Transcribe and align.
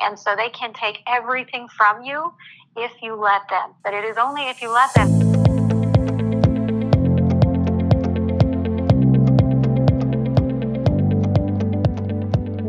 And 0.00 0.18
so 0.18 0.34
they 0.34 0.48
can 0.48 0.72
take 0.72 1.00
everything 1.06 1.68
from 1.76 2.02
you 2.02 2.32
if 2.76 2.92
you 3.02 3.14
let 3.14 3.42
them. 3.50 3.74
But 3.84 3.92
it 3.92 4.04
is 4.04 4.16
only 4.16 4.48
if 4.48 4.62
you 4.62 4.72
let 4.72 4.94
them. 4.94 5.10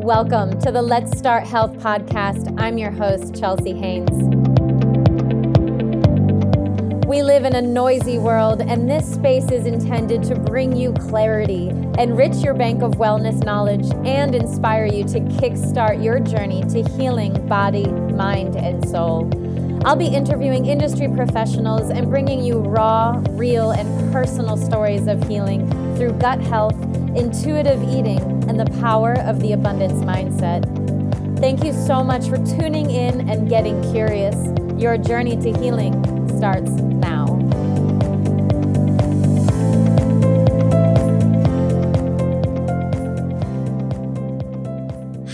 Welcome 0.03 0.59
to 0.59 0.71
the 0.71 0.81
Let's 0.81 1.17
Start 1.17 1.47
Health 1.47 1.77
podcast. 1.77 2.53
I'm 2.59 2.77
your 2.77 2.91
host, 2.91 3.33
Chelsea 3.39 3.73
Haynes. 3.73 4.60
We 7.11 7.23
live 7.23 7.43
in 7.43 7.57
a 7.57 7.61
noisy 7.61 8.17
world, 8.17 8.61
and 8.61 8.89
this 8.89 9.15
space 9.15 9.51
is 9.51 9.65
intended 9.65 10.23
to 10.23 10.35
bring 10.39 10.73
you 10.73 10.93
clarity, 10.93 11.67
enrich 11.99 12.37
your 12.37 12.53
bank 12.53 12.83
of 12.83 12.93
wellness 12.93 13.43
knowledge, 13.43 13.85
and 14.05 14.33
inspire 14.33 14.85
you 14.85 15.03
to 15.03 15.19
kickstart 15.19 16.01
your 16.01 16.21
journey 16.21 16.63
to 16.69 16.89
healing 16.91 17.33
body, 17.49 17.85
mind, 17.85 18.55
and 18.55 18.87
soul. 18.87 19.29
I'll 19.83 19.97
be 19.97 20.07
interviewing 20.07 20.67
industry 20.67 21.09
professionals 21.09 21.89
and 21.89 22.09
bringing 22.09 22.45
you 22.45 22.59
raw, 22.59 23.21
real, 23.31 23.71
and 23.71 24.13
personal 24.13 24.55
stories 24.55 25.07
of 25.07 25.21
healing 25.27 25.69
through 25.97 26.13
gut 26.13 26.39
health, 26.39 26.81
intuitive 27.13 27.83
eating, 27.89 28.21
and 28.47 28.57
the 28.57 28.71
power 28.79 29.19
of 29.19 29.41
the 29.41 29.51
abundance 29.51 30.01
mindset. 30.05 30.63
Thank 31.41 31.65
you 31.65 31.73
so 31.73 32.05
much 32.05 32.29
for 32.29 32.37
tuning 32.37 32.89
in 32.89 33.29
and 33.29 33.49
getting 33.49 33.81
curious. 33.91 34.37
Your 34.81 34.97
journey 34.97 35.35
to 35.41 35.51
healing 35.59 36.20
starts 36.41 36.71
now. 36.71 37.27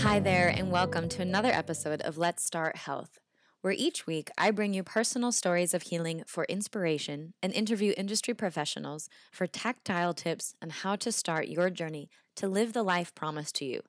Hi 0.02 0.20
there, 0.20 0.48
and 0.48 0.70
welcome 0.70 1.08
to 1.08 1.22
another 1.22 1.48
episode 1.48 2.02
of 2.02 2.18
Let's 2.18 2.44
Start 2.44 2.76
Health, 2.76 3.20
where 3.62 3.72
each 3.72 4.06
week 4.06 4.28
I 4.36 4.50
bring 4.50 4.74
you 4.74 4.82
personal 4.82 5.32
stories 5.32 5.72
of 5.72 5.84
healing 5.84 6.24
for 6.26 6.44
inspiration 6.44 7.32
and 7.42 7.54
interview 7.54 7.94
industry 7.96 8.34
professionals 8.34 9.08
for 9.32 9.46
tactile 9.46 10.12
tips 10.12 10.54
on 10.60 10.68
how 10.68 10.94
to 10.96 11.10
start 11.10 11.48
your 11.48 11.70
journey 11.70 12.10
to 12.36 12.48
live 12.48 12.74
the 12.74 12.82
life 12.82 13.14
promised 13.14 13.54
to 13.54 13.64
you. 13.64 13.80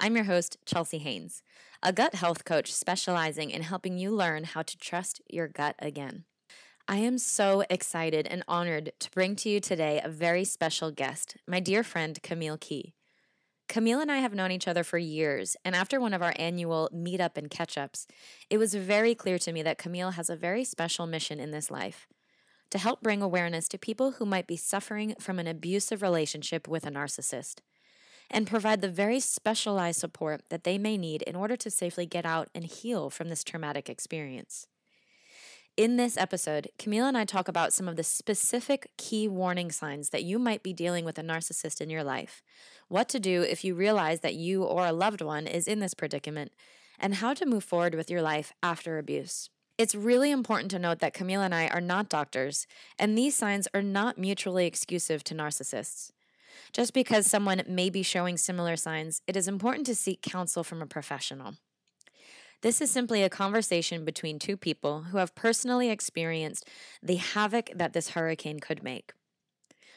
I'm 0.00 0.16
your 0.16 0.24
host, 0.24 0.56
Chelsea 0.64 0.96
Haynes, 1.00 1.42
a 1.82 1.92
gut 1.92 2.14
health 2.14 2.46
coach 2.46 2.72
specializing 2.72 3.50
in 3.50 3.60
helping 3.60 3.98
you 3.98 4.10
learn 4.10 4.44
how 4.44 4.62
to 4.62 4.78
trust 4.78 5.20
your 5.28 5.48
gut 5.48 5.76
again. 5.78 6.24
I 6.92 6.96
am 6.96 7.16
so 7.16 7.64
excited 7.70 8.26
and 8.26 8.44
honored 8.46 8.92
to 8.98 9.10
bring 9.12 9.34
to 9.36 9.48
you 9.48 9.60
today 9.60 10.02
a 10.04 10.10
very 10.10 10.44
special 10.44 10.90
guest, 10.90 11.38
my 11.48 11.58
dear 11.58 11.82
friend 11.82 12.22
Camille 12.22 12.58
Key. 12.58 12.92
Camille 13.66 14.00
and 14.00 14.12
I 14.12 14.18
have 14.18 14.34
known 14.34 14.50
each 14.50 14.68
other 14.68 14.84
for 14.84 14.98
years, 14.98 15.56
and 15.64 15.74
after 15.74 15.98
one 15.98 16.12
of 16.12 16.20
our 16.20 16.34
annual 16.36 16.90
meetup 16.94 17.38
and 17.38 17.48
catch 17.48 17.78
ups, 17.78 18.06
it 18.50 18.58
was 18.58 18.74
very 18.74 19.14
clear 19.14 19.38
to 19.38 19.54
me 19.54 19.62
that 19.62 19.78
Camille 19.78 20.10
has 20.10 20.28
a 20.28 20.36
very 20.36 20.64
special 20.64 21.06
mission 21.06 21.40
in 21.40 21.50
this 21.50 21.70
life 21.70 22.06
to 22.70 22.76
help 22.76 23.00
bring 23.00 23.22
awareness 23.22 23.68
to 23.68 23.78
people 23.78 24.10
who 24.10 24.26
might 24.26 24.46
be 24.46 24.58
suffering 24.58 25.14
from 25.18 25.38
an 25.38 25.46
abusive 25.46 26.02
relationship 26.02 26.68
with 26.68 26.84
a 26.84 26.90
narcissist 26.90 27.60
and 28.30 28.46
provide 28.46 28.82
the 28.82 28.90
very 28.90 29.18
specialized 29.18 29.98
support 29.98 30.42
that 30.50 30.64
they 30.64 30.76
may 30.76 30.98
need 30.98 31.22
in 31.22 31.36
order 31.36 31.56
to 31.56 31.70
safely 31.70 32.04
get 32.04 32.26
out 32.26 32.50
and 32.54 32.66
heal 32.66 33.08
from 33.08 33.30
this 33.30 33.42
traumatic 33.42 33.88
experience. 33.88 34.66
In 35.74 35.96
this 35.96 36.18
episode, 36.18 36.68
Camille 36.78 37.06
and 37.06 37.16
I 37.16 37.24
talk 37.24 37.48
about 37.48 37.72
some 37.72 37.88
of 37.88 37.96
the 37.96 38.02
specific 38.04 38.90
key 38.98 39.26
warning 39.26 39.72
signs 39.72 40.10
that 40.10 40.22
you 40.22 40.38
might 40.38 40.62
be 40.62 40.74
dealing 40.74 41.02
with 41.06 41.18
a 41.18 41.22
narcissist 41.22 41.80
in 41.80 41.88
your 41.88 42.04
life, 42.04 42.42
what 42.88 43.08
to 43.08 43.18
do 43.18 43.40
if 43.40 43.64
you 43.64 43.74
realize 43.74 44.20
that 44.20 44.34
you 44.34 44.64
or 44.64 44.84
a 44.84 44.92
loved 44.92 45.22
one 45.22 45.46
is 45.46 45.66
in 45.66 45.78
this 45.78 45.94
predicament, 45.94 46.52
and 46.98 47.14
how 47.14 47.32
to 47.32 47.46
move 47.46 47.64
forward 47.64 47.94
with 47.94 48.10
your 48.10 48.20
life 48.20 48.52
after 48.62 48.98
abuse. 48.98 49.48
It's 49.78 49.94
really 49.94 50.30
important 50.30 50.70
to 50.72 50.78
note 50.78 50.98
that 50.98 51.14
Camille 51.14 51.40
and 51.40 51.54
I 51.54 51.68
are 51.68 51.80
not 51.80 52.10
doctors, 52.10 52.66
and 52.98 53.16
these 53.16 53.34
signs 53.34 53.66
are 53.72 53.80
not 53.80 54.18
mutually 54.18 54.66
exclusive 54.66 55.24
to 55.24 55.34
narcissists. 55.34 56.10
Just 56.74 56.92
because 56.92 57.26
someone 57.26 57.62
may 57.66 57.88
be 57.88 58.02
showing 58.02 58.36
similar 58.36 58.76
signs, 58.76 59.22
it 59.26 59.38
is 59.38 59.48
important 59.48 59.86
to 59.86 59.94
seek 59.94 60.20
counsel 60.20 60.64
from 60.64 60.82
a 60.82 60.86
professional. 60.86 61.54
This 62.62 62.80
is 62.80 62.92
simply 62.92 63.24
a 63.24 63.28
conversation 63.28 64.04
between 64.04 64.38
two 64.38 64.56
people 64.56 65.02
who 65.02 65.18
have 65.18 65.34
personally 65.34 65.90
experienced 65.90 66.68
the 67.02 67.16
havoc 67.16 67.70
that 67.74 67.92
this 67.92 68.10
hurricane 68.10 68.60
could 68.60 68.84
make. 68.84 69.12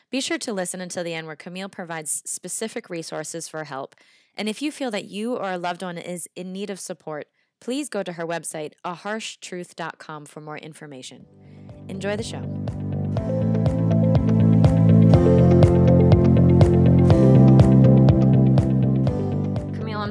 Be 0.10 0.20
sure 0.20 0.40
to 0.40 0.54
listen 0.54 0.82
until 0.82 1.04
the 1.04 1.14
end, 1.14 1.28
where 1.28 1.36
Camille 1.36 1.70
provides 1.70 2.24
specific 2.26 2.90
resources 2.90 3.48
for 3.48 3.66
help. 3.66 3.96
And 4.36 4.50
if 4.50 4.62
you 4.62 4.72
feel 4.72 4.90
that 4.92 5.06
you 5.06 5.36
or 5.36 5.52
a 5.52 5.58
loved 5.58 5.84
one 5.84 6.00
is 6.00 6.28
in 6.36 6.52
need 6.52 6.72
of 6.72 6.80
support, 6.80 7.28
please 7.62 7.88
go 7.88 8.02
to 8.02 8.14
her 8.14 8.26
website, 8.26 8.74
aharshtruth.com, 8.84 10.26
for 10.26 10.42
more 10.42 10.58
information. 10.58 11.26
Enjoy 11.88 12.16
the 12.16 12.24
show. 12.24 12.85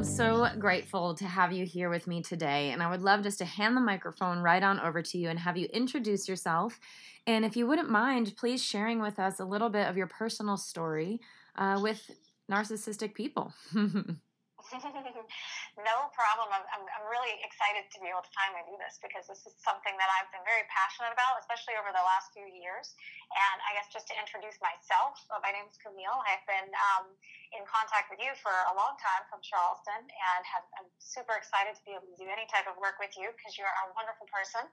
So 0.05 0.49
grateful 0.59 1.15
to 1.15 1.25
have 1.25 1.53
you 1.53 1.65
here 1.65 1.89
with 1.89 2.07
me 2.07 2.23
today. 2.23 2.71
And 2.71 2.83
I 2.83 2.91
would 2.91 3.03
love 3.03 3.23
just 3.23 3.39
to 3.39 3.45
hand 3.45 3.77
the 3.77 3.81
microphone 3.81 4.39
right 4.39 4.63
on 4.63 4.79
over 4.81 5.03
to 5.03 5.19
you 5.19 5.29
and 5.29 5.39
have 5.39 5.57
you 5.57 5.67
introduce 5.73 6.29
yourself. 6.29 6.79
And 7.27 7.45
if 7.45 7.57
you 7.57 7.67
wouldn't 7.67 7.91
mind, 7.91 8.35
please 8.37 8.63
sharing 8.63 9.01
with 9.01 9.19
us 9.19 9.41
a 9.41 9.45
little 9.45 9.71
bit 9.71 9.89
of 9.89 9.97
your 9.97 10.07
personal 10.07 10.57
story 10.57 11.21
uh, 11.57 11.79
with 11.83 12.11
narcissistic 12.51 13.15
people. 13.15 13.53
no 15.89 15.97
problem. 16.17 16.49
I'm, 16.49 16.65
I'm, 16.73 16.85
I'm, 16.89 17.07
really 17.13 17.37
excited 17.45 17.85
to 17.93 17.99
be 18.01 18.09
able 18.09 18.25
to 18.25 18.33
finally 18.33 18.65
do 18.65 18.75
this 18.81 18.97
because 19.05 19.29
this 19.29 19.45
is 19.45 19.53
something 19.61 19.93
that 20.01 20.09
I've 20.17 20.33
been 20.33 20.43
very 20.43 20.65
passionate 20.73 21.13
about, 21.13 21.37
especially 21.45 21.77
over 21.77 21.93
the 21.93 22.01
last 22.01 22.33
few 22.33 22.49
years. 22.49 22.97
And 23.33 23.57
I 23.69 23.77
guess 23.77 23.93
just 23.93 24.09
to 24.09 24.15
introduce 24.17 24.57
myself, 24.65 25.21
uh, 25.29 25.41
my 25.45 25.53
name 25.53 25.69
is 25.69 25.77
Camille. 25.77 26.17
I've 26.25 26.45
been 26.49 26.71
um, 26.93 27.13
in 27.53 27.63
contact 27.69 28.09
with 28.09 28.25
you 28.25 28.33
for 28.41 28.53
a 28.73 28.75
long 28.75 28.97
time 28.97 29.29
from 29.29 29.45
Charleston 29.45 30.01
and 30.01 30.41
have, 30.49 30.65
I'm 30.81 30.89
super 30.97 31.37
excited 31.37 31.77
to 31.77 31.83
be 31.85 31.93
able 31.93 32.09
to 32.09 32.19
do 32.19 32.27
any 32.33 32.49
type 32.49 32.65
of 32.65 32.81
work 32.81 32.97
with 32.97 33.13
you 33.21 33.29
because 33.37 33.61
you're 33.61 33.69
a 33.69 33.87
wonderful 33.93 34.25
person. 34.33 34.65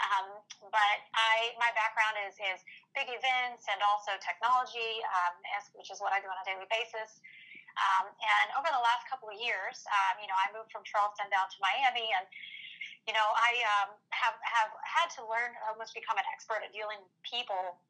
Um, 0.00 0.40
but 0.72 0.98
I, 1.12 1.52
my 1.60 1.68
background 1.76 2.16
is, 2.24 2.34
is 2.40 2.60
big 2.96 3.12
events 3.12 3.68
and 3.68 3.80
also 3.84 4.16
technology, 4.24 5.04
um, 5.04 5.34
which 5.76 5.92
is 5.92 6.00
what 6.00 6.16
I 6.16 6.20
do 6.24 6.28
on 6.32 6.38
a 6.40 6.46
daily 6.48 6.68
basis. 6.72 7.20
Um, 7.76 8.12
and 8.12 8.46
over 8.58 8.68
the 8.68 8.82
last 8.82 9.08
couple 9.08 9.32
of 9.32 9.36
years, 9.36 9.84
um, 9.88 10.20
you 10.20 10.28
know, 10.28 10.36
I 10.36 10.52
moved 10.52 10.70
from 10.70 10.84
Charleston 10.84 11.28
down 11.32 11.48
to 11.48 11.58
Miami, 11.60 12.08
and 12.12 12.24
you 13.08 13.14
know, 13.16 13.28
I 13.34 13.50
um, 13.78 13.88
have 14.14 14.36
have 14.46 14.70
had 14.86 15.08
to 15.18 15.26
learn 15.26 15.52
almost 15.66 15.96
become 15.96 16.16
an 16.20 16.26
expert 16.30 16.62
at 16.62 16.70
dealing 16.70 17.02
with 17.02 17.14
people, 17.26 17.80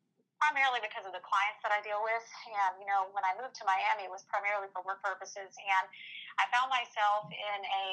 primarily 0.41 0.81
because 0.81 1.05
of 1.05 1.13
the 1.13 1.21
clients 1.21 1.61
that 1.61 1.75
I 1.75 1.85
deal 1.85 2.01
with. 2.01 2.27
And 2.49 2.81
you 2.81 2.89
know, 2.89 3.13
when 3.13 3.27
I 3.27 3.37
moved 3.37 3.59
to 3.61 3.65
Miami, 3.69 4.09
it 4.09 4.13
was 4.13 4.25
primarily 4.29 4.73
for 4.73 4.81
work 4.87 5.05
purposes, 5.05 5.53
and 5.53 5.85
I 6.41 6.49
found 6.49 6.73
myself 6.73 7.29
in 7.29 7.61
a 7.69 7.85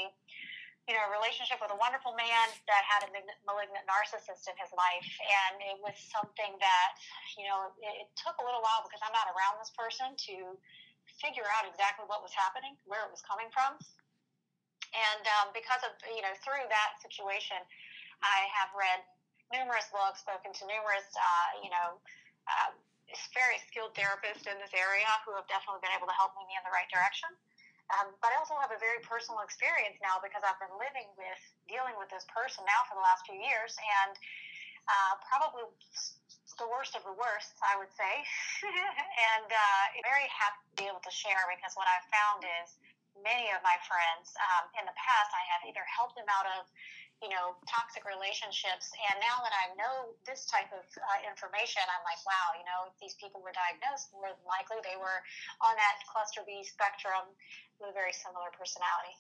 you 0.89 0.97
know, 0.97 1.05
a 1.05 1.13
relationship 1.13 1.61
with 1.61 1.69
a 1.69 1.77
wonderful 1.77 2.17
man 2.17 2.49
that 2.65 2.81
had 2.81 3.05
a 3.05 3.09
malignant 3.45 3.85
narcissist 3.85 4.49
in 4.49 4.57
his 4.57 4.73
life. 4.73 5.05
And 5.21 5.61
it 5.61 5.77
was 5.85 5.93
something 6.09 6.57
that, 6.57 6.89
you 7.37 7.45
know, 7.45 7.69
it, 7.77 7.93
it 7.93 8.09
took 8.17 8.33
a 8.41 8.43
little 8.43 8.65
while 8.65 8.81
because 8.81 8.97
I'm 9.05 9.13
not 9.13 9.29
around 9.29 9.61
this 9.61 9.69
person 9.77 10.17
to 10.17 10.57
figure 11.19 11.47
out 11.59 11.67
exactly 11.67 12.07
what 12.07 12.23
was 12.23 12.33
happening, 12.33 12.75
where 12.87 13.03
it 13.03 13.11
was 13.11 13.23
coming 13.23 13.51
from. 13.51 13.75
And 14.95 15.23
um, 15.39 15.53
because 15.53 15.83
of, 15.85 15.93
you 16.09 16.23
know, 16.25 16.33
through 16.41 16.65
that 16.71 16.97
situation, 17.03 17.61
I 18.25 18.49
have 18.49 18.73
read 18.73 19.05
numerous 19.53 19.85
books, 19.93 20.25
spoken 20.25 20.51
to 20.55 20.63
numerous, 20.65 21.05
uh, 21.13 21.49
you 21.61 21.69
know, 21.69 22.01
uh, 22.49 22.73
very 23.33 23.57
skilled 23.65 23.93
therapists 23.97 24.45
in 24.45 24.57
this 24.61 24.73
area 24.73 25.09
who 25.25 25.33
have 25.33 25.45
definitely 25.49 25.81
been 25.81 25.93
able 25.93 26.05
to 26.05 26.17
help 26.17 26.37
me 26.37 26.45
in 26.53 26.61
the 26.65 26.73
right 26.73 26.89
direction. 26.89 27.29
Um, 27.89 28.13
but 28.21 28.29
I 28.29 28.37
also 28.37 28.53
have 28.61 28.69
a 28.69 28.77
very 28.77 29.01
personal 29.01 29.41
experience 29.41 29.97
now 29.97 30.21
because 30.21 30.45
I've 30.45 30.61
been 30.61 30.73
living 30.77 31.09
with, 31.17 31.41
dealing 31.65 31.97
with 31.97 32.13
this 32.13 32.21
person 32.29 32.61
now 32.69 32.85
for 32.85 32.93
the 32.93 33.01
last 33.01 33.25
few 33.25 33.37
years, 33.37 33.73
and 33.81 34.13
uh, 34.85 35.17
probably 35.25 35.65
the 36.57 36.67
worst 36.67 36.97
of 36.97 37.03
the 37.05 37.13
worst, 37.13 37.57
I 37.61 37.77
would 37.77 37.91
say. 37.93 38.13
and 39.33 39.47
uh, 39.47 39.83
very 40.01 40.25
happy 40.31 40.61
to 40.71 40.75
be 40.79 40.85
able 40.89 41.03
to 41.03 41.13
share 41.13 41.45
because 41.51 41.75
what 41.77 41.85
I've 41.85 42.07
found 42.09 42.41
is 42.63 42.79
many 43.21 43.51
of 43.51 43.59
my 43.61 43.75
friends 43.85 44.33
um, 44.39 44.71
in 44.79 44.83
the 44.87 44.95
past, 44.95 45.29
I 45.35 45.43
have 45.53 45.61
either 45.67 45.83
helped 45.85 46.15
them 46.15 46.27
out 46.31 46.47
of, 46.59 46.65
you 47.19 47.27
know, 47.27 47.59
toxic 47.67 48.07
relationships. 48.07 48.89
And 49.11 49.19
now 49.19 49.43
that 49.43 49.51
I 49.51 49.75
know 49.75 50.15
this 50.23 50.47
type 50.47 50.71
of 50.71 50.85
uh, 50.87 51.19
information, 51.27 51.83
I'm 51.85 52.03
like, 52.07 52.21
wow, 52.23 52.55
you 52.55 52.65
know, 52.65 52.87
if 52.89 52.95
these 53.03 53.19
people 53.19 53.43
were 53.43 53.53
diagnosed, 53.53 54.15
more 54.15 54.31
than 54.31 54.45
likely 54.47 54.79
they 54.81 54.95
were 54.95 55.19
on 55.59 55.75
that 55.75 56.01
cluster 56.07 56.41
B 56.47 56.63
spectrum 56.63 57.27
with 57.77 57.91
a 57.91 57.95
very 57.95 58.15
similar 58.15 58.49
personality. 58.55 59.13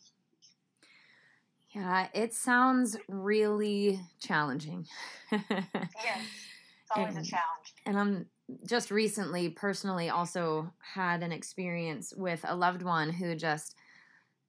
Yeah, 1.75 2.09
it 2.17 2.33
sounds 2.33 2.97
really 3.05 4.01
challenging. 4.17 4.87
yes 5.29 6.48
always 6.95 7.15
and, 7.15 7.25
a 7.25 7.27
challenge. 7.27 7.73
And 7.85 7.97
I'm 7.97 8.25
just 8.67 8.91
recently 8.91 9.49
personally 9.49 10.09
also 10.09 10.71
had 10.79 11.23
an 11.23 11.31
experience 11.31 12.13
with 12.15 12.43
a 12.47 12.55
loved 12.55 12.81
one 12.81 13.11
who 13.11 13.35
just 13.35 13.75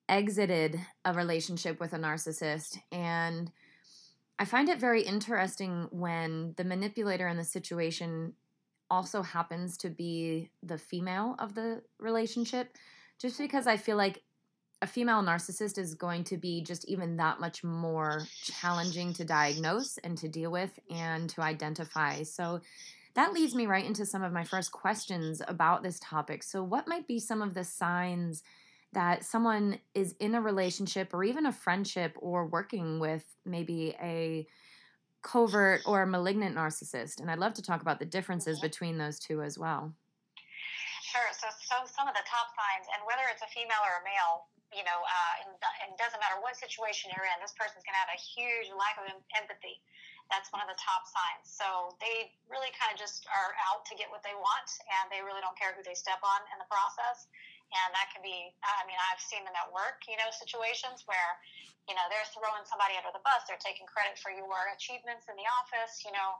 exited 0.09 0.81
a 1.05 1.13
relationship 1.13 1.79
with 1.79 1.93
a 1.93 1.99
narcissist 1.99 2.79
and 2.91 3.53
I 4.41 4.47
find 4.47 4.71
it 4.71 4.81
very 4.81 5.03
interesting 5.03 5.87
when 5.91 6.55
the 6.57 6.65
manipulator 6.65 7.29
in 7.29 7.37
the 7.37 7.45
situation 7.45 8.33
also 8.91 9.21
happens 9.21 9.77
to 9.79 9.91
be 9.91 10.49
the 10.63 10.79
female 10.79 11.37
of 11.39 11.55
the 11.55 11.83
relationship 11.99 12.75
just 13.21 13.37
because 13.37 13.67
I 13.67 13.77
feel 13.77 13.99
like 13.99 14.23
a 14.83 14.87
female 14.87 15.23
narcissist 15.23 15.77
is 15.77 15.95
going 15.95 16.25
to 16.25 16.37
be 16.37 16.63
just 16.63 16.87
even 16.87 17.17
that 17.17 17.39
much 17.39 17.63
more 17.63 18.23
challenging 18.43 19.13
to 19.15 19.25
diagnose 19.25 19.99
and 19.99 20.17
to 20.19 20.29
deal 20.29 20.51
with 20.51 20.79
and 20.91 21.29
to 21.31 21.43
identify. 21.43 22.23
So 22.23 22.61
that 23.15 23.33
leads 23.33 23.55
me 23.55 23.67
right 23.67 23.85
into 23.85 24.07
some 24.07 24.23
of 24.23 24.33
my 24.33 24.45
first 24.45 24.73
questions 24.73 25.43
about 25.47 25.83
this 25.83 25.99
topic. 26.01 26.43
So, 26.43 26.63
what 26.63 26.89
might 26.89 27.07
be 27.07 27.19
some 27.19 27.43
of 27.43 27.55
the 27.55 27.65
signs 27.65 28.43
that 28.93 29.25
someone 29.25 29.79
is 29.95 30.15
in 30.21 30.35
a 30.35 30.41
relationship 30.41 31.13
or 31.13 31.25
even 31.25 31.47
a 31.47 31.53
friendship 31.53 32.17
or 32.19 32.47
working 32.47 33.01
with 33.01 33.25
maybe 33.45 33.95
a 34.01 34.47
covert 35.23 35.83
or 35.87 36.07
malignant 36.07 36.57
narcissist? 36.57 37.21
And 37.21 37.31
I'd 37.31 37.39
love 37.39 37.55
to 37.55 37.63
talk 37.63 37.83
about 37.83 37.99
the 37.99 38.07
differences 38.07 38.59
mm-hmm. 38.59 38.67
between 38.67 38.99
those 38.99 39.19
two 39.19 39.43
as 39.43 39.59
well. 39.59 39.93
Sure. 41.03 41.29
So, 41.33 41.49
so 41.51 41.75
some 41.91 42.07
of 42.07 42.15
the 42.15 42.23
top 42.31 42.55
signs, 42.55 42.87
and 42.95 43.03
whether 43.05 43.27
it's 43.33 43.43
a 43.43 43.51
female 43.51 43.83
or 43.83 43.99
a 44.01 44.05
male, 44.07 44.47
you 44.71 44.87
know, 44.87 44.99
uh, 45.03 45.35
and, 45.43 45.51
and 45.87 45.91
doesn't 45.99 46.19
matter 46.23 46.39
what 46.39 46.55
situation 46.55 47.11
you're 47.15 47.27
in, 47.27 47.37
this 47.43 47.55
person's 47.59 47.83
going 47.83 47.95
to 47.95 48.03
have 48.03 48.15
a 48.15 48.21
huge 48.21 48.71
lack 48.75 48.99
of 49.03 49.11
empathy. 49.35 49.83
That's 50.31 50.47
one 50.55 50.63
of 50.63 50.71
the 50.71 50.79
top 50.79 51.11
signs. 51.11 51.51
So 51.51 51.99
they 51.99 52.31
really 52.47 52.71
kind 52.79 52.95
of 52.95 52.97
just 52.99 53.27
are 53.27 53.51
out 53.67 53.83
to 53.91 53.99
get 53.99 54.07
what 54.15 54.23
they 54.23 54.35
want, 54.39 54.69
and 54.87 55.11
they 55.11 55.27
really 55.27 55.43
don't 55.43 55.59
care 55.59 55.75
who 55.75 55.83
they 55.83 55.99
step 55.99 56.23
on 56.23 56.41
in 56.55 56.63
the 56.63 56.71
process. 56.71 57.27
And 57.71 57.95
that 57.95 58.11
can 58.11 58.23
be, 58.23 58.51
I 58.63 58.83
mean, 58.87 58.99
I've 59.11 59.23
seen 59.23 59.43
them 59.47 59.55
at 59.55 59.71
work, 59.71 60.03
you 60.11 60.19
know, 60.19 60.31
situations 60.35 61.07
where, 61.07 61.39
you 61.87 61.95
know, 61.95 62.03
they're 62.11 62.27
throwing 62.35 62.67
somebody 62.67 62.99
under 62.99 63.15
the 63.15 63.23
bus, 63.23 63.47
they're 63.47 63.63
taking 63.63 63.87
credit 63.87 64.19
for 64.19 64.35
your 64.35 64.71
achievements 64.75 65.31
in 65.31 65.39
the 65.39 65.47
office, 65.63 66.03
you 66.03 66.11
know, 66.11 66.35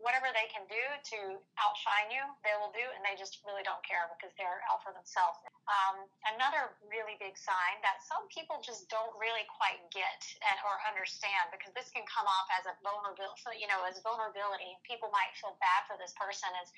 whatever 0.00 0.32
they 0.32 0.48
can 0.48 0.64
do 0.66 0.84
to 1.14 1.18
outshine 1.60 2.08
you, 2.08 2.24
they 2.40 2.56
will 2.56 2.72
do, 2.72 2.82
and 2.96 3.04
they 3.04 3.16
just 3.16 3.44
really 3.44 3.60
don't 3.64 3.80
care 3.84 4.08
because 4.16 4.32
they're 4.40 4.64
out 4.72 4.80
for 4.80 4.96
themselves. 4.96 5.36
Um, 5.68 6.08
another 6.36 6.72
really 6.88 7.20
big 7.20 7.36
sign 7.36 7.76
that 7.84 8.00
some 8.02 8.24
people 8.32 8.58
just 8.64 8.88
don't 8.88 9.12
really 9.20 9.44
quite 9.46 9.80
get 9.92 10.20
and, 10.40 10.56
or 10.64 10.80
understand 10.88 11.52
because 11.52 11.70
this 11.76 11.92
can 11.92 12.02
come 12.08 12.24
off 12.26 12.48
as 12.56 12.64
a 12.66 12.74
vulnerability, 12.80 13.60
you 13.60 13.68
know, 13.68 13.84
as 13.84 14.00
vulnerability. 14.00 14.74
People 14.88 15.12
might 15.12 15.32
feel 15.36 15.54
bad 15.60 15.84
for 15.86 16.00
this 16.00 16.16
person 16.16 16.48
Is 16.64 16.72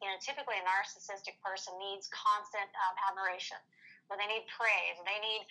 you 0.00 0.08
know, 0.08 0.16
typically 0.22 0.56
a 0.56 0.64
narcissistic 0.64 1.36
person 1.44 1.76
needs 1.76 2.08
constant 2.08 2.70
um, 2.72 2.94
admiration, 3.10 3.60
where 4.08 4.16
they 4.16 4.26
need 4.26 4.48
praise, 4.48 4.96
they 5.04 5.20
need 5.20 5.44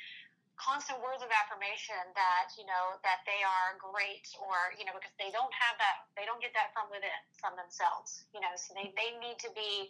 constant 0.59 0.99
words 0.99 1.23
of 1.23 1.31
affirmation 1.31 1.97
that 2.19 2.51
you 2.59 2.67
know 2.67 2.99
that 3.01 3.23
they 3.23 3.39
are 3.41 3.79
great 3.79 4.27
or 4.43 4.75
you 4.75 4.83
know 4.83 4.91
because 4.91 5.15
they 5.15 5.31
don't 5.31 5.51
have 5.55 5.79
that 5.79 6.05
they 6.19 6.27
don't 6.27 6.43
get 6.43 6.51
that 6.51 6.75
from 6.75 6.91
within 6.91 7.15
from 7.39 7.55
themselves 7.55 8.27
you 8.35 8.43
know 8.43 8.51
so 8.59 8.75
they, 8.75 8.91
they 8.99 9.15
need 9.23 9.39
to 9.39 9.47
be 9.55 9.87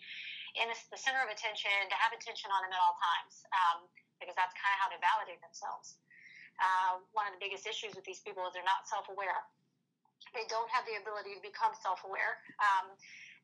in 0.57 0.65
the 0.69 0.97
center 0.97 1.21
of 1.21 1.29
attention 1.29 1.73
to 1.89 1.95
have 1.97 2.09
attention 2.15 2.49
on 2.49 2.65
them 2.65 2.73
at 2.73 2.81
all 2.81 2.97
times 2.97 3.45
um, 3.53 3.85
because 4.17 4.33
that's 4.33 4.53
kind 4.57 4.73
of 4.73 4.79
how 4.81 4.87
they 4.89 4.97
validate 4.97 5.37
themselves. 5.45 6.01
Uh, 6.57 6.99
one 7.13 7.29
of 7.29 7.33
the 7.37 7.41
biggest 7.41 7.63
issues 7.69 7.93
with 7.95 8.03
these 8.03 8.19
people 8.25 8.43
is 8.49 8.51
they're 8.51 8.65
not 8.65 8.83
self-aware. 8.89 9.45
They 10.35 10.43
don't 10.51 10.67
have 10.73 10.83
the 10.83 10.99
ability 10.99 11.39
to 11.39 11.41
become 11.41 11.71
self-aware 11.79 12.41
um, 12.59 12.91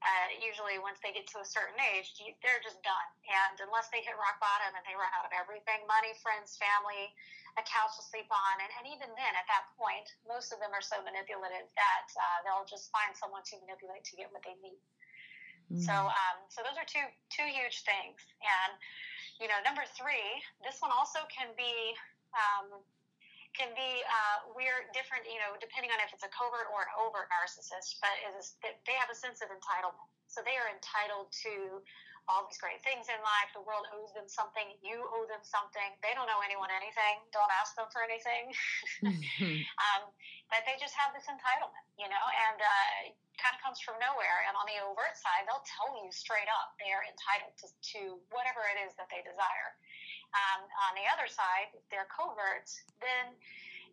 uh, 0.06 0.28
usually 0.38 0.78
once 0.78 1.02
they 1.02 1.10
get 1.10 1.26
to 1.34 1.42
a 1.42 1.48
certain 1.48 1.76
age, 1.98 2.14
you, 2.22 2.38
they're 2.46 2.62
just 2.62 2.78
done. 2.86 3.10
And 3.26 3.58
unless 3.66 3.90
they 3.90 4.06
hit 4.06 4.14
rock 4.22 4.38
bottom 4.38 4.70
and 4.78 4.86
they 4.86 4.94
run 4.94 5.10
out 5.18 5.26
of 5.26 5.34
everything 5.34 5.82
money, 5.90 6.14
friends, 6.22 6.54
family, 6.62 7.10
a 7.58 7.64
couch 7.66 7.98
to 7.98 8.04
sleep 8.06 8.30
on, 8.30 8.56
and, 8.62 8.70
and 8.78 8.86
even 8.86 9.10
then, 9.18 9.34
at 9.34 9.48
that 9.50 9.66
point, 9.74 10.06
most 10.30 10.54
of 10.54 10.62
them 10.62 10.70
are 10.76 10.84
so 10.84 11.02
manipulative 11.02 11.66
that 11.74 12.08
uh, 12.14 12.38
they'll 12.46 12.70
just 12.70 12.94
find 12.94 13.18
someone 13.18 13.42
to 13.50 13.58
manipulate 13.66 14.06
to 14.06 14.14
get 14.14 14.30
what 14.30 14.46
they 14.46 14.54
need. 14.62 14.78
Mm. 15.74 15.82
So, 15.82 15.96
um, 15.96 16.38
so 16.54 16.62
those 16.62 16.78
are 16.78 16.86
two 16.86 17.02
two 17.34 17.48
huge 17.50 17.82
things. 17.82 18.22
And 18.46 18.78
you 19.42 19.50
know, 19.50 19.58
number 19.66 19.82
three, 19.98 20.38
this 20.62 20.78
one 20.80 20.94
also 20.94 21.26
can 21.34 21.50
be 21.58 21.98
um, 22.38 22.86
can 23.56 23.72
be 23.74 24.04
uh, 24.04 24.52
weird, 24.54 24.92
different, 24.92 25.24
you 25.26 25.40
know, 25.40 25.56
depending 25.58 25.90
on 25.90 26.00
if 26.04 26.12
it's 26.12 26.28
a 26.28 26.32
covert 26.32 26.68
or 26.70 26.86
an 26.86 26.92
overt 27.00 27.32
narcissist, 27.32 27.98
but 28.04 28.14
is 28.36 28.60
they 28.62 28.96
have 29.00 29.10
a 29.10 29.18
sense 29.18 29.40
of 29.40 29.50
entitlement. 29.50 30.08
So 30.28 30.44
they 30.44 30.60
are 30.60 30.68
entitled 30.68 31.32
to 31.48 31.80
all 32.26 32.46
these 32.50 32.58
great 32.58 32.82
things 32.82 33.06
in 33.06 33.20
life. 33.22 33.50
The 33.54 33.62
world 33.62 33.86
owes 33.94 34.10
them 34.18 34.26
something. 34.26 34.66
You 34.82 35.06
owe 35.14 35.30
them 35.30 35.46
something. 35.46 35.94
They 36.02 36.18
don't 36.18 36.30
owe 36.30 36.42
anyone 36.42 36.74
anything. 36.74 37.22
Don't 37.30 37.50
ask 37.54 37.78
them 37.78 37.86
for 37.94 38.02
anything. 38.02 38.50
mm-hmm. 39.06 39.62
um, 39.86 40.10
but 40.50 40.66
they 40.66 40.76
just 40.82 40.98
have 40.98 41.14
this 41.14 41.30
entitlement, 41.30 41.86
you 42.02 42.10
know, 42.10 42.26
and 42.50 42.58
uh, 42.58 43.14
kind 43.38 43.54
of 43.54 43.62
comes 43.62 43.78
from 43.78 44.02
nowhere. 44.02 44.46
And 44.50 44.58
on 44.58 44.66
the 44.66 44.82
overt 44.82 45.14
side, 45.14 45.46
they'll 45.46 45.66
tell 45.66 45.94
you 46.02 46.10
straight 46.10 46.50
up 46.50 46.74
they 46.82 46.90
are 46.90 47.06
entitled 47.06 47.54
to, 47.62 47.68
to 47.70 48.00
whatever 48.34 48.66
it 48.74 48.82
is 48.82 48.98
that 48.98 49.10
they 49.14 49.22
desire. 49.22 49.70
Um, 50.36 50.68
on 50.68 50.92
the 51.00 51.08
other 51.08 51.32
side, 51.32 51.72
if 51.72 51.86
they're 51.88 52.12
covert, 52.12 52.68
then 53.00 53.32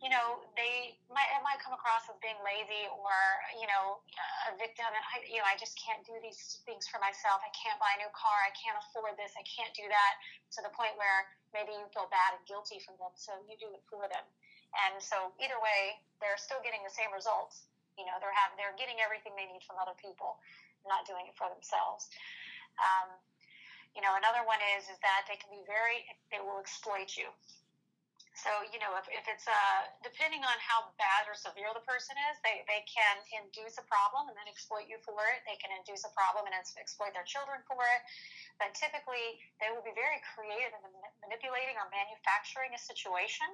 you 0.03 0.11
know 0.11 0.43
they 0.59 0.99
might 1.07 1.31
it 1.31 1.43
might 1.47 1.63
come 1.63 1.71
across 1.71 2.11
as 2.11 2.19
being 2.19 2.35
lazy 2.43 2.91
or 2.91 3.15
you 3.55 3.71
know 3.71 4.03
a 4.51 4.59
victim. 4.59 4.91
And 4.91 5.05
I 5.15 5.23
you 5.31 5.39
know 5.39 5.47
I 5.47 5.55
just 5.55 5.79
can't 5.79 6.03
do 6.03 6.19
these 6.19 6.59
things 6.67 6.91
for 6.91 6.99
myself. 6.99 7.39
I 7.47 7.53
can't 7.55 7.79
buy 7.79 7.95
a 7.95 8.03
new 8.03 8.11
car. 8.11 8.35
I 8.43 8.51
can't 8.59 8.75
afford 8.75 9.15
this. 9.15 9.31
I 9.39 9.47
can't 9.47 9.71
do 9.79 9.87
that. 9.87 10.13
To 10.59 10.67
the 10.67 10.73
point 10.75 10.99
where 10.99 11.31
maybe 11.55 11.71
you 11.71 11.87
feel 11.95 12.11
bad 12.11 12.35
and 12.35 12.43
guilty 12.51 12.83
for 12.83 12.99
them, 12.99 13.15
so 13.15 13.39
you 13.47 13.55
do 13.63 13.71
it 13.71 13.87
for 13.87 14.11
them. 14.11 14.27
And 14.89 14.99
so 14.99 15.31
either 15.39 15.61
way, 15.63 16.01
they're 16.19 16.41
still 16.41 16.59
getting 16.65 16.83
the 16.83 16.93
same 16.93 17.13
results. 17.13 17.71
You 17.95 18.09
know, 18.09 18.17
they're 18.19 18.35
having 18.35 18.59
they're 18.59 18.75
getting 18.75 18.99
everything 18.99 19.37
they 19.39 19.47
need 19.47 19.63
from 19.63 19.79
other 19.79 19.95
people, 20.01 20.41
not 20.89 21.07
doing 21.07 21.29
it 21.29 21.37
for 21.39 21.47
themselves. 21.53 22.09
Um, 22.81 23.21
you 23.93 24.01
know, 24.01 24.15
another 24.17 24.43
one 24.45 24.61
is 24.77 24.89
is 24.89 24.99
that 25.05 25.29
they 25.29 25.37
can 25.37 25.53
be 25.53 25.63
very 25.69 26.05
they 26.33 26.41
will 26.41 26.61
exploit 26.61 27.17
you. 27.17 27.29
So, 28.33 28.49
you 28.73 28.81
know, 28.81 28.97
if, 28.97 29.05
if 29.13 29.29
it's 29.29 29.45
uh, 29.45 29.93
depending 30.01 30.41
on 30.41 30.57
how 30.57 30.89
bad 30.97 31.29
or 31.29 31.37
severe 31.37 31.69
the 31.77 31.85
person 31.85 32.17
is, 32.33 32.41
they, 32.41 32.65
they 32.65 32.81
can 32.89 33.21
induce 33.29 33.77
a 33.77 33.85
problem 33.85 34.33
and 34.33 34.35
then 34.35 34.49
exploit 34.49 34.89
you 34.89 34.97
for 35.05 35.21
it. 35.37 35.45
They 35.45 35.61
can 35.61 35.69
induce 35.69 36.09
a 36.09 36.13
problem 36.17 36.49
and 36.49 36.57
exploit 36.57 37.13
their 37.13 37.29
children 37.29 37.61
for 37.69 37.85
it. 37.85 38.01
But 38.57 38.73
typically, 38.73 39.37
they 39.61 39.69
will 39.69 39.85
be 39.85 39.93
very 39.93 40.17
creative 40.33 40.73
in 40.73 40.93
manipulating 41.21 41.77
or 41.77 41.93
manufacturing 41.93 42.73
a 42.73 42.81
situation 42.81 43.47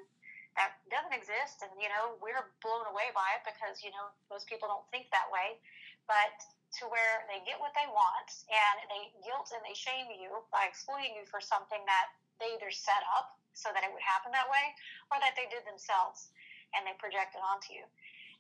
that 0.55 0.79
doesn't 0.95 1.13
exist. 1.13 1.67
And, 1.67 1.75
you 1.83 1.91
know, 1.91 2.15
we're 2.23 2.47
blown 2.63 2.87
away 2.87 3.11
by 3.19 3.35
it 3.35 3.43
because, 3.43 3.83
you 3.83 3.91
know, 3.91 4.15
most 4.31 4.47
people 4.47 4.71
don't 4.71 4.87
think 4.95 5.11
that 5.11 5.27
way. 5.35 5.59
But 6.07 6.39
to 6.69 6.85
where 6.93 7.25
they 7.33 7.41
get 7.49 7.57
what 7.57 7.73
they 7.73 7.89
want 7.89 8.29
and 8.53 8.77
they 8.93 9.09
guilt 9.25 9.49
and 9.57 9.65
they 9.65 9.73
shame 9.73 10.13
you 10.13 10.45
by 10.53 10.69
exploiting 10.69 11.17
you 11.17 11.25
for 11.25 11.41
something 11.41 11.81
that 11.89 12.13
they 12.39 12.53
either 12.55 12.69
set 12.69 13.01
up 13.17 13.41
so 13.57 13.73
that 13.73 13.83
it 13.83 13.91
would 13.91 14.05
happen 14.05 14.31
that 14.31 14.47
way 14.47 14.77
or 15.11 15.19
that 15.19 15.35
they 15.35 15.49
did 15.49 15.65
themselves 15.65 16.31
and 16.77 16.85
they 16.85 16.95
project 17.01 17.35
it 17.35 17.43
onto 17.43 17.73
you. 17.73 17.83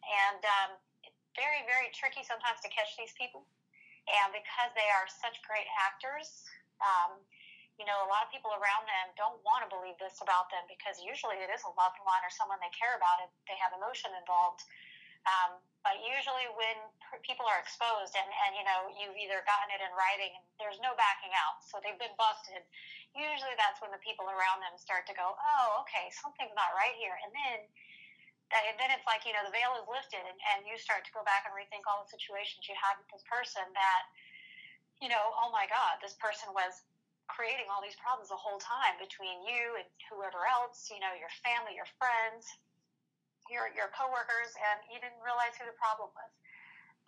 And 0.04 0.40
um, 0.44 0.70
it's 1.02 1.18
very, 1.34 1.64
very 1.64 1.90
tricky 1.96 2.22
sometimes 2.22 2.60
to 2.62 2.70
catch 2.70 2.94
these 2.94 3.16
people. 3.16 3.48
And 4.08 4.32
because 4.32 4.70
they 4.76 4.88
are 4.88 5.08
such 5.08 5.40
great 5.44 5.68
actors, 5.76 6.48
um, 6.80 7.20
you 7.76 7.86
know, 7.86 8.02
a 8.02 8.08
lot 8.10 8.26
of 8.26 8.30
people 8.34 8.50
around 8.58 8.88
them 8.90 9.06
don't 9.14 9.38
want 9.46 9.62
to 9.62 9.68
believe 9.70 9.94
this 10.02 10.18
about 10.18 10.50
them 10.50 10.66
because 10.66 10.98
usually 10.98 11.38
it 11.38 11.50
is 11.52 11.62
a 11.62 11.72
loved 11.78 12.00
one 12.02 12.18
or 12.26 12.30
someone 12.32 12.58
they 12.58 12.72
care 12.74 12.98
about 12.98 13.22
and 13.22 13.30
they 13.46 13.54
have 13.60 13.70
emotion 13.70 14.10
involved. 14.18 14.66
Um, 15.28 15.62
but 15.86 15.98
usually, 16.02 16.48
when 16.58 16.76
people 17.24 17.46
are 17.48 17.60
exposed 17.62 18.12
and, 18.18 18.28
and 18.28 18.52
you 18.58 18.64
know 18.66 18.90
you've 18.92 19.16
either 19.16 19.40
gotten 19.46 19.70
it 19.72 19.80
in 19.80 19.92
writing 19.94 20.34
and 20.34 20.44
there's 20.58 20.80
no 20.82 20.92
backing 20.98 21.32
out, 21.34 21.62
so 21.64 21.78
they've 21.80 21.98
been 21.98 22.14
busted. 22.18 22.62
Usually, 23.16 23.54
that's 23.56 23.80
when 23.80 23.94
the 23.94 24.02
people 24.02 24.28
around 24.28 24.60
them 24.60 24.74
start 24.76 25.08
to 25.08 25.14
go, 25.14 25.34
"Oh, 25.34 25.82
okay, 25.86 26.10
something's 26.22 26.54
not 26.58 26.76
right 26.76 26.94
here," 26.98 27.16
and 27.24 27.30
then 27.32 27.58
that 28.52 28.64
then 28.80 28.90
it's 28.92 29.04
like 29.04 29.24
you 29.28 29.32
know 29.36 29.44
the 29.44 29.52
veil 29.52 29.76
is 29.76 29.84
lifted 29.88 30.24
and, 30.24 30.38
and 30.54 30.64
you 30.64 30.76
start 30.80 31.04
to 31.04 31.12
go 31.12 31.20
back 31.24 31.44
and 31.44 31.52
rethink 31.52 31.84
all 31.84 32.00
the 32.00 32.08
situations 32.08 32.64
you 32.64 32.76
had 32.76 32.96
with 32.96 33.08
this 33.12 33.24
person 33.28 33.64
that 33.76 34.02
you 35.04 35.08
know 35.08 35.36
oh 35.40 35.52
my 35.52 35.68
god 35.68 36.00
this 36.00 36.16
person 36.16 36.48
was 36.56 36.84
creating 37.28 37.68
all 37.68 37.84
these 37.84 37.96
problems 38.00 38.32
the 38.32 38.40
whole 38.40 38.56
time 38.56 38.96
between 38.96 39.44
you 39.44 39.76
and 39.76 39.88
whoever 40.08 40.48
else 40.48 40.88
you 40.88 40.96
know 40.96 41.12
your 41.20 41.32
family 41.44 41.76
your 41.76 41.88
friends 42.00 42.48
your 43.52 43.72
your 43.74 43.90
coworkers, 43.96 44.52
and 44.56 44.78
you 44.92 45.00
didn't 45.00 45.20
realize 45.24 45.56
who 45.58 45.66
the 45.68 45.76
problem 45.76 46.12
was. 46.14 46.32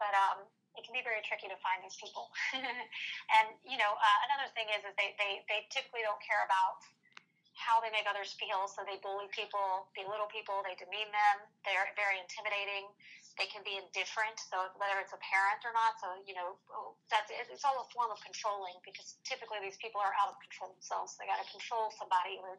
But 0.00 0.12
um, 0.16 0.48
it 0.78 0.86
can 0.86 0.94
be 0.94 1.02
very 1.02 1.20
tricky 1.26 1.50
to 1.50 1.58
find 1.60 1.82
these 1.82 1.96
people. 1.98 2.30
and 3.36 3.46
you 3.66 3.76
know, 3.80 3.92
uh, 3.96 4.18
another 4.30 4.48
thing 4.54 4.68
is 4.72 4.82
is 4.86 4.94
they, 4.96 5.16
they 5.18 5.42
they 5.50 5.66
typically 5.72 6.04
don't 6.06 6.20
care 6.22 6.42
about 6.46 6.80
how 7.58 7.76
they 7.84 7.92
make 7.92 8.08
others 8.08 8.32
feel, 8.40 8.64
so 8.72 8.80
they 8.88 8.96
bully 9.04 9.28
people, 9.36 9.90
belittle 9.92 10.30
people, 10.32 10.64
they 10.64 10.72
demean 10.80 11.10
them. 11.12 11.36
They're 11.68 11.92
very 11.98 12.16
intimidating. 12.22 12.88
they 13.36 13.48
can 13.52 13.60
be 13.64 13.76
indifferent, 13.76 14.36
so 14.40 14.68
whether 14.80 15.00
it's 15.00 15.12
a 15.12 15.20
parent 15.20 15.60
or 15.64 15.72
not. 15.76 15.96
So 16.00 16.08
you 16.24 16.32
know, 16.36 16.56
that's 17.12 17.28
it's 17.32 17.64
all 17.66 17.84
a 17.84 17.88
form 17.92 18.08
of 18.12 18.20
controlling 18.24 18.76
because 18.86 19.20
typically 19.28 19.60
these 19.60 19.76
people 19.82 20.00
are 20.00 20.14
out 20.22 20.32
of 20.32 20.36
control 20.40 20.72
themselves. 20.72 21.16
So 21.16 21.24
They 21.24 21.28
got 21.28 21.42
to 21.42 21.48
control 21.52 21.92
somebody 22.00 22.40
or 22.40 22.56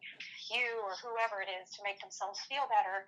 you 0.54 0.70
or 0.86 0.94
whoever 1.02 1.42
it 1.42 1.50
is 1.50 1.74
to 1.78 1.82
make 1.82 1.98
themselves 2.04 2.38
feel 2.46 2.68
better 2.70 3.08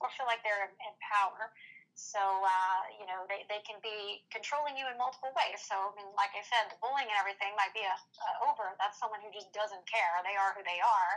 or 0.00 0.08
feel 0.14 0.26
like 0.26 0.42
they're 0.46 0.70
in 0.70 0.94
power. 1.02 1.50
So, 1.98 2.22
uh, 2.22 2.82
you 2.94 3.10
know, 3.10 3.26
they, 3.26 3.42
they 3.50 3.58
can 3.66 3.82
be 3.82 4.22
controlling 4.30 4.78
you 4.78 4.86
in 4.86 4.94
multiple 4.94 5.34
ways. 5.34 5.58
So, 5.66 5.74
I 5.74 5.90
mean, 5.98 6.06
like 6.14 6.30
I 6.30 6.46
said, 6.46 6.70
the 6.70 6.78
bullying 6.78 7.10
and 7.10 7.18
everything 7.18 7.50
might 7.58 7.74
be 7.74 7.82
a, 7.82 7.90
a 7.90 8.30
over. 8.46 8.70
That's 8.78 9.02
someone 9.02 9.18
who 9.18 9.34
just 9.34 9.50
doesn't 9.50 9.82
care. 9.90 10.14
They 10.22 10.38
are 10.38 10.54
who 10.54 10.62
they 10.62 10.78
are. 10.78 11.14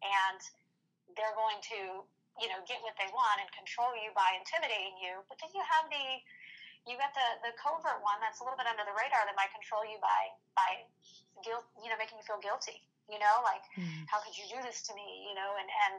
And 0.00 0.40
they're 1.20 1.36
going 1.36 1.60
to 1.76 2.08
you 2.40 2.48
know, 2.48 2.60
get 2.64 2.80
what 2.80 2.96
they 2.96 3.08
want 3.12 3.42
and 3.44 3.48
control 3.52 3.92
you 3.92 4.08
by 4.16 4.38
intimidating 4.38 4.96
you. 4.96 5.20
But 5.28 5.36
then 5.42 5.52
you 5.52 5.60
have 5.60 5.90
the 5.92 6.06
you 6.88 6.98
got 6.98 7.12
the 7.12 7.28
the 7.44 7.52
covert 7.60 8.00
one 8.00 8.18
that's 8.24 8.40
a 8.40 8.44
little 8.44 8.56
bit 8.56 8.66
under 8.66 8.82
the 8.82 8.94
radar 8.96 9.22
that 9.28 9.36
might 9.36 9.52
control 9.52 9.84
you 9.84 10.00
by 10.00 10.32
by 10.56 10.88
guilt, 11.44 11.66
you 11.78 11.92
know, 11.92 11.98
making 12.00 12.16
you 12.16 12.24
feel 12.24 12.40
guilty. 12.40 12.80
You 13.10 13.18
know, 13.18 13.42
like 13.44 13.66
mm. 13.76 14.06
how 14.08 14.22
could 14.22 14.32
you 14.38 14.46
do 14.48 14.62
this 14.64 14.80
to 14.88 14.92
me? 14.96 15.28
You 15.28 15.36
know, 15.36 15.58
and 15.60 15.68
and 15.68 15.94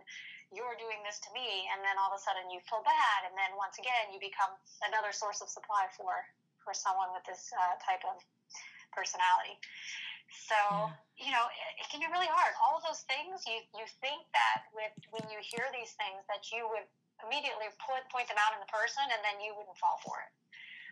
you're 0.53 0.77
doing 0.77 1.01
this 1.01 1.17
to 1.25 1.29
me, 1.33 1.67
and 1.73 1.81
then 1.81 1.97
all 1.97 2.13
of 2.13 2.17
a 2.17 2.21
sudden 2.21 2.47
you 2.53 2.61
feel 2.69 2.85
bad, 2.85 3.27
and 3.27 3.33
then 3.33 3.53
once 3.57 3.81
again 3.81 4.13
you 4.13 4.21
become 4.21 4.53
another 4.85 5.11
source 5.11 5.41
of 5.41 5.49
supply 5.49 5.89
for 5.97 6.23
for 6.63 6.71
someone 6.71 7.11
with 7.11 7.25
this 7.27 7.51
uh, 7.51 7.75
type 7.83 8.05
of 8.07 8.15
personality. 8.95 9.59
So, 10.31 10.89
you 11.19 11.29
know, 11.29 11.45
it, 11.45 11.85
it, 11.85 11.87
can 11.93 12.01
be 12.01 12.09
really 12.09 12.29
hard. 12.31 12.57
All 12.57 12.79
of 12.79 12.83
those 12.87 13.05
things, 13.05 13.45
you, 13.45 13.61
you 13.77 13.85
think 14.01 14.25
that 14.33 14.65
with 14.73 14.95
when 15.13 15.27
you 15.29 15.37
hear 15.43 15.69
these 15.69 15.93
things 15.99 16.25
that 16.25 16.49
you 16.49 16.65
would 16.73 16.87
immediately 17.21 17.69
point, 17.77 18.01
point 18.09 18.25
them 18.25 18.39
out 18.41 18.57
in 18.57 18.59
the 18.63 18.71
person 18.71 19.05
and 19.13 19.21
then 19.21 19.37
you 19.43 19.53
wouldn't 19.53 19.77
fall 19.77 20.01
for 20.01 20.25
it. 20.25 20.31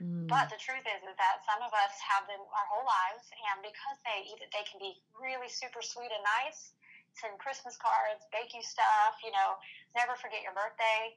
Mm. 0.01 0.29
But 0.29 0.49
the 0.53 0.61
truth 0.61 0.85
is, 0.85 1.01
is 1.05 1.17
that 1.17 1.41
some 1.45 1.61
of 1.61 1.73
us 1.73 1.93
have 2.01 2.25
them 2.25 2.41
our 2.41 2.67
whole 2.73 2.85
lives, 2.85 3.29
and 3.53 3.61
because 3.61 3.97
they 4.01 4.25
either 4.33 4.49
they 4.49 4.65
can 4.65 4.81
be 4.81 4.97
really 5.13 5.45
super 5.45 5.85
sweet 5.85 6.09
and 6.09 6.25
nice, 6.41 6.73
send 7.17 7.35
Christmas 7.37 7.75
cards, 7.77 8.23
bake 8.31 8.55
you 8.55 8.63
stuff, 8.63 9.19
you 9.23 9.31
know, 9.31 9.59
never 9.95 10.15
forget 10.15 10.41
your 10.41 10.55
birthday. 10.55 11.15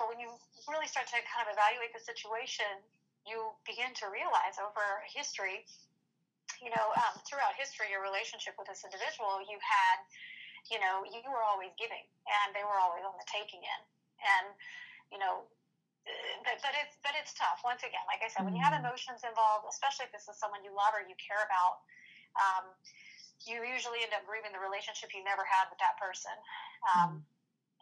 But 0.00 0.10
when 0.10 0.18
you 0.18 0.32
really 0.66 0.90
start 0.90 1.06
to 1.12 1.18
kind 1.28 1.46
of 1.46 1.54
evaluate 1.54 1.94
the 1.94 2.02
situation, 2.02 2.68
you 3.24 3.54
begin 3.64 3.94
to 4.02 4.10
realize 4.10 4.58
over 4.58 5.04
history 5.06 5.64
you 6.64 6.70
know, 6.72 6.86
um, 6.96 7.14
throughout 7.24 7.56
history, 7.56 7.90
your 7.90 8.04
relationship 8.04 8.54
with 8.60 8.68
this 8.68 8.84
individual, 8.84 9.42
you 9.44 9.58
had, 9.58 9.98
you 10.72 10.78
know, 10.78 11.02
you 11.04 11.24
were 11.26 11.42
always 11.42 11.72
giving, 11.80 12.04
and 12.24 12.56
they 12.56 12.62
were 12.62 12.78
always 12.78 13.02
on 13.02 13.16
the 13.20 13.26
taking 13.26 13.60
end, 13.64 13.84
and 14.22 14.46
you 15.12 15.20
know, 15.20 15.44
but, 16.44 16.60
but 16.60 16.72
it's 16.76 16.96
but 17.00 17.12
it's 17.16 17.32
tough. 17.36 17.64
Once 17.64 17.84
again, 17.84 18.04
like 18.08 18.20
I 18.24 18.28
said, 18.28 18.44
when 18.44 18.56
you 18.56 18.64
have 18.64 18.76
mm-hmm. 18.76 18.88
emotions 18.88 19.24
involved, 19.24 19.68
especially 19.68 20.08
if 20.08 20.12
this 20.12 20.28
is 20.28 20.36
someone 20.36 20.64
you 20.64 20.72
love 20.72 20.92
or 20.92 21.04
you 21.04 21.16
care 21.20 21.40
about, 21.44 21.84
um, 22.36 22.72
you 23.42 23.66
usually 23.66 24.06
end 24.06 24.14
up 24.14 24.22
grieving 24.24 24.54
the 24.54 24.62
relationship 24.62 25.10
you 25.10 25.26
never 25.26 25.42
had 25.42 25.66
with 25.68 25.82
that 25.82 25.98
person. 25.98 26.34
Um, 26.94 27.08
mm. 27.18 27.20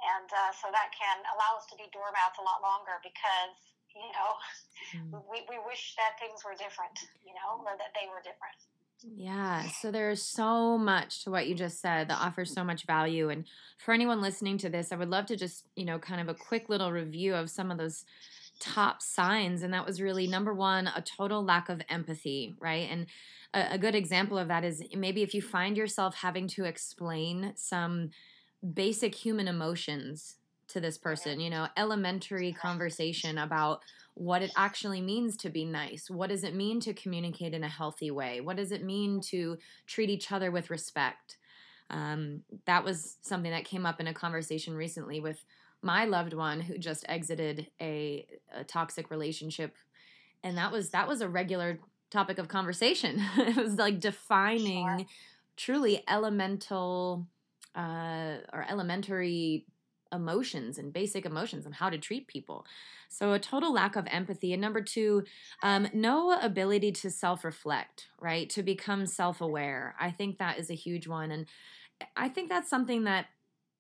And 0.03 0.29
uh, 0.33 0.51
so 0.57 0.67
that 0.73 0.91
can 0.91 1.23
allow 1.37 1.61
us 1.61 1.69
to 1.71 1.79
be 1.79 1.87
doormats 1.95 2.41
a 2.41 2.45
lot 2.45 2.59
longer 2.59 2.99
because 3.07 3.55
you 3.95 4.11
know, 4.13 4.31
mm. 4.97 5.23
we, 5.31 5.45
we 5.49 5.59
wish 5.67 5.95
that 5.97 6.19
things 6.19 6.45
were 6.45 6.53
different, 6.53 6.97
you 7.25 7.33
know, 7.35 7.61
or 7.65 7.77
that 7.79 7.93
they 7.95 8.09
were 8.09 8.21
different. 8.21 8.57
Yeah, 9.05 9.69
so 9.81 9.91
there's 9.91 10.23
so 10.23 10.79
much 10.79 11.25
to 11.25 11.31
what 11.31 11.49
you 11.49 11.57
just 11.57 11.81
said 11.81 12.09
that 12.09 12.21
offers 12.21 12.53
so 12.55 12.63
much 12.63 12.87
value. 12.87 13.31
And 13.31 13.45
for 13.79 13.93
anyone 13.93 14.23
listening 14.23 14.59
to 14.59 14.69
this, 14.69 14.93
I 14.93 14.97
would 14.97 15.11
love 15.11 15.27
to 15.27 15.37
just, 15.37 15.67
you 15.75 15.85
know, 15.85 15.99
kind 15.99 16.21
of 16.21 16.29
a 16.29 16.39
quick 16.39 16.69
little 16.69 16.93
review 16.93 17.35
of 17.35 17.51
some 17.51 17.73
of 17.73 17.79
those 17.79 18.05
top 18.63 19.03
signs. 19.03 19.63
And 19.63 19.75
that 19.75 19.85
was 19.85 20.01
really 20.01 20.27
number 20.27 20.55
one, 20.55 20.87
a 20.87 21.03
total 21.03 21.45
lack 21.45 21.69
of 21.69 21.83
empathy, 21.89 22.55
right? 22.61 22.89
And 22.91 23.07
a, 23.53 23.75
a 23.75 23.79
good 23.79 23.95
example 23.95 24.39
of 24.39 24.49
that 24.49 24.65
is 24.65 24.85
maybe 24.97 25.23
if 25.23 25.35
you 25.35 25.43
find 25.43 25.77
yourself 25.77 26.15
having 26.15 26.47
to 26.49 26.65
explain 26.65 27.53
some 27.57 28.11
basic 28.73 29.15
human 29.15 29.49
emotions 29.49 30.37
to 30.69 30.81
this 30.81 30.97
person, 30.97 31.41
you 31.41 31.51
know, 31.51 31.67
elementary 31.77 32.53
conversation 32.53 33.37
about 33.37 33.83
what 34.15 34.43
it 34.43 34.53
actually 34.57 35.01
means 35.01 35.37
to 35.39 35.51
be 35.51 35.65
nice. 35.65 36.09
What 36.09 36.31
does 36.31 36.45
it 36.45 36.55
mean 36.55 36.81
to 36.81 36.95
communicate 36.95 37.55
in 37.55 37.65
a 37.65 37.69
healthy 37.69 38.11
way? 38.11 38.41
What 38.41 38.57
does 38.57 38.71
it 38.71 38.85
mean 38.85 39.21
to 39.23 39.59
treat 39.87 40.09
each 40.09 40.31
other 40.31 40.51
with 40.51 40.71
respect? 40.71 41.39
Um, 41.91 42.43
that 42.67 42.85
was 42.85 43.19
something 43.23 43.51
that 43.51 43.65
came 43.65 43.85
up 43.85 44.01
in 44.01 44.07
a 44.07 44.15
conversation 44.15 44.75
recently 44.75 45.21
with 45.21 45.45
my 45.83 46.05
loved 46.05 46.33
one 46.33 46.61
who 46.61 46.79
just 46.79 47.05
exited 47.09 47.69
a, 47.81 48.27
a 48.55 48.65
toxic 48.65 49.11
relationship, 49.11 49.75
and 50.43 50.57
that 50.57 50.73
was 50.73 50.91
that 50.91 51.09
was 51.09 51.21
a 51.21 51.29
regular 51.29 51.79
topic 52.11 52.39
of 52.39 52.49
conversation. 52.49 53.23
it 53.37 53.57
was 53.57 53.77
like 53.77 54.01
defining 54.01 54.87
sure. 54.99 55.07
truly 55.57 56.05
elemental 56.09 57.27
uh, 57.75 58.37
or 58.53 58.67
elementary 58.69 59.67
emotions 60.13 60.79
and 60.79 60.93
basic 60.93 61.25
emotions 61.25 61.65
and 61.65 61.75
how 61.75 61.89
to 61.91 61.99
treat 61.99 62.29
people. 62.29 62.67
So, 63.09 63.33
a 63.33 63.39
total 63.39 63.73
lack 63.73 63.97
of 63.97 64.07
empathy. 64.11 64.53
And 64.53 64.63
number 64.63 64.83
two, 64.83 65.25
um, 65.63 65.89
no 65.93 66.39
ability 66.39 66.93
to 66.93 67.11
self 67.11 67.45
reflect, 67.45 68.09
right? 68.21 68.49
To 68.51 68.63
become 68.63 69.07
self 69.07 69.41
aware. 69.41 69.95
I 69.99 70.11
think 70.11 70.39
that 70.39 70.59
is 70.59 70.71
a 70.71 70.75
huge 70.75 71.09
one. 71.09 71.31
And 71.31 71.47
I 72.17 72.29
think 72.29 72.49
that's 72.49 72.71
something 72.71 73.05
that, 73.05 73.27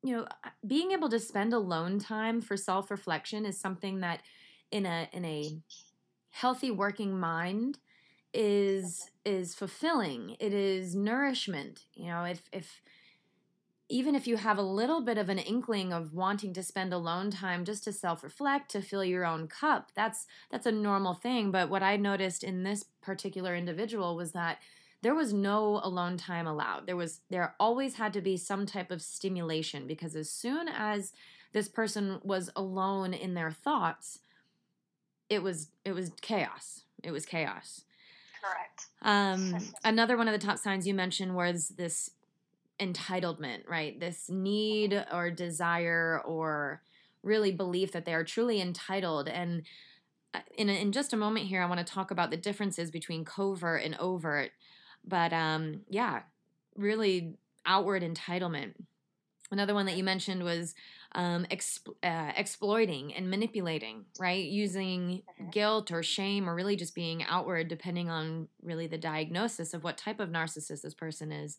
you 0.02 0.16
know, 0.16 0.26
being 0.66 0.92
able 0.92 1.09
to 1.09 1.21
spend 1.21 1.52
alone 1.52 1.99
time 1.99 2.40
for 2.40 2.56
self 2.56 2.90
reflection 2.90 3.47
is 3.47 3.59
something 3.59 4.00
that 4.00 4.21
in 4.71 4.87
a, 4.87 5.09
in 5.12 5.25
a, 5.25 5.59
healthy 6.32 6.71
working 6.71 7.18
mind 7.18 7.78
is 8.32 9.11
is 9.25 9.54
fulfilling. 9.54 10.37
It 10.40 10.52
is 10.52 10.94
nourishment 10.94 11.85
you 11.94 12.06
know 12.06 12.25
if 12.25 12.42
if 12.52 12.80
even 13.88 14.14
if 14.14 14.26
you 14.26 14.38
have 14.38 14.56
a 14.56 14.62
little 14.62 15.02
bit 15.02 15.18
of 15.18 15.28
an 15.28 15.38
inkling 15.38 15.92
of 15.92 16.14
wanting 16.14 16.54
to 16.54 16.62
spend 16.62 16.94
alone 16.94 17.30
time 17.30 17.62
just 17.62 17.85
to 17.85 17.92
self-reflect 17.92 18.71
to 18.71 18.80
fill 18.80 19.04
your 19.04 19.26
own 19.26 19.47
cup 19.47 19.90
that's 19.94 20.26
that's 20.50 20.66
a 20.66 20.73
normal 20.73 21.14
thing. 21.14 21.50
But 21.50 21.68
what 21.68 21.82
i 21.82 21.97
noticed 21.97 22.42
in 22.42 22.62
this 22.62 22.85
particular 23.02 23.54
individual 23.54 24.16
was 24.16 24.32
that 24.32 24.59
there 25.02 25.14
was 25.14 25.32
no 25.32 25.80
alone 25.82 26.16
time 26.16 26.47
allowed 26.47 26.87
there 26.87 26.97
was 26.97 27.21
there 27.30 27.54
always 27.59 27.97
had 27.97 28.12
to 28.12 28.21
be 28.21 28.37
some 28.37 28.66
type 28.66 28.90
of 28.90 29.02
stimulation 29.02 29.87
because 29.87 30.16
as 30.16 30.30
soon 30.30 30.68
as 30.68 31.12
this 31.52 31.68
person 31.68 32.21
was 32.23 32.50
alone 32.56 33.12
in 33.12 33.35
their 33.35 33.50
thoughts 33.50 34.21
it 35.28 35.42
was 35.42 35.68
it 35.85 35.92
was 35.92 36.11
chaos 36.21 36.82
it 37.02 37.11
was 37.11 37.26
chaos 37.26 37.82
correct 38.42 38.87
um 39.02 39.59
another 39.85 40.16
one 40.16 40.28
of 40.28 40.32
the 40.32 40.47
top 40.47 40.59
signs 40.59 40.87
you 40.87 40.94
mentioned 40.94 41.35
was 41.35 41.68
this 41.71 42.11
entitlement, 42.82 43.68
right? 43.68 43.99
This 43.99 44.28
need 44.28 45.04
or 45.12 45.30
desire 45.30 46.21
or 46.25 46.82
really 47.23 47.52
belief 47.52 47.92
that 47.92 48.04
they 48.04 48.14
are 48.14 48.25
truly 48.25 48.61
entitled. 48.61 49.28
And 49.28 49.62
uh, 50.35 50.40
in, 50.56 50.68
a, 50.68 50.73
in 50.73 50.92
just 50.92 51.12
a 51.12 51.16
moment 51.16 51.47
here, 51.47 51.62
I 51.62 51.66
want 51.66 51.87
to 51.87 51.92
talk 51.92 52.11
about 52.11 52.30
the 52.30 52.37
differences 52.37 52.90
between 52.90 53.25
covert 53.25 53.82
and 53.85 53.97
overt. 53.99 54.50
But 55.06 55.32
um, 55.32 55.80
yeah, 55.88 56.23
really 56.76 57.35
outward 57.66 58.02
entitlement. 58.02 58.75
Another 59.50 59.75
one 59.75 59.87
that 59.87 59.97
you 59.97 60.04
mentioned 60.04 60.44
was 60.44 60.75
um, 61.14 61.44
exp- 61.50 61.94
uh, 62.02 62.32
exploiting 62.37 63.12
and 63.14 63.28
manipulating, 63.28 64.06
right? 64.18 64.44
Using 64.44 65.23
mm-hmm. 65.40 65.50
guilt 65.50 65.90
or 65.92 66.02
shame 66.02 66.49
or 66.49 66.54
really 66.54 66.76
just 66.76 66.94
being 66.94 67.23
outward, 67.25 67.68
depending 67.68 68.09
on 68.09 68.49
really 68.62 68.87
the 68.87 68.99
diagnosis 68.99 69.75
of 69.75 69.85
what 69.85 69.99
type 69.99 70.21
of 70.21 70.30
narcissist 70.30 70.82
this 70.82 70.94
person 70.94 71.30
is. 71.30 71.59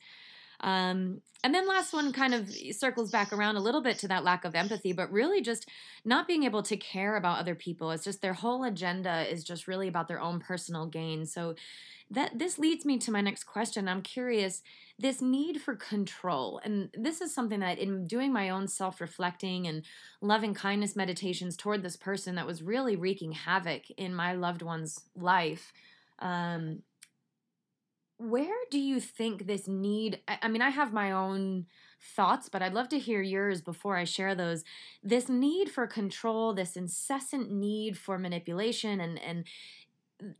Um, 0.60 1.22
and 1.44 1.54
then 1.54 1.68
last 1.68 1.92
one 1.92 2.14
kind 2.14 2.34
of 2.34 2.50
circles 2.72 3.12
back 3.12 3.34
around 3.34 3.58
a 3.58 3.62
little 3.62 3.82
bit 3.82 4.00
to 4.00 4.08
that 4.08 4.24
lack 4.24 4.46
of 4.46 4.56
empathy, 4.56 4.94
but 4.94 5.12
really 5.12 5.42
just 5.42 5.68
not 6.06 6.26
being 6.26 6.44
able 6.44 6.64
to 6.64 6.78
care 6.78 7.18
about 7.18 7.40
other 7.40 7.56
people. 7.56 7.92
It's 7.92 8.06
just 8.06 8.22
their 8.22 8.34
whole 8.34 8.64
agenda 8.64 9.30
is 9.30 9.44
just 9.44 9.68
really 9.68 9.90
about 9.90 10.08
their 10.08 10.22
own 10.22 10.40
personal 10.40 10.86
gain. 10.86 11.26
So 11.26 11.56
that 12.12 12.38
this 12.38 12.60
leads 12.60 12.86
me 12.86 12.98
to 13.00 13.12
my 13.12 13.22
next 13.22 13.46
question. 13.46 13.88
I'm 13.88 14.02
curious 14.02 14.62
this 15.00 15.22
need 15.22 15.62
for 15.62 15.76
control. 15.76 16.62
And 16.64 16.90
this 16.94 17.20
is 17.20 17.34
something 17.34 17.60
that 17.62 17.80
in 17.80 18.08
doing 18.08 18.32
my 18.32 18.50
own 18.50 18.68
self-reflecting 18.68 19.68
and 19.68 19.84
loving 20.22 20.54
kindness 20.54 20.96
meditations 20.96 21.58
toward 21.58 21.82
this 21.82 21.98
person 21.98 22.36
that 22.36 22.48
was 22.48 22.62
really 22.62 22.96
wreaking 22.96 23.32
havoc 23.32 23.90
in 23.98 24.14
my 24.14 24.34
loved 24.34 24.62
one's 24.62 25.02
life. 25.16 25.74
Um, 26.20 26.84
where 28.30 28.56
do 28.72 28.80
you 28.80 29.00
think 29.00 29.46
this 29.46 29.68
need 29.68 30.22
I 30.28 30.48
mean 30.48 30.62
I 30.62 30.70
have 30.70 30.94
my 30.94 31.12
own 31.12 31.66
thoughts 32.16 32.50
but 32.50 32.62
I'd 32.62 32.74
love 32.74 32.90
to 32.90 33.00
hear 33.00 33.22
yours 33.22 33.62
before 33.62 33.98
I 33.98 34.04
share 34.06 34.34
those. 34.34 34.64
This 35.04 35.30
need 35.30 35.70
for 35.70 35.88
control 35.88 36.54
this 36.54 36.76
incessant 36.76 37.52
need 37.52 37.98
for 37.98 38.18
manipulation 38.18 39.00
and 39.00 39.20
and 39.20 39.46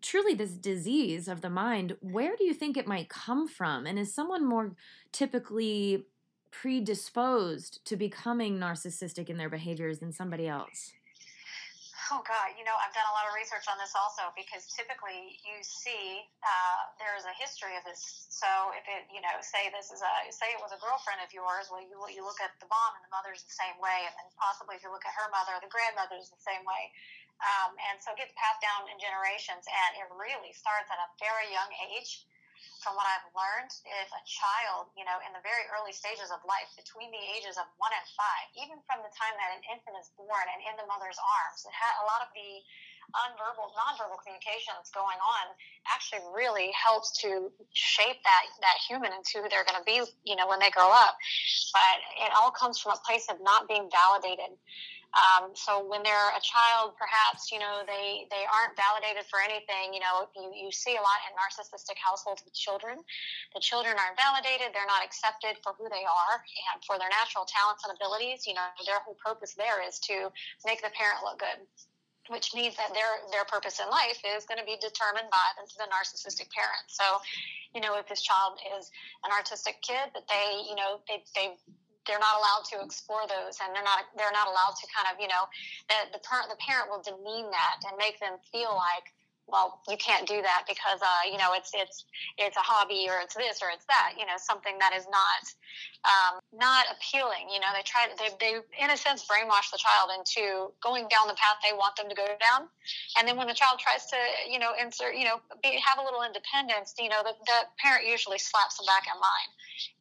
truly 0.02 0.34
this 0.34 0.54
disease 0.54 1.28
of 1.28 1.42
the 1.42 1.50
mind 1.50 1.98
where 2.00 2.36
do 2.38 2.46
you 2.46 2.54
think 2.54 2.78
it 2.78 2.88
might 2.88 3.10
come 3.10 3.48
from? 3.48 3.86
And 3.86 4.00
is 4.00 4.14
someone 4.14 4.46
more 4.46 4.76
typically 5.12 6.06
predisposed 6.52 7.84
to 7.86 7.98
becoming 7.98 8.58
narcissistic 8.58 9.30
in 9.30 9.38
their 9.38 9.50
behaviors 9.50 10.00
than 10.00 10.14
somebody 10.14 10.48
else 10.48 10.94
Oh 12.12 12.20
God, 12.28 12.52
you 12.60 12.68
know 12.68 12.76
I've 12.76 12.92
done 12.92 13.08
a 13.08 13.16
lot 13.16 13.30
of 13.30 13.38
research 13.38 13.64
on 13.72 13.80
this 13.80 13.96
also 13.96 14.34
because 14.36 14.68
typically 14.76 15.40
you 15.48 15.64
see 15.64 16.28
uh, 16.44 16.92
there 17.00 17.16
is 17.16 17.24
a 17.24 17.32
history 17.40 17.80
of 17.80 17.84
this. 17.88 18.28
So 18.28 18.76
if 18.76 18.84
it, 18.92 19.08
you 19.08 19.24
know, 19.24 19.32
say 19.40 19.72
this 19.72 19.88
is 19.88 20.04
a 20.04 20.14
say 20.36 20.52
it 20.52 20.60
was 20.60 20.76
a 20.76 20.82
girlfriend 20.84 21.24
of 21.24 21.32
yours, 21.32 21.72
well 21.72 21.80
you 21.80 21.96
you 22.12 22.28
look 22.28 22.44
at 22.44 22.52
the 22.60 22.68
mom 22.68 23.00
and 23.00 23.04
the 23.08 23.14
mother's 23.14 23.48
the 23.48 23.56
same 23.56 23.80
way, 23.80 24.04
and 24.04 24.14
then 24.20 24.28
possibly 24.36 24.76
if 24.76 24.84
you 24.84 24.92
look 24.92 25.08
at 25.08 25.16
her 25.16 25.32
mother, 25.32 25.56
the 25.64 25.72
grandmother's 25.72 26.28
the 26.28 26.44
same 26.44 26.68
way, 26.68 26.92
um, 27.40 27.72
and 27.88 27.96
so 28.04 28.12
it 28.12 28.20
gets 28.20 28.36
passed 28.36 28.60
down 28.60 28.84
in 28.92 29.00
generations, 29.00 29.64
and 29.64 29.92
it 30.04 30.08
really 30.12 30.52
starts 30.52 30.92
at 30.92 31.00
a 31.00 31.08
very 31.24 31.48
young 31.56 31.72
age 31.94 32.28
from 32.84 33.00
what 33.00 33.08
I've 33.08 33.28
learned, 33.32 33.72
if 33.88 34.10
a 34.12 34.24
child, 34.28 34.92
you 35.00 35.08
know, 35.08 35.18
in 35.24 35.32
the 35.32 35.44
very 35.44 35.64
early 35.72 35.96
stages 35.96 36.30
of 36.30 36.44
life, 36.44 36.68
between 36.76 37.10
the 37.16 37.24
ages 37.36 37.56
of 37.56 37.66
one 37.80 37.92
and 37.96 38.06
five, 38.16 38.46
even 38.60 38.80
from 38.84 39.00
the 39.04 39.12
time 39.16 39.36
that 39.40 39.56
an 39.56 39.64
infant 39.72 39.96
is 40.00 40.12
born 40.20 40.46
and 40.52 40.60
in 40.68 40.76
the 40.76 40.88
mother's 40.88 41.20
arms, 41.20 41.64
it 41.64 41.76
had 41.76 41.96
a 42.04 42.06
lot 42.08 42.24
of 42.24 42.30
the 42.36 42.60
unverbal, 43.28 43.72
nonverbal 43.76 44.18
communication 44.24 44.74
that's 44.76 44.92
going 44.92 45.20
on 45.20 45.46
actually 45.92 46.24
really 46.32 46.72
helps 46.72 47.12
to 47.20 47.52
shape 47.76 48.20
that 48.24 48.44
that 48.64 48.78
human 48.88 49.12
into 49.12 49.44
who 49.44 49.48
they're 49.52 49.68
going 49.68 49.80
to 49.80 49.88
be, 49.88 50.02
you 50.24 50.36
know, 50.36 50.48
when 50.48 50.60
they 50.60 50.72
grow 50.72 50.90
up. 50.90 51.16
But 51.76 51.98
it 52.24 52.32
all 52.36 52.52
comes 52.52 52.80
from 52.80 52.96
a 52.96 53.02
place 53.06 53.28
of 53.30 53.38
not 53.44 53.68
being 53.68 53.90
validated. 53.92 54.56
Um, 55.14 55.54
so 55.54 55.86
when 55.86 56.02
they're 56.02 56.34
a 56.34 56.42
child, 56.42 56.98
perhaps 56.98 57.54
you 57.54 57.62
know 57.62 57.86
they 57.86 58.26
they 58.34 58.50
aren't 58.50 58.74
validated 58.74 59.30
for 59.30 59.38
anything. 59.38 59.94
You 59.94 60.02
know, 60.02 60.26
you, 60.34 60.68
you 60.68 60.70
see 60.74 60.98
a 60.98 61.04
lot 61.04 61.22
in 61.30 61.38
narcissistic 61.38 62.02
households 62.02 62.42
with 62.42 62.58
children. 62.58 62.98
The 63.54 63.62
children 63.62 63.94
aren't 63.94 64.18
validated; 64.18 64.74
they're 64.74 64.90
not 64.90 65.06
accepted 65.06 65.62
for 65.62 65.78
who 65.78 65.86
they 65.86 66.02
are 66.02 66.36
and 66.74 66.82
for 66.82 66.98
their 66.98 67.14
natural 67.14 67.46
talents 67.46 67.86
and 67.86 67.94
abilities. 67.94 68.50
You 68.50 68.58
know, 68.58 68.66
their 68.90 69.06
whole 69.06 69.18
purpose 69.22 69.54
there 69.54 69.86
is 69.86 70.02
to 70.10 70.34
make 70.66 70.82
the 70.82 70.90
parent 70.98 71.22
look 71.22 71.40
good 71.40 71.62
which 72.30 72.56
means 72.56 72.76
that 72.78 72.94
their 72.94 73.20
their 73.32 73.44
purpose 73.44 73.80
in 73.80 73.90
life 73.90 74.22
is 74.24 74.46
going 74.46 74.60
to 74.60 74.66
be 74.66 74.78
determined 74.80 75.28
by 75.28 75.48
the, 75.60 75.68
the 75.76 75.88
narcissistic 75.92 76.48
parent. 76.56 76.88
So, 76.88 77.04
you 77.76 77.82
know, 77.82 77.98
if 78.00 78.08
this 78.08 78.22
child 78.22 78.60
is 78.80 78.92
an 79.26 79.32
artistic 79.32 79.82
kid, 79.82 80.12
that 80.14 80.28
they, 80.30 80.64
you 80.68 80.76
know, 80.76 81.04
they 81.08 81.24
they 81.36 81.60
they're 82.08 82.20
not 82.20 82.40
allowed 82.40 82.66
to 82.68 82.84
explore 82.84 83.24
those 83.28 83.60
and 83.64 83.72
they're 83.76 83.86
not 83.86 84.06
they're 84.18 84.36
not 84.36 84.48
allowed 84.48 84.76
to 84.76 84.86
kind 84.92 85.08
of 85.12 85.20
you 85.20 85.28
know 85.28 85.48
the 85.90 86.18
the 86.18 86.22
parent 86.24 86.50
the 86.50 86.60
parent 86.60 86.90
will 86.90 87.02
demean 87.02 87.50
that 87.52 87.80
and 87.88 87.98
make 87.98 88.20
them 88.20 88.36
feel 88.52 88.76
like 88.76 89.14
well 89.48 89.82
you 89.90 89.98
can't 89.98 90.28
do 90.28 90.42
that 90.42 90.64
because 90.68 91.02
uh, 91.02 91.24
you 91.30 91.38
know 91.38 91.52
it's 91.54 91.72
it's 91.74 92.06
it's 92.38 92.58
a 92.58 92.64
hobby 92.64 93.08
or 93.10 93.20
it's 93.20 93.36
this 93.36 93.62
or 93.62 93.70
it's 93.70 93.86
that 93.86 94.14
you 94.18 94.26
know 94.26 94.38
something 94.38 94.78
that 94.80 94.94
is 94.96 95.06
not 95.12 95.44
um, 96.08 96.40
not 96.56 96.86
appealing 96.96 97.52
you 97.52 97.60
know 97.60 97.68
they 97.76 97.84
try 97.84 98.08
they, 98.18 98.32
they 98.40 98.54
in 98.80 98.90
a 98.90 98.98
sense 98.98 99.28
brainwash 99.28 99.72
the 99.72 99.80
child 99.80 100.12
into 100.16 100.72
going 100.82 101.08
down 101.12 101.28
the 101.28 101.36
path 101.36 101.60
they 101.60 101.76
want 101.76 101.96
them 101.96 102.08
to 102.10 102.16
go 102.16 102.26
down. 102.40 102.68
And 103.18 103.28
then 103.28 103.38
when 103.38 103.48
the 103.48 103.56
child 103.56 103.80
tries 103.80 104.08
to 104.12 104.18
you 104.48 104.60
know 104.60 104.72
insert 104.80 105.16
you 105.16 105.26
know 105.26 105.40
be, 105.62 105.80
have 105.80 106.00
a 106.00 106.04
little 106.04 106.24
independence 106.24 106.96
you 107.00 107.10
know 107.10 107.24
the, 107.24 107.36
the 107.46 107.60
parent 107.80 108.08
usually 108.08 108.40
slaps 108.40 108.78
them 108.78 108.88
back 108.88 109.08
in 109.08 109.16
line 109.20 109.52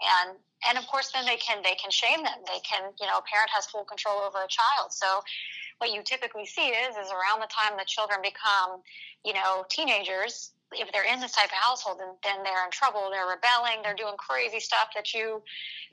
and 0.03 0.39
and 0.69 0.79
of 0.79 0.87
course 0.87 1.11
then 1.11 1.27
they 1.27 1.37
can 1.37 1.63
they 1.63 1.75
can 1.75 1.91
shame 1.91 2.23
them. 2.23 2.39
They 2.47 2.61
can 2.63 2.91
you 3.01 3.07
know 3.07 3.19
a 3.19 3.25
parent 3.27 3.51
has 3.51 3.67
full 3.67 3.85
control 3.85 4.23
over 4.23 4.39
a 4.43 4.49
child. 4.49 4.93
So 4.93 5.23
what 5.83 5.91
you 5.91 6.01
typically 6.07 6.47
see 6.47 6.71
is 6.71 6.95
is 6.95 7.11
around 7.11 7.43
the 7.43 7.51
time 7.51 7.75
the 7.75 7.85
children 7.85 8.23
become 8.23 8.79
you 9.27 9.35
know 9.35 9.67
teenagers 9.69 10.55
if 10.71 10.87
they're 10.95 11.05
in 11.05 11.21
this 11.21 11.33
type 11.33 11.51
of 11.51 11.59
household 11.59 11.99
then, 11.99 12.15
then 12.23 12.39
they're 12.47 12.63
in 12.65 12.71
trouble 12.71 13.11
they're 13.11 13.27
rebelling 13.27 13.83
they're 13.83 13.99
doing 13.99 14.15
crazy 14.15 14.61
stuff 14.63 14.95
that 14.95 15.11
you 15.13 15.43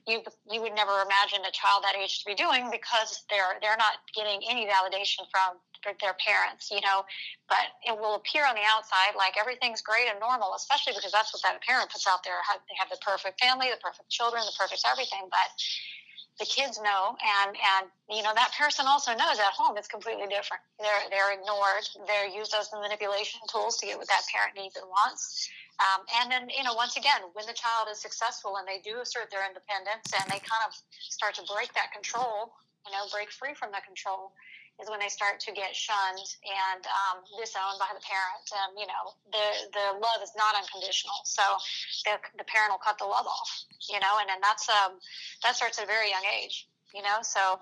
you 0.05 0.21
you 0.45 0.61
would 0.61 0.77
never 0.77 1.01
imagine 1.01 1.41
a 1.41 1.51
child 1.51 1.81
that 1.81 1.97
age 1.97 2.21
to 2.21 2.25
be 2.29 2.37
doing 2.37 2.69
because 2.69 3.25
they're 3.33 3.57
they're 3.65 3.81
not 3.81 3.97
getting 4.13 4.45
any 4.45 4.69
validation 4.69 5.25
from 5.33 5.57
their 5.83 6.15
parents, 6.19 6.67
you 6.67 6.81
know, 6.83 7.07
but 7.47 7.79
it 7.87 7.95
will 7.95 8.15
appear 8.19 8.43
on 8.43 8.51
the 8.51 8.67
outside 8.67 9.15
like 9.15 9.39
everything's 9.39 9.81
great 9.81 10.11
and 10.11 10.19
normal, 10.19 10.51
especially 10.51 10.91
because 10.91 11.11
that's 11.11 11.31
what 11.31 11.39
that 11.43 11.55
parent 11.63 11.87
puts 11.87 12.03
out 12.03 12.19
there. 12.27 12.35
They 12.67 12.75
have 12.75 12.91
the 12.91 12.99
perfect 12.99 13.39
family, 13.39 13.71
the 13.71 13.79
perfect 13.79 14.11
children, 14.11 14.43
the 14.43 14.51
perfect 14.59 14.83
everything, 14.83 15.31
but 15.31 15.49
the 16.39 16.47
kids 16.47 16.79
know, 16.79 17.19
and 17.19 17.51
and 17.51 17.91
you 18.07 18.23
know 18.23 18.31
that 18.33 18.55
person 18.55 18.87
also 18.87 19.11
knows 19.11 19.37
at 19.37 19.51
home 19.51 19.75
it's 19.75 19.91
completely 19.91 20.25
different. 20.31 20.63
They're 20.79 21.03
they're 21.11 21.35
ignored. 21.35 21.85
They're 22.07 22.31
used 22.31 22.55
as 22.55 22.71
the 22.71 22.79
manipulation 22.79 23.43
tools 23.51 23.77
to 23.79 23.85
get 23.85 23.99
what 23.99 24.07
that 24.07 24.23
parent 24.31 24.55
needs 24.55 24.79
and 24.79 24.87
wants. 24.87 25.51
Um, 25.79 26.07
and 26.19 26.31
then 26.31 26.49
you 26.49 26.63
know 26.63 26.73
once 26.73 26.95
again, 26.95 27.27
when 27.35 27.45
the 27.45 27.53
child 27.53 27.91
is 27.91 27.99
successful 27.99 28.55
and 28.55 28.67
they 28.67 28.79
do 28.79 29.03
assert 29.03 29.27
their 29.29 29.43
independence 29.43 30.15
and 30.15 30.25
they 30.31 30.39
kind 30.39 30.63
of 30.63 30.71
start 31.11 31.35
to 31.35 31.43
break 31.43 31.75
that 31.75 31.91
control, 31.91 32.55
you 32.87 32.91
know, 32.95 33.03
break 33.11 33.31
free 33.31 33.53
from 33.53 33.75
that 33.75 33.83
control, 33.83 34.31
is 34.81 34.89
when 34.89 34.99
they 34.99 35.11
start 35.11 35.39
to 35.43 35.51
get 35.51 35.75
shunned 35.75 36.29
and 36.43 36.81
um, 36.87 37.23
disowned 37.35 37.79
by 37.79 37.91
the 37.91 38.03
parent. 38.03 38.45
Um, 38.55 38.71
you 38.79 38.87
know, 38.87 39.13
the 39.31 39.45
the 39.75 39.85
love 39.99 40.23
is 40.23 40.31
not 40.35 40.55
unconditional, 40.55 41.19
so 41.23 41.43
the, 42.05 42.19
the 42.37 42.47
parent 42.47 42.71
will 42.71 42.83
cut 42.83 42.97
the 42.97 43.07
love 43.07 43.27
off. 43.27 43.51
You 43.91 43.99
know, 43.99 44.19
and 44.19 44.29
then 44.29 44.39
that's 44.41 44.67
um 44.69 44.99
that 45.43 45.55
starts 45.55 45.79
at 45.79 45.83
a 45.83 45.87
very 45.87 46.09
young 46.09 46.25
age. 46.25 46.67
You 46.93 47.03
know, 47.03 47.21
so 47.21 47.59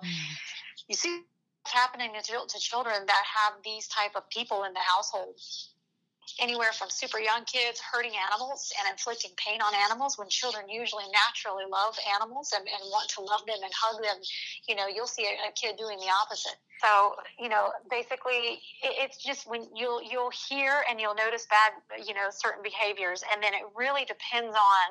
you 0.88 0.94
see 0.94 1.22
what's 1.62 1.74
happening 1.74 2.10
to, 2.14 2.36
to 2.48 2.58
children 2.58 3.04
that 3.06 3.24
have 3.26 3.60
these 3.64 3.88
type 3.88 4.12
of 4.16 4.28
people 4.30 4.64
in 4.64 4.72
the 4.72 4.80
household 4.80 5.36
anywhere 6.40 6.72
from 6.72 6.90
super 6.90 7.18
young 7.18 7.44
kids 7.44 7.80
hurting 7.80 8.12
animals 8.30 8.72
and 8.78 8.90
inflicting 8.90 9.30
pain 9.36 9.60
on 9.60 9.72
animals 9.74 10.18
when 10.18 10.28
children 10.28 10.68
usually 10.68 11.04
naturally 11.12 11.64
love 11.70 11.96
animals 12.14 12.52
and, 12.56 12.66
and 12.66 12.82
want 12.90 13.08
to 13.10 13.20
love 13.20 13.44
them 13.46 13.58
and 13.62 13.72
hug 13.74 14.02
them. 14.02 14.16
You 14.68 14.76
know, 14.76 14.86
you'll 14.86 15.06
see 15.06 15.24
a, 15.24 15.48
a 15.48 15.52
kid 15.52 15.76
doing 15.76 15.98
the 15.98 16.10
opposite. 16.22 16.56
So, 16.82 17.16
you 17.38 17.48
know, 17.48 17.70
basically 17.90 18.62
it, 18.82 18.94
it's 19.02 19.18
just 19.22 19.48
when 19.48 19.66
you'll, 19.74 20.02
you'll 20.02 20.32
hear 20.48 20.84
and 20.88 21.00
you'll 21.00 21.16
notice 21.16 21.46
bad, 21.46 21.72
you 22.06 22.14
know, 22.14 22.30
certain 22.30 22.62
behaviors. 22.62 23.24
And 23.32 23.42
then 23.42 23.54
it 23.54 23.62
really 23.76 24.04
depends 24.04 24.54
on 24.54 24.86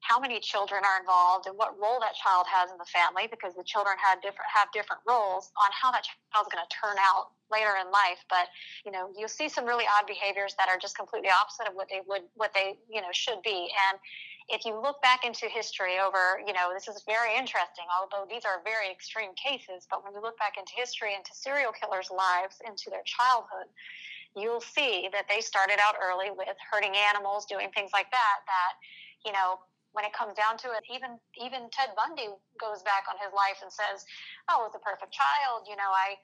how 0.00 0.18
many 0.18 0.40
children 0.40 0.82
are 0.84 1.00
involved 1.00 1.46
and 1.46 1.56
what 1.56 1.78
role 1.78 1.98
that 2.00 2.14
child 2.14 2.46
has 2.48 2.70
in 2.70 2.78
the 2.78 2.86
family 2.86 3.26
because 3.30 3.54
the 3.54 3.64
children 3.64 3.96
have 3.98 4.22
different 4.22 4.48
have 4.48 4.70
different 4.72 5.02
roles 5.06 5.50
on 5.58 5.70
how 5.74 5.90
that 5.90 6.06
child's 6.32 6.48
going 6.48 6.62
to 6.62 6.72
turn 6.72 6.96
out 6.98 7.34
later 7.50 7.74
in 7.80 7.90
life. 7.90 8.22
But 8.30 8.48
you 8.86 8.92
know 8.92 9.10
you'll 9.16 9.32
see 9.32 9.48
some 9.48 9.66
really 9.66 9.84
odd 9.84 10.06
behaviors 10.06 10.54
that 10.56 10.68
are 10.68 10.78
just 10.78 10.96
completely 10.96 11.30
opposite 11.30 11.68
of 11.68 11.74
what 11.74 11.88
they 11.90 12.00
would 12.06 12.22
what 12.34 12.54
they 12.54 12.78
you 12.88 13.00
know 13.00 13.12
should 13.12 13.42
be. 13.42 13.68
And 13.90 13.98
if 14.48 14.64
you 14.64 14.80
look 14.80 15.00
back 15.02 15.24
into 15.24 15.46
history 15.46 16.00
over 16.00 16.40
you 16.46 16.52
know 16.52 16.72
this 16.72 16.88
is 16.88 17.04
very 17.04 17.36
interesting 17.36 17.84
although 17.92 18.24
these 18.24 18.44
are 18.48 18.64
very 18.64 18.90
extreme 18.90 19.36
cases 19.36 19.86
but 19.90 20.02
when 20.02 20.12
you 20.16 20.22
look 20.22 20.38
back 20.38 20.56
into 20.56 20.72
history 20.74 21.12
into 21.12 21.30
serial 21.36 21.72
killers 21.72 22.08
lives 22.08 22.56
into 22.64 22.88
their 22.88 23.04
childhood 23.04 23.68
you'll 24.36 24.60
see 24.60 25.08
that 25.12 25.28
they 25.28 25.40
started 25.40 25.76
out 25.84 25.94
early 26.00 26.30
with 26.30 26.56
hurting 26.70 26.96
animals 26.96 27.44
doing 27.44 27.68
things 27.76 27.90
like 27.92 28.10
that 28.10 28.40
that 28.48 28.72
you 29.24 29.32
know 29.32 29.60
when 29.92 30.04
it 30.04 30.12
comes 30.12 30.36
down 30.36 30.60
to 30.64 30.68
it, 30.76 30.84
even 30.92 31.16
even 31.40 31.70
Ted 31.72 31.96
Bundy 31.96 32.28
goes 32.60 32.82
back 32.84 33.08
on 33.08 33.16
his 33.18 33.32
life 33.32 33.60
and 33.64 33.72
says, 33.72 34.04
"Oh, 34.48 34.60
I 34.60 34.68
was 34.68 34.76
a 34.76 34.82
perfect 34.82 35.12
child. 35.12 35.66
You 35.66 35.76
know, 35.76 35.90
I 35.90 36.20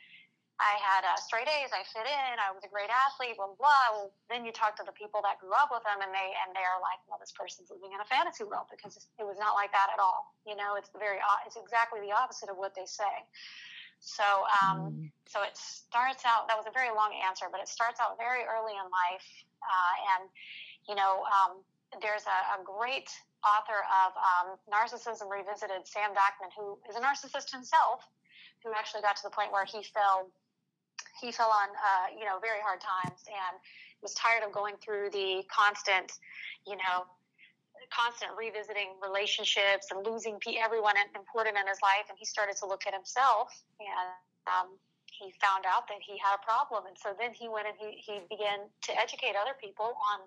I 0.62 0.79
had 0.79 1.03
uh, 1.03 1.18
straight 1.18 1.50
A's. 1.50 1.74
I 1.74 1.83
fit 1.83 2.07
in. 2.07 2.38
I 2.38 2.55
was 2.55 2.62
a 2.62 2.70
great 2.70 2.92
athlete. 2.92 3.35
Blah, 3.35 3.59
blah. 3.59 3.87
Well, 3.90 4.14
then 4.31 4.46
you 4.46 4.55
talk 4.55 4.79
to 4.79 4.87
the 4.87 4.94
people 4.94 5.18
that 5.27 5.42
grew 5.42 5.50
up 5.50 5.74
with 5.74 5.83
him, 5.83 5.98
and 5.98 6.14
they 6.14 6.29
and 6.46 6.55
they're 6.55 6.79
like, 6.79 7.03
well, 7.11 7.18
this 7.18 7.35
person's 7.35 7.74
living 7.74 7.90
in 7.90 7.98
a 7.98 8.07
fantasy 8.07 8.46
world 8.46 8.70
because 8.70 8.94
it 8.94 9.27
was 9.27 9.40
not 9.42 9.59
like 9.59 9.74
that 9.74 9.90
at 9.90 9.98
all. 9.98 10.31
You 10.46 10.55
know, 10.55 10.79
it's 10.79 10.94
the 10.94 11.03
very 11.03 11.18
it's 11.42 11.59
exactly 11.59 11.98
the 12.07 12.14
opposite 12.14 12.46
of 12.46 12.57
what 12.61 12.79
they 12.79 12.87
say. 12.87 13.27
So 13.98 14.22
um, 14.62 14.79
mm. 14.94 15.11
so 15.27 15.42
it 15.42 15.59
starts 15.59 16.22
out. 16.22 16.46
That 16.46 16.55
was 16.55 16.70
a 16.70 16.74
very 16.74 16.94
long 16.94 17.11
answer, 17.18 17.50
but 17.50 17.59
it 17.59 17.66
starts 17.66 17.98
out 17.98 18.14
very 18.14 18.46
early 18.46 18.79
in 18.79 18.87
life, 18.87 19.27
uh, 19.59 19.94
and 20.14 20.22
you 20.87 20.94
know, 20.94 21.27
um, 21.27 21.66
there's 21.98 22.31
a, 22.31 22.38
a 22.55 22.59
great 22.62 23.11
author 23.44 23.85
of 23.85 24.11
um, 24.16 24.46
Narcissism 24.66 25.28
Revisited, 25.28 25.85
Sam 25.85 26.16
Vaknin, 26.16 26.50
who 26.57 26.80
is 26.88 26.96
a 26.96 27.00
narcissist 27.00 27.52
himself, 27.52 28.00
who 28.64 28.72
actually 28.72 29.02
got 29.02 29.16
to 29.16 29.24
the 29.24 29.30
point 29.30 29.52
where 29.52 29.64
he 29.64 29.85
fell 29.85 30.33
he 31.20 31.30
fell 31.30 31.52
on 31.52 31.68
uh, 31.70 32.07
you 32.18 32.24
know 32.24 32.40
very 32.40 32.61
hard 32.64 32.80
times 32.80 33.22
and 33.28 33.54
was 34.02 34.14
tired 34.14 34.42
of 34.42 34.52
going 34.52 34.74
through 34.83 35.11
the 35.12 35.44
constant 35.48 36.12
you 36.66 36.76
know 36.76 37.07
constant 37.92 38.33
revisiting 38.37 38.96
relationships 39.02 39.88
and 39.92 40.07
losing 40.07 40.38
everyone 40.57 40.94
important 41.14 41.57
in 41.57 41.66
his 41.68 41.80
life. 41.83 42.09
And 42.09 42.16
he 42.18 42.24
started 42.24 42.57
to 42.62 42.66
look 42.66 42.87
at 42.87 42.94
himself 42.94 43.52
and 43.80 44.09
um, 44.48 44.68
he 45.11 45.33
found 45.40 45.64
out 45.68 45.87
that 45.88 46.00
he 46.02 46.18
had 46.18 46.37
a 46.38 46.42
problem. 46.42 46.87
And 46.87 46.96
so 46.96 47.14
then 47.16 47.33
he 47.33 47.48
went 47.48 47.68
and 47.68 47.76
he, 47.78 48.00
he 48.00 48.24
began 48.28 48.66
to 48.88 48.90
educate 48.96 49.38
other 49.38 49.54
people 49.59 49.94
on 49.94 50.24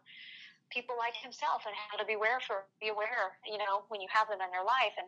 people 0.69 0.95
like 0.97 1.15
himself 1.15 1.63
and 1.65 1.75
how 1.75 1.97
to 1.97 2.05
be 2.05 2.13
aware 2.13 2.39
for 2.45 2.65
be 2.81 2.89
aware, 2.89 3.37
you 3.45 3.57
know, 3.57 3.83
when 3.89 4.01
you 4.01 4.07
have 4.11 4.27
them 4.27 4.39
in 4.41 4.51
their 4.51 4.63
life. 4.63 4.95
And 4.97 5.07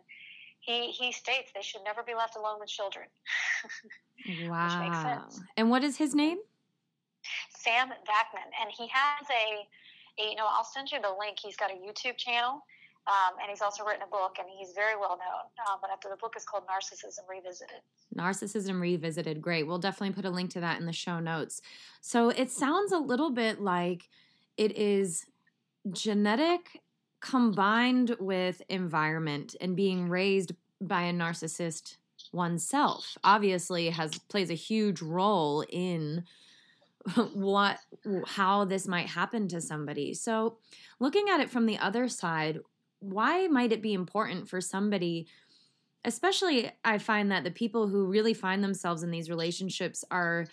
he 0.59 0.91
he 0.91 1.11
states 1.11 1.51
they 1.53 1.61
should 1.61 1.83
never 1.83 2.03
be 2.03 2.13
left 2.13 2.35
alone 2.35 2.59
with 2.59 2.69
children. 2.69 3.05
wow. 4.49 5.27
And 5.57 5.69
what 5.69 5.83
is 5.83 5.97
his 5.97 6.15
name? 6.15 6.37
Sam 7.55 7.89
Vaknin, 7.89 8.49
and 8.61 8.71
he 8.75 8.87
has 8.91 9.27
a, 9.29 10.21
a, 10.21 10.29
you 10.31 10.35
know 10.35 10.47
I'll 10.49 10.63
send 10.63 10.91
you 10.91 11.01
the 11.01 11.13
link. 11.19 11.37
He's 11.41 11.55
got 11.55 11.71
a 11.71 11.75
YouTube 11.75 12.17
channel. 12.17 12.63
Um, 13.07 13.37
and 13.41 13.49
he's 13.49 13.61
also 13.61 13.83
written 13.83 14.03
a 14.03 14.11
book, 14.11 14.35
and 14.37 14.47
he's 14.55 14.73
very 14.75 14.95
well 14.95 15.17
known. 15.17 15.49
Uh, 15.65 15.77
but 15.81 15.89
after 15.89 16.09
the 16.09 16.15
book 16.17 16.35
is 16.37 16.43
called 16.43 16.63
Narcissism 16.67 17.27
Revisited. 17.27 17.81
Narcissism 18.15 18.79
Revisited. 18.79 19.41
Great. 19.41 19.65
We'll 19.65 19.79
definitely 19.79 20.13
put 20.13 20.25
a 20.25 20.29
link 20.29 20.51
to 20.51 20.59
that 20.59 20.79
in 20.79 20.85
the 20.85 20.93
show 20.93 21.19
notes. 21.19 21.61
So 22.01 22.29
it 22.29 22.51
sounds 22.51 22.91
a 22.91 22.99
little 22.99 23.31
bit 23.31 23.61
like 23.61 24.09
it 24.57 24.77
is 24.77 25.25
genetic 25.91 26.81
combined 27.21 28.15
with 28.19 28.61
environment 28.69 29.55
and 29.59 29.75
being 29.75 30.07
raised 30.07 30.53
by 30.81 31.03
a 31.03 31.13
narcissist 31.13 31.97
oneself 32.31 33.17
obviously 33.23 33.89
has 33.89 34.17
plays 34.29 34.49
a 34.49 34.55
huge 34.55 35.01
role 35.01 35.63
in 35.69 36.23
what 37.33 37.77
how 38.27 38.65
this 38.65 38.87
might 38.87 39.07
happen 39.07 39.47
to 39.47 39.61
somebody. 39.61 40.13
So, 40.13 40.57
looking 40.99 41.27
at 41.29 41.39
it 41.39 41.49
from 41.49 41.65
the 41.65 41.77
other 41.77 42.07
side, 42.07 42.59
why 42.99 43.47
might 43.47 43.71
it 43.71 43.81
be 43.81 43.93
important 43.93 44.49
for 44.49 44.61
somebody 44.61 45.27
especially 46.05 46.71
I 46.85 46.97
find 46.97 47.31
that 47.31 47.43
the 47.43 47.51
people 47.51 47.87
who 47.87 48.05
really 48.05 48.33
find 48.33 48.63
themselves 48.63 49.03
in 49.03 49.11
these 49.11 49.29
relationships 49.29 50.05
are 50.09 50.45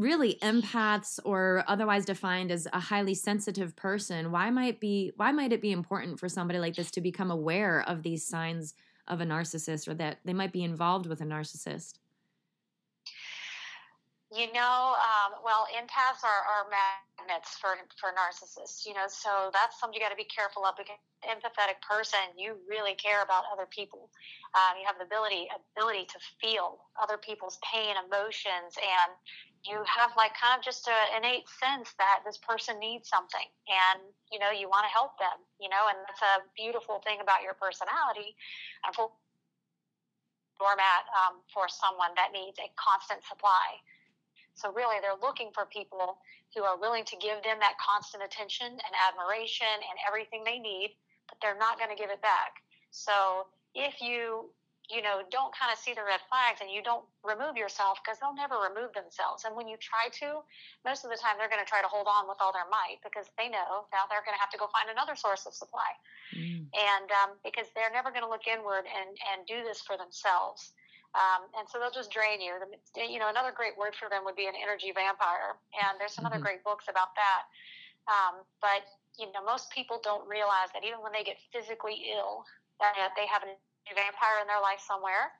really 0.00 0.38
empaths 0.42 1.18
or 1.24 1.62
otherwise 1.68 2.04
defined 2.04 2.50
as 2.50 2.66
a 2.72 2.80
highly 2.80 3.14
sensitive 3.14 3.76
person 3.76 4.32
why 4.32 4.50
might 4.50 4.80
be 4.80 5.12
why 5.16 5.30
might 5.30 5.52
it 5.52 5.60
be 5.60 5.72
important 5.72 6.18
for 6.18 6.28
somebody 6.28 6.58
like 6.58 6.74
this 6.74 6.90
to 6.90 7.00
become 7.00 7.30
aware 7.30 7.82
of 7.86 8.02
these 8.02 8.26
signs 8.26 8.74
of 9.08 9.20
a 9.20 9.24
narcissist 9.24 9.86
or 9.86 9.94
that 9.94 10.18
they 10.24 10.32
might 10.32 10.52
be 10.52 10.64
involved 10.64 11.06
with 11.06 11.20
a 11.20 11.24
narcissist 11.24 11.98
you 14.30 14.46
know, 14.54 14.94
um, 14.94 15.42
well, 15.42 15.66
empaths 15.74 16.22
are, 16.22 16.46
are 16.46 16.70
magnets 16.70 17.58
for, 17.58 17.74
for 17.98 18.14
narcissists, 18.14 18.86
you 18.86 18.94
know, 18.94 19.06
so 19.08 19.50
that's 19.52 19.80
something 19.80 19.98
you 19.98 20.00
got 20.00 20.14
to 20.14 20.16
be 20.16 20.30
careful 20.30 20.64
of 20.64 20.76
because 20.78 21.02
empathetic 21.26 21.82
person, 21.82 22.20
you 22.36 22.56
really 22.68 22.94
care 22.94 23.22
about 23.22 23.44
other 23.52 23.66
people. 23.66 24.08
Um, 24.54 24.78
you 24.80 24.86
have 24.86 24.96
the 24.96 25.04
ability, 25.04 25.48
ability 25.76 26.06
to 26.14 26.18
feel 26.40 26.78
other 27.00 27.18
people's 27.18 27.58
pain, 27.60 27.94
emotions, 27.98 28.78
and 28.78 29.10
you 29.64 29.76
have 29.84 30.16
like 30.16 30.32
kind 30.38 30.56
of 30.56 30.64
just 30.64 30.88
an 30.88 31.20
innate 31.20 31.44
sense 31.60 31.92
that 32.00 32.24
this 32.24 32.40
person 32.40 32.80
needs 32.80 33.08
something 33.08 33.44
and, 33.68 34.00
you 34.32 34.40
know, 34.40 34.48
you 34.48 34.68
want 34.72 34.88
to 34.88 34.92
help 34.92 35.18
them, 35.20 35.36
you 35.60 35.68
know, 35.68 35.88
and 35.92 36.00
that's 36.08 36.24
a 36.24 36.40
beautiful 36.56 37.04
thing 37.04 37.20
about 37.20 37.44
your 37.44 37.52
personality. 37.54 38.32
And 38.86 38.94
for 38.96 39.12
doormat 40.56 41.04
um, 41.12 41.44
for 41.52 41.68
someone 41.68 42.16
that 42.16 42.32
needs 42.32 42.56
a 42.60 42.68
constant 42.76 43.20
supply 43.24 43.80
so 44.60 44.72
really, 44.72 44.96
they're 45.00 45.18
looking 45.20 45.50
for 45.54 45.64
people 45.66 46.18
who 46.54 46.64
are 46.64 46.76
willing 46.78 47.04
to 47.04 47.16
give 47.16 47.42
them 47.42 47.58
that 47.60 47.80
constant 47.80 48.22
attention 48.22 48.68
and 48.68 48.92
admiration 49.08 49.72
and 49.72 49.96
everything 50.06 50.44
they 50.44 50.58
need, 50.58 50.96
but 51.28 51.38
they're 51.40 51.56
not 51.56 51.78
going 51.78 51.88
to 51.88 51.96
give 51.96 52.10
it 52.10 52.20
back. 52.20 52.60
So 52.90 53.46
if 53.74 54.02
you 54.02 54.50
you 54.90 55.00
know, 55.00 55.22
don't 55.30 55.54
kind 55.54 55.70
of 55.70 55.78
see 55.78 55.94
the 55.94 56.02
red 56.02 56.18
flags 56.26 56.58
and 56.58 56.66
you 56.66 56.82
don't 56.82 57.06
remove 57.22 57.54
yourself 57.54 58.02
because 58.02 58.18
they'll 58.18 58.34
never 58.34 58.58
remove 58.58 58.90
themselves. 58.92 59.46
And 59.46 59.54
when 59.54 59.70
you 59.70 59.78
try 59.78 60.10
to, 60.20 60.42
most 60.82 61.06
of 61.06 61.14
the 61.14 61.18
time 61.18 61.38
they're 61.38 61.48
going 61.48 61.62
to 61.62 61.68
try 61.68 61.78
to 61.78 61.88
hold 61.88 62.10
on 62.10 62.26
with 62.26 62.42
all 62.42 62.50
their 62.50 62.66
might 62.66 62.98
because 63.06 63.30
they 63.38 63.46
know 63.46 63.86
now 63.94 64.10
they're 64.10 64.26
going 64.26 64.34
to 64.34 64.42
have 64.42 64.50
to 64.50 64.60
go 64.60 64.66
find 64.74 64.90
another 64.90 65.14
source 65.14 65.46
of 65.46 65.54
supply. 65.54 65.94
Mm. 66.34 66.66
And 66.74 67.08
um, 67.22 67.38
because 67.46 67.70
they're 67.78 67.94
never 67.94 68.10
going 68.10 68.26
to 68.26 68.30
look 68.30 68.50
inward 68.50 68.84
and, 68.90 69.14
and 69.30 69.46
do 69.46 69.62
this 69.62 69.78
for 69.78 69.94
themselves. 69.94 70.74
Um, 71.14 71.50
and 71.58 71.66
so 71.66 71.78
they'll 71.78 71.94
just 71.94 72.10
drain 72.10 72.42
you. 72.42 72.54
You 72.94 73.18
know, 73.18 73.30
another 73.30 73.50
great 73.54 73.74
word 73.78 73.94
for 73.94 74.06
them 74.10 74.26
would 74.26 74.38
be 74.38 74.46
an 74.46 74.58
energy 74.58 74.90
vampire. 74.90 75.58
And 75.74 75.98
there's 75.98 76.14
some 76.14 76.26
mm-hmm. 76.26 76.38
other 76.38 76.42
great 76.42 76.62
books 76.66 76.90
about 76.90 77.14
that. 77.14 77.50
Um, 78.10 78.42
but 78.58 78.86
you 79.18 79.26
know, 79.34 79.42
most 79.42 79.70
people 79.70 79.98
don't 80.02 80.26
realize 80.26 80.70
that 80.74 80.86
even 80.86 81.02
when 81.02 81.10
they 81.12 81.26
get 81.26 81.38
physically 81.50 82.14
ill, 82.14 82.46
that 82.78 83.12
they 83.18 83.26
have 83.26 83.42
a 83.42 83.52
vampire 83.88 84.40
in 84.40 84.46
their 84.46 84.60
life 84.60 84.80
somewhere 84.80 85.32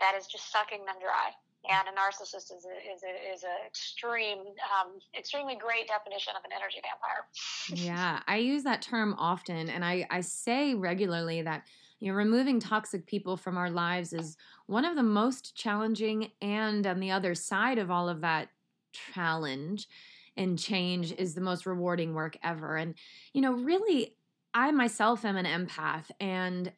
that 0.00 0.14
is 0.18 0.26
just 0.26 0.52
sucking 0.52 0.84
them 0.84 0.96
dry. 1.00 1.32
And 1.68 1.88
a 1.88 1.98
narcissist 1.98 2.54
is 2.54 2.64
a, 2.64 2.94
is 2.94 3.02
a, 3.02 3.34
is 3.34 3.42
a 3.42 3.66
extreme, 3.66 4.38
um, 4.38 4.98
extremely 5.18 5.56
great 5.56 5.88
definition 5.88 6.34
of 6.36 6.44
an 6.44 6.52
energy 6.54 6.78
vampire. 6.82 7.26
yeah, 7.86 8.20
I 8.28 8.36
use 8.36 8.62
that 8.62 8.82
term 8.82 9.16
often, 9.18 9.68
and 9.68 9.84
I, 9.84 10.06
I 10.10 10.20
say 10.20 10.74
regularly 10.74 11.42
that 11.42 11.64
you 11.98 12.12
know, 12.12 12.16
removing 12.16 12.60
toxic 12.60 13.06
people 13.06 13.36
from 13.36 13.56
our 13.56 13.70
lives 13.70 14.12
is 14.12 14.36
one 14.66 14.84
of 14.84 14.96
the 14.96 15.02
most 15.02 15.56
challenging, 15.56 16.30
and 16.40 16.86
on 16.86 17.00
the 17.00 17.10
other 17.10 17.34
side 17.34 17.78
of 17.78 17.90
all 17.90 18.08
of 18.08 18.20
that 18.20 18.48
challenge 18.92 19.88
and 20.36 20.58
change 20.58 21.12
is 21.12 21.34
the 21.34 21.40
most 21.40 21.66
rewarding 21.66 22.14
work 22.14 22.36
ever. 22.42 22.76
And, 22.76 22.94
you 23.32 23.40
know, 23.40 23.52
really, 23.52 24.14
I 24.52 24.70
myself 24.70 25.24
am 25.24 25.36
an 25.36 25.46
empath, 25.46 26.10
and 26.20 26.72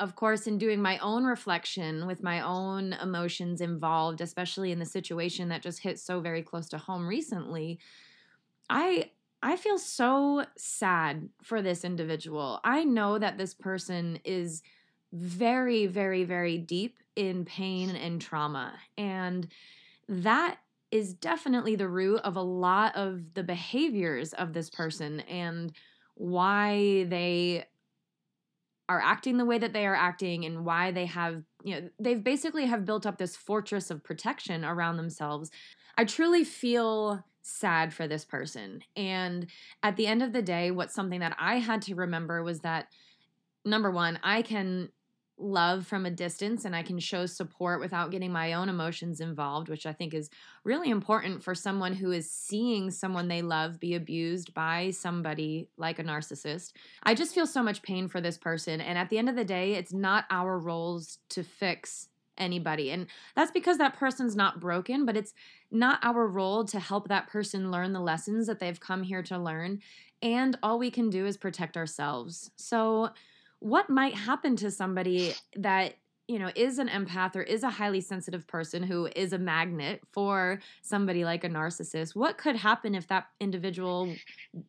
of 0.00 0.16
course, 0.16 0.46
in 0.46 0.58
doing 0.58 0.82
my 0.82 0.98
own 0.98 1.24
reflection 1.24 2.06
with 2.06 2.22
my 2.22 2.40
own 2.40 2.92
emotions 2.94 3.60
involved, 3.60 4.20
especially 4.20 4.72
in 4.72 4.78
the 4.78 4.86
situation 4.86 5.48
that 5.48 5.62
just 5.62 5.80
hit 5.80 5.98
so 6.00 6.20
very 6.20 6.42
close 6.42 6.68
to 6.70 6.78
home 6.78 7.06
recently, 7.06 7.78
I 8.70 9.12
I 9.42 9.56
feel 9.56 9.78
so 9.78 10.46
sad 10.56 11.28
for 11.42 11.62
this 11.62 11.84
individual. 11.84 12.60
I 12.62 12.84
know 12.84 13.18
that 13.18 13.38
this 13.38 13.54
person 13.54 14.20
is 14.24 14.62
very, 15.12 15.86
very, 15.86 16.24
very 16.24 16.58
deep 16.58 16.98
in 17.16 17.44
pain 17.44 17.90
and 17.90 18.20
trauma. 18.20 18.78
And 18.96 19.48
that 20.08 20.58
is 20.90 21.14
definitely 21.14 21.76
the 21.76 21.88
root 21.88 22.20
of 22.22 22.36
a 22.36 22.42
lot 22.42 22.94
of 22.96 23.34
the 23.34 23.42
behaviors 23.42 24.32
of 24.34 24.52
this 24.52 24.70
person 24.70 25.20
and 25.20 25.72
why 26.14 27.04
they 27.04 27.66
are 28.88 29.00
acting 29.00 29.38
the 29.38 29.44
way 29.44 29.58
that 29.58 29.72
they 29.72 29.86
are 29.86 29.94
acting 29.94 30.44
and 30.44 30.64
why 30.64 30.90
they 30.90 31.06
have 31.06 31.42
you 31.62 31.74
know 31.74 31.88
they've 31.98 32.24
basically 32.24 32.66
have 32.66 32.84
built 32.84 33.06
up 33.06 33.18
this 33.18 33.36
fortress 33.36 33.90
of 33.90 34.02
protection 34.02 34.64
around 34.64 34.96
themselves 34.96 35.50
i 35.96 36.04
truly 36.04 36.44
feel 36.44 37.24
sad 37.42 37.92
for 37.92 38.08
this 38.08 38.24
person. 38.24 38.82
And 38.96 39.46
at 39.82 39.96
the 39.96 40.06
end 40.06 40.22
of 40.22 40.32
the 40.32 40.42
day, 40.42 40.70
what's 40.70 40.94
something 40.94 41.20
that 41.20 41.36
I 41.38 41.56
had 41.56 41.82
to 41.82 41.94
remember 41.94 42.42
was 42.42 42.60
that 42.60 42.88
number 43.64 43.90
one, 43.90 44.18
I 44.22 44.42
can 44.42 44.90
love 45.42 45.86
from 45.86 46.06
a 46.06 46.10
distance 46.10 46.64
and 46.64 46.74
I 46.74 46.82
can 46.82 46.98
show 46.98 47.26
support 47.26 47.80
without 47.80 48.10
getting 48.10 48.32
my 48.32 48.52
own 48.52 48.68
emotions 48.68 49.20
involved, 49.20 49.68
which 49.68 49.86
I 49.86 49.92
think 49.92 50.14
is 50.14 50.30
really 50.64 50.90
important 50.90 51.42
for 51.42 51.54
someone 51.54 51.94
who 51.94 52.12
is 52.12 52.30
seeing 52.30 52.90
someone 52.90 53.28
they 53.28 53.42
love 53.42 53.80
be 53.80 53.94
abused 53.94 54.54
by 54.54 54.90
somebody 54.90 55.68
like 55.76 55.98
a 55.98 56.04
narcissist. 56.04 56.72
I 57.02 57.14
just 57.14 57.34
feel 57.34 57.46
so 57.46 57.62
much 57.62 57.82
pain 57.82 58.08
for 58.08 58.20
this 58.20 58.38
person. 58.38 58.80
And 58.80 58.96
at 58.96 59.10
the 59.10 59.18
end 59.18 59.28
of 59.28 59.36
the 59.36 59.44
day, 59.44 59.74
it's 59.74 59.92
not 59.92 60.24
our 60.30 60.58
roles 60.58 61.18
to 61.30 61.42
fix 61.42 62.08
anybody. 62.38 62.90
And 62.90 63.06
that's 63.36 63.50
because 63.50 63.78
that 63.78 63.96
person's 63.96 64.36
not 64.36 64.60
broken, 64.60 65.04
but 65.04 65.16
it's 65.16 65.34
not 65.70 65.98
our 66.02 66.26
role 66.26 66.64
to 66.66 66.80
help 66.80 67.08
that 67.08 67.28
person 67.28 67.70
learn 67.70 67.92
the 67.92 68.00
lessons 68.00 68.46
that 68.46 68.58
they've 68.58 68.80
come 68.80 69.02
here 69.02 69.22
to 69.24 69.38
learn. 69.38 69.80
And 70.22 70.58
all 70.62 70.78
we 70.78 70.90
can 70.90 71.10
do 71.10 71.26
is 71.26 71.36
protect 71.36 71.76
ourselves. 71.76 72.50
So, 72.56 73.10
what 73.62 73.88
might 73.88 74.14
happen 74.14 74.56
to 74.56 74.70
somebody 74.70 75.34
that 75.56 75.94
you 76.28 76.38
know 76.38 76.50
is 76.54 76.78
an 76.78 76.88
empath 76.88 77.36
or 77.36 77.42
is 77.42 77.62
a 77.62 77.70
highly 77.70 78.00
sensitive 78.00 78.46
person 78.46 78.82
who 78.82 79.08
is 79.14 79.32
a 79.32 79.38
magnet 79.38 80.02
for 80.10 80.60
somebody 80.82 81.24
like 81.24 81.44
a 81.44 81.48
narcissist? 81.48 82.16
What 82.16 82.38
could 82.38 82.56
happen 82.56 82.94
if 82.94 83.06
that 83.08 83.26
individual 83.40 84.14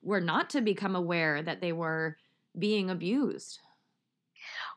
were 0.01 0.21
not 0.21 0.49
to 0.51 0.61
become 0.61 0.95
aware 0.95 1.41
that 1.41 1.59
they 1.59 1.73
were 1.73 2.17
being 2.57 2.89
abused 2.89 3.59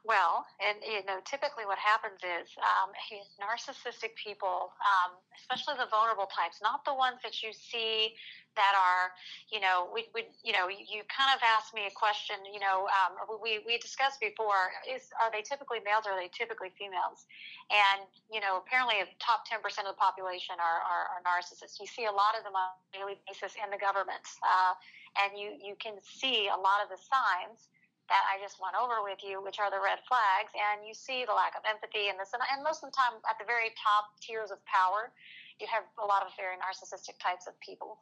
well, 0.06 0.46
and 0.62 0.78
you 0.86 1.02
know, 1.04 1.18
typically 1.26 1.66
what 1.66 1.78
happens 1.78 2.22
is 2.22 2.46
um, 2.62 2.94
narcissistic 3.42 4.14
people, 4.14 4.70
um, 4.78 5.18
especially 5.34 5.74
the 5.82 5.90
vulnerable 5.90 6.30
types, 6.30 6.62
not 6.62 6.86
the 6.86 6.94
ones 6.94 7.18
that 7.26 7.42
you 7.42 7.50
see 7.50 8.14
that 8.56 8.72
are, 8.72 9.12
you 9.52 9.60
know, 9.60 9.90
we, 9.92 10.08
we 10.16 10.24
you 10.40 10.54
know, 10.54 10.66
you, 10.70 11.04
kind 11.12 11.28
of 11.34 11.42
asked 11.44 11.76
me 11.76 11.84
a 11.84 11.92
question, 11.92 12.40
you 12.48 12.58
know, 12.58 12.88
um, 12.88 13.18
we, 13.38 13.60
we 13.68 13.76
discussed 13.76 14.18
before, 14.18 14.72
is 14.88 15.12
are 15.20 15.28
they 15.28 15.44
typically 15.44 15.78
males 15.84 16.08
or 16.08 16.16
are 16.16 16.20
they 16.20 16.32
typically 16.32 16.72
females? 16.74 17.28
And, 17.68 18.08
you 18.32 18.40
know, 18.40 18.56
apparently 18.64 19.04
top 19.20 19.44
10% 19.44 19.60
of 19.84 19.92
the 19.92 20.00
population 20.00 20.56
are, 20.56 20.80
are, 20.80 21.04
are, 21.12 21.20
narcissists. 21.22 21.76
You 21.76 21.86
see 21.86 22.08
a 22.08 22.14
lot 22.14 22.32
of 22.32 22.48
them 22.48 22.56
on 22.56 22.72
a 22.72 22.90
daily 22.96 23.20
basis 23.28 23.54
in 23.60 23.68
the 23.68 23.78
government. 23.78 24.24
Uh, 24.40 24.72
and 25.20 25.36
you, 25.36 25.52
you 25.60 25.76
can 25.76 26.00
see 26.00 26.48
a 26.48 26.56
lot 26.56 26.80
of 26.80 26.88
the 26.88 26.96
signs 26.96 27.68
that 28.08 28.22
I 28.30 28.38
just 28.38 28.62
went 28.62 28.78
over 28.78 29.02
with 29.02 29.18
you, 29.22 29.42
which 29.42 29.58
are 29.58 29.70
the 29.70 29.82
red 29.82 29.98
flags, 30.06 30.54
and 30.54 30.86
you 30.86 30.94
see 30.94 31.26
the 31.26 31.34
lack 31.34 31.58
of 31.58 31.66
empathy 31.66 32.06
and 32.06 32.16
this, 32.18 32.30
and, 32.30 32.42
and 32.54 32.62
most 32.62 32.86
of 32.86 32.90
the 32.90 32.96
time 32.96 33.18
at 33.26 33.38
the 33.38 33.46
very 33.46 33.74
top 33.74 34.14
tiers 34.22 34.54
of 34.54 34.62
power, 34.66 35.10
you 35.58 35.66
have 35.66 35.82
a 35.98 36.06
lot 36.06 36.22
of 36.22 36.30
very 36.38 36.54
narcissistic 36.60 37.18
types 37.18 37.50
of 37.50 37.58
people, 37.58 37.98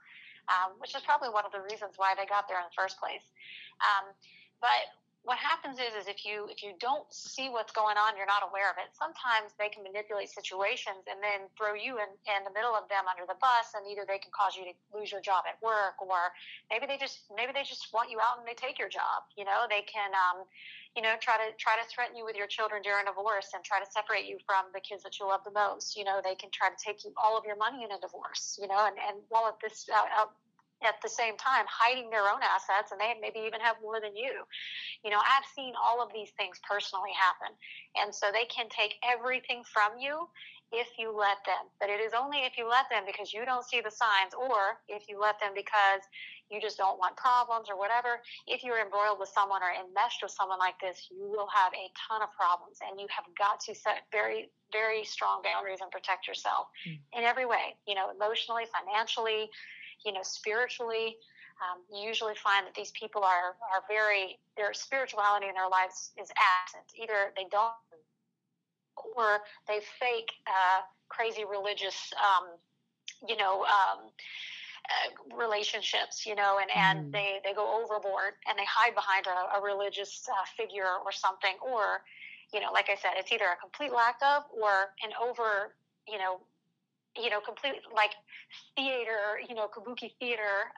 um, 0.52 0.76
which 0.82 0.92
is 0.92 1.00
probably 1.06 1.32
one 1.32 1.48
of 1.48 1.52
the 1.56 1.62
reasons 1.62 1.96
why 1.96 2.12
they 2.12 2.28
got 2.28 2.50
there 2.50 2.60
in 2.60 2.66
the 2.68 2.76
first 2.76 3.00
place. 3.00 3.24
Um, 3.80 4.12
but 4.60 4.92
what 5.24 5.40
happens 5.40 5.80
is 5.80 5.96
is 5.96 6.04
if 6.04 6.28
you 6.28 6.44
if 6.52 6.60
you 6.60 6.76
don't 6.76 7.08
see 7.08 7.48
what's 7.48 7.72
going 7.72 7.96
on 7.96 8.12
you're 8.12 8.28
not 8.28 8.44
aware 8.44 8.68
of 8.68 8.76
it. 8.76 8.92
Sometimes 8.92 9.56
they 9.56 9.72
can 9.72 9.80
manipulate 9.80 10.28
situations 10.28 11.08
and 11.08 11.16
then 11.24 11.48
throw 11.56 11.72
you 11.72 11.96
in, 11.96 12.12
in 12.28 12.44
the 12.44 12.52
middle 12.52 12.76
of 12.76 12.84
them 12.92 13.08
under 13.08 13.24
the 13.24 13.36
bus 13.40 13.72
and 13.72 13.88
either 13.88 14.04
they 14.04 14.20
can 14.20 14.28
cause 14.36 14.52
you 14.52 14.68
to 14.68 14.76
lose 14.92 15.08
your 15.08 15.24
job 15.24 15.48
at 15.48 15.56
work 15.64 15.96
or 16.04 16.30
maybe 16.68 16.84
they 16.84 17.00
just 17.00 17.24
maybe 17.32 17.56
they 17.56 17.64
just 17.64 17.88
want 17.96 18.12
you 18.12 18.20
out 18.20 18.36
and 18.36 18.44
they 18.44 18.54
take 18.54 18.76
your 18.76 18.92
job. 18.92 19.24
You 19.32 19.48
know 19.48 19.64
they 19.64 19.82
can 19.88 20.12
um, 20.12 20.44
you 20.92 21.00
know 21.00 21.16
try 21.24 21.40
to 21.40 21.56
try 21.56 21.80
to 21.80 21.84
threaten 21.88 22.14
you 22.14 22.28
with 22.28 22.36
your 22.36 22.46
children 22.46 22.84
during 22.84 23.08
divorce 23.08 23.56
and 23.56 23.64
try 23.64 23.80
to 23.80 23.88
separate 23.88 24.28
you 24.28 24.36
from 24.44 24.68
the 24.76 24.84
kids 24.84 25.00
that 25.08 25.16
you 25.16 25.24
love 25.24 25.40
the 25.48 25.56
most. 25.56 25.96
You 25.96 26.04
know 26.04 26.20
they 26.20 26.36
can 26.36 26.52
try 26.52 26.68
to 26.68 26.76
take 26.76 27.00
you 27.00 27.16
all 27.16 27.40
of 27.40 27.48
your 27.48 27.56
money 27.56 27.80
in 27.80 27.90
a 27.96 27.98
divorce 27.98 28.60
you 28.60 28.68
know 28.68 28.84
and 28.84 29.00
and 29.00 29.24
while 29.32 29.48
at 29.48 29.56
this 29.64 29.88
uh, 29.88 30.28
at 30.84 31.00
the 31.02 31.08
same 31.08 31.36
time 31.36 31.64
hiding 31.68 32.10
their 32.10 32.28
own 32.28 32.40
assets 32.42 32.92
and 32.92 33.00
they 33.00 33.14
maybe 33.20 33.40
even 33.46 33.60
have 33.60 33.76
more 33.82 34.00
than 34.00 34.16
you. 34.16 34.44
You 35.04 35.10
know, 35.10 35.20
I've 35.20 35.46
seen 35.54 35.74
all 35.80 36.02
of 36.02 36.12
these 36.12 36.30
things 36.36 36.60
personally 36.68 37.12
happen. 37.16 37.56
And 37.96 38.14
so 38.14 38.30
they 38.32 38.46
can 38.46 38.68
take 38.68 38.96
everything 39.02 39.62
from 39.64 39.98
you 39.98 40.28
if 40.72 40.88
you 40.98 41.14
let 41.14 41.38
them. 41.46 41.70
But 41.78 41.88
it 41.88 42.00
is 42.00 42.12
only 42.12 42.42
if 42.42 42.58
you 42.58 42.68
let 42.68 42.90
them 42.90 43.04
because 43.06 43.32
you 43.32 43.44
don't 43.44 43.64
see 43.64 43.80
the 43.80 43.90
signs 43.90 44.34
or 44.34 44.82
if 44.88 45.08
you 45.08 45.20
let 45.20 45.38
them 45.38 45.52
because 45.54 46.02
you 46.50 46.60
just 46.60 46.76
don't 46.76 46.98
want 46.98 47.16
problems 47.16 47.70
or 47.70 47.78
whatever. 47.78 48.20
If 48.46 48.62
you're 48.62 48.82
embroiled 48.82 49.18
with 49.18 49.30
someone 49.30 49.62
or 49.62 49.70
enmeshed 49.70 50.20
with 50.22 50.32
someone 50.32 50.58
like 50.58 50.78
this, 50.80 51.08
you 51.10 51.30
will 51.30 51.48
have 51.54 51.72
a 51.72 51.86
ton 51.96 52.22
of 52.22 52.30
problems 52.34 52.78
and 52.82 53.00
you 53.00 53.06
have 53.08 53.24
got 53.38 53.60
to 53.70 53.74
set 53.74 54.04
very, 54.12 54.50
very 54.72 55.04
strong 55.04 55.42
boundaries 55.42 55.78
and 55.80 55.90
protect 55.90 56.26
yourself 56.28 56.68
mm. 56.86 56.98
in 57.14 57.24
every 57.24 57.46
way, 57.46 57.78
you 57.86 57.94
know, 57.94 58.10
emotionally, 58.10 58.64
financially, 58.74 59.48
you 60.04 60.12
know, 60.12 60.22
spiritually. 60.22 61.16
Um, 61.62 61.82
you 61.92 62.06
usually 62.06 62.34
find 62.34 62.66
that 62.66 62.74
these 62.74 62.90
people 62.90 63.22
are, 63.22 63.54
are 63.72 63.82
very, 63.88 64.38
their 64.56 64.74
spirituality 64.74 65.46
in 65.46 65.54
their 65.54 65.68
lives 65.68 66.10
is 66.20 66.28
absent. 66.34 66.84
Either 67.00 67.32
they 67.36 67.46
don't 67.50 67.72
or 69.16 69.40
they 69.68 69.80
fake 70.00 70.30
uh, 70.46 70.82
crazy 71.08 71.44
religious, 71.44 72.12
um, 72.18 72.48
you 73.26 73.36
know, 73.36 73.62
um, 73.64 74.10
uh, 74.84 75.36
relationships, 75.36 76.26
you 76.26 76.34
know, 76.34 76.58
and, 76.60 76.70
and 76.74 77.08
mm. 77.08 77.12
they, 77.12 77.40
they 77.44 77.54
go 77.54 77.80
overboard 77.80 78.34
and 78.48 78.58
they 78.58 78.66
hide 78.68 78.94
behind 78.94 79.26
a, 79.26 79.58
a 79.58 79.62
religious 79.62 80.28
uh, 80.28 80.44
figure 80.56 80.98
or 81.04 81.12
something. 81.12 81.54
Or, 81.62 82.02
you 82.52 82.60
know, 82.60 82.72
like 82.72 82.90
I 82.90 82.96
said, 82.96 83.12
it's 83.16 83.32
either 83.32 83.46
a 83.46 83.56
complete 83.56 83.92
lack 83.92 84.18
of 84.22 84.44
or 84.50 84.92
an 85.02 85.10
over, 85.22 85.74
you 86.06 86.18
know, 86.18 86.40
you 87.16 87.30
know, 87.30 87.40
complete 87.40 87.80
like 87.94 88.12
theater, 88.76 89.40
you 89.48 89.54
know, 89.54 89.68
kabuki 89.68 90.12
theater, 90.18 90.70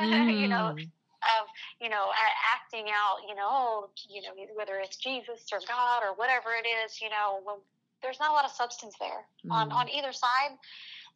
mm. 0.00 0.40
you 0.40 0.48
know, 0.48 0.74
mm. 0.76 0.82
of 0.82 1.46
you 1.80 1.88
know 1.88 2.10
acting 2.54 2.86
out, 2.90 3.18
you 3.28 3.34
know, 3.34 3.90
you 4.08 4.22
know, 4.22 4.30
whether 4.54 4.76
it's 4.76 4.96
Jesus 4.96 5.46
or 5.52 5.60
God 5.66 6.02
or 6.02 6.14
whatever 6.14 6.50
it 6.52 6.66
is, 6.66 7.00
you 7.00 7.08
know, 7.08 7.40
well, 7.44 7.62
there's 8.02 8.20
not 8.20 8.30
a 8.30 8.32
lot 8.32 8.44
of 8.44 8.50
substance 8.50 8.94
there 9.00 9.26
mm. 9.46 9.52
on 9.52 9.72
on 9.72 9.88
either 9.88 10.12
side. 10.12 10.56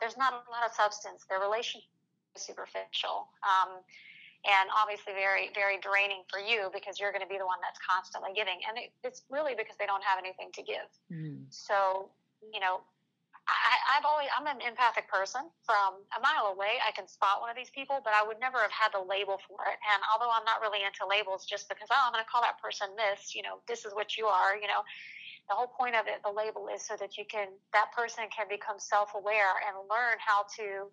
There's 0.00 0.16
not 0.16 0.32
a 0.32 0.50
lot 0.50 0.66
of 0.66 0.72
substance. 0.72 1.24
Their 1.28 1.38
relationship 1.38 1.88
is 2.34 2.42
superficial. 2.42 3.28
Um, 3.42 3.78
and 4.44 4.68
obviously 4.76 5.12
very 5.16 5.48
very 5.54 5.80
draining 5.80 6.20
for 6.28 6.38
you 6.38 6.68
because 6.72 7.00
you're 7.00 7.12
going 7.12 7.24
to 7.24 7.28
be 7.28 7.40
the 7.40 7.46
one 7.48 7.56
that's 7.64 7.80
constantly 7.80 8.30
giving 8.36 8.60
and 8.68 8.76
it, 8.76 8.92
it's 9.02 9.24
really 9.30 9.56
because 9.56 9.76
they 9.80 9.86
don't 9.88 10.04
have 10.04 10.20
anything 10.20 10.52
to 10.52 10.62
give 10.62 10.88
mm. 11.08 11.40
so 11.48 12.08
you 12.52 12.60
know 12.60 12.84
I, 13.44 13.98
I've 13.98 14.06
always 14.08 14.28
I'm 14.32 14.48
an 14.48 14.64
empathic 14.64 15.08
person. 15.08 15.48
From 15.68 16.00
a 16.16 16.20
mile 16.20 16.52
away, 16.52 16.80
I 16.80 16.92
can 16.96 17.04
spot 17.04 17.44
one 17.44 17.52
of 17.52 17.56
these 17.56 17.70
people, 17.70 18.00
but 18.00 18.16
I 18.16 18.24
would 18.24 18.40
never 18.40 18.60
have 18.60 18.72
had 18.72 18.92
the 18.96 19.04
label 19.04 19.36
for 19.44 19.60
it. 19.68 19.78
And 19.84 20.00
although 20.08 20.32
I'm 20.32 20.44
not 20.48 20.64
really 20.64 20.80
into 20.80 21.04
labels, 21.04 21.44
just 21.44 21.68
because 21.68 21.88
oh, 21.92 22.00
I'm 22.08 22.12
going 22.12 22.24
to 22.24 22.30
call 22.30 22.40
that 22.40 22.56
person 22.60 22.88
this, 22.96 23.36
you 23.36 23.44
know, 23.44 23.60
this 23.68 23.84
is 23.84 23.92
what 23.92 24.16
you 24.16 24.26
are, 24.26 24.56
you 24.56 24.68
know, 24.68 24.80
the 25.48 25.54
whole 25.54 25.68
point 25.68 25.92
of 25.92 26.08
it, 26.08 26.24
the 26.24 26.32
label 26.32 26.72
is 26.72 26.80
so 26.80 26.96
that 26.96 27.20
you 27.20 27.24
can 27.28 27.52
that 27.76 27.92
person 27.92 28.24
can 28.32 28.48
become 28.48 28.80
self-aware 28.80 29.60
and 29.68 29.76
learn 29.92 30.16
how 30.24 30.48
to, 30.56 30.88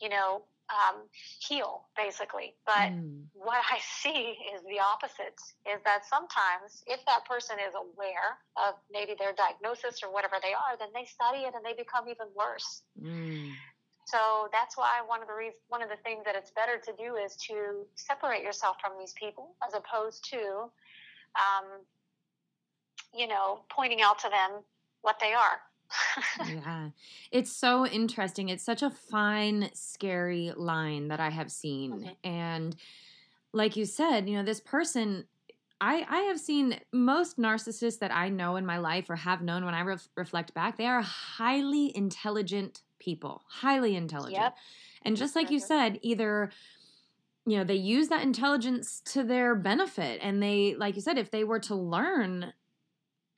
you 0.00 0.08
know, 0.12 0.44
um, 0.68 1.08
heal 1.40 1.88
basically. 1.96 2.54
But 2.66 2.92
mm. 2.92 3.24
what 3.32 3.60
I 3.70 3.78
see 3.80 4.36
is 4.54 4.62
the 4.68 4.80
opposite 4.80 5.40
is 5.66 5.80
that 5.84 6.04
sometimes 6.04 6.84
if 6.86 7.00
that 7.06 7.24
person 7.24 7.56
is 7.58 7.74
aware 7.74 8.38
of 8.56 8.74
maybe 8.92 9.14
their 9.18 9.32
diagnosis 9.32 10.02
or 10.02 10.12
whatever 10.12 10.36
they 10.42 10.52
are, 10.52 10.76
then 10.78 10.88
they 10.94 11.04
study 11.04 11.44
it 11.48 11.54
and 11.54 11.64
they 11.64 11.74
become 11.74 12.08
even 12.08 12.28
worse. 12.36 12.82
Mm. 13.00 13.52
So 14.06 14.48
that's 14.52 14.76
why 14.76 15.04
one 15.04 15.20
of 15.20 15.28
the 15.28 15.34
reasons, 15.34 15.60
one 15.68 15.82
of 15.82 15.90
the 15.90 16.00
things 16.00 16.24
that 16.24 16.34
it's 16.34 16.50
better 16.52 16.80
to 16.80 16.92
do 16.96 17.16
is 17.16 17.36
to 17.48 17.84
separate 17.94 18.42
yourself 18.42 18.76
from 18.80 18.92
these 18.98 19.12
people 19.12 19.56
as 19.66 19.74
opposed 19.74 20.24
to, 20.30 20.72
um, 21.36 21.84
you 23.12 23.28
know, 23.28 23.64
pointing 23.68 24.00
out 24.00 24.18
to 24.20 24.28
them 24.30 24.64
what 25.02 25.20
they 25.20 25.32
are 25.32 25.60
yeah. 26.46 26.90
It's 27.30 27.52
so 27.52 27.86
interesting. 27.86 28.48
It's 28.48 28.64
such 28.64 28.82
a 28.82 28.90
fine, 28.90 29.70
scary 29.74 30.52
line 30.56 31.08
that 31.08 31.20
I 31.20 31.30
have 31.30 31.50
seen. 31.50 31.92
Mm-hmm. 31.92 32.28
And 32.28 32.76
like 33.52 33.76
you 33.76 33.84
said, 33.84 34.28
you 34.28 34.36
know, 34.36 34.44
this 34.44 34.60
person 34.60 35.24
I, 35.80 36.04
I 36.08 36.18
have 36.22 36.40
seen 36.40 36.80
most 36.92 37.38
narcissists 37.38 38.00
that 38.00 38.12
I 38.12 38.30
know 38.30 38.56
in 38.56 38.66
my 38.66 38.78
life 38.78 39.08
or 39.08 39.16
have 39.16 39.42
known 39.42 39.64
when 39.64 39.74
I 39.74 39.82
re- 39.82 39.96
reflect 40.16 40.52
back, 40.52 40.76
they 40.76 40.86
are 40.86 41.02
highly 41.02 41.96
intelligent 41.96 42.82
people, 42.98 43.44
highly 43.48 43.94
intelligent. 43.94 44.42
Yep. 44.42 44.56
And 45.02 45.16
just 45.16 45.36
like 45.36 45.46
mm-hmm. 45.46 45.54
you 45.54 45.60
said, 45.60 45.98
either 46.02 46.50
you 47.46 47.56
know, 47.56 47.64
they 47.64 47.76
use 47.76 48.08
that 48.08 48.22
intelligence 48.22 49.00
to 49.06 49.22
their 49.22 49.54
benefit 49.54 50.20
and 50.22 50.42
they 50.42 50.74
like 50.74 50.96
you 50.96 51.00
said 51.00 51.16
if 51.16 51.30
they 51.30 51.44
were 51.44 51.60
to 51.60 51.74
learn 51.74 52.52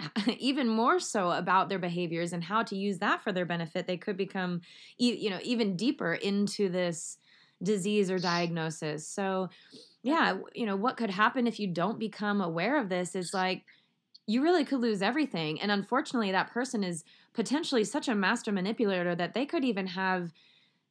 even 0.39 0.69
more 0.69 0.99
so 0.99 1.31
about 1.31 1.69
their 1.69 1.79
behaviors 1.79 2.33
and 2.33 2.45
how 2.45 2.63
to 2.63 2.77
use 2.77 2.99
that 2.99 3.23
for 3.23 3.33
their 3.33 3.47
benefit, 3.47 3.87
they 3.87 3.97
could 3.97 4.17
become, 4.17 4.61
you 4.99 5.31
know, 5.31 5.41
even 5.43 5.77
deeper 5.77 6.15
into 6.15 6.69
this 6.69 7.19
disease 7.63 8.11
or 8.11 8.19
diagnosis. 8.19 9.07
So, 9.07 9.51
yeah, 10.03 10.39
you 10.55 10.67
know, 10.67 10.77
what 10.77 10.97
could 10.97 11.11
happen 11.11 11.47
if 11.47 11.61
you 11.61 11.67
don't 11.67 11.99
become 11.99 12.41
aware 12.41 12.81
of 12.81 12.89
this 12.89 13.15
is 13.15 13.35
like 13.35 13.65
you 14.27 14.43
really 14.43 14.65
could 14.65 14.81
lose 14.81 15.03
everything. 15.03 15.61
And 15.61 15.71
unfortunately, 15.71 16.31
that 16.33 16.51
person 16.51 16.85
is 16.85 17.05
potentially 17.35 17.85
such 17.85 18.09
a 18.09 18.15
master 18.15 18.53
manipulator 18.53 19.15
that 19.15 19.35
they 19.35 19.45
could 19.45 19.65
even 19.65 19.89
have 19.89 20.33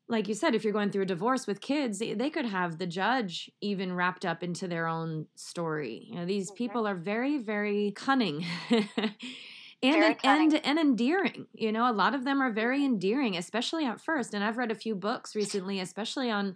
like 0.10 0.28
you 0.28 0.34
said, 0.34 0.56
if 0.56 0.64
you're 0.64 0.74
going 0.74 0.90
through 0.90 1.04
a 1.04 1.06
divorce 1.06 1.46
with 1.46 1.62
kids, 1.62 2.00
they 2.00 2.30
could 2.32 2.46
have 2.46 2.80
the 2.80 2.88
judge 2.88 3.50
even 3.62 3.94
wrapped 3.94 4.26
up 4.26 4.44
into 4.44 4.68
their 4.68 4.88
own 4.88 5.28
story. 5.36 6.08
You 6.10 6.16
know, 6.16 6.26
these 6.26 6.50
mm-hmm. 6.50 6.58
people 6.58 6.88
are 6.88 6.96
very, 6.96 7.38
very 7.38 7.94
cunning. 7.96 8.44
and 9.84 10.18
and 10.24 10.56
and 10.66 10.80
endearing. 10.80 11.46
You 11.54 11.72
know, 11.72 11.90
a 11.90 11.94
lot 11.94 12.16
of 12.16 12.26
them 12.26 12.42
are 12.42 12.50
very 12.50 12.80
mm-hmm. 12.80 12.94
endearing, 12.94 13.38
especially 13.38 13.86
at 13.86 14.02
first. 14.02 14.34
And 14.34 14.44
I've 14.44 14.58
read 14.58 14.72
a 14.72 14.76
few 14.76 14.96
books 14.96 15.36
recently, 15.36 15.80
especially 15.80 16.32
on 16.32 16.56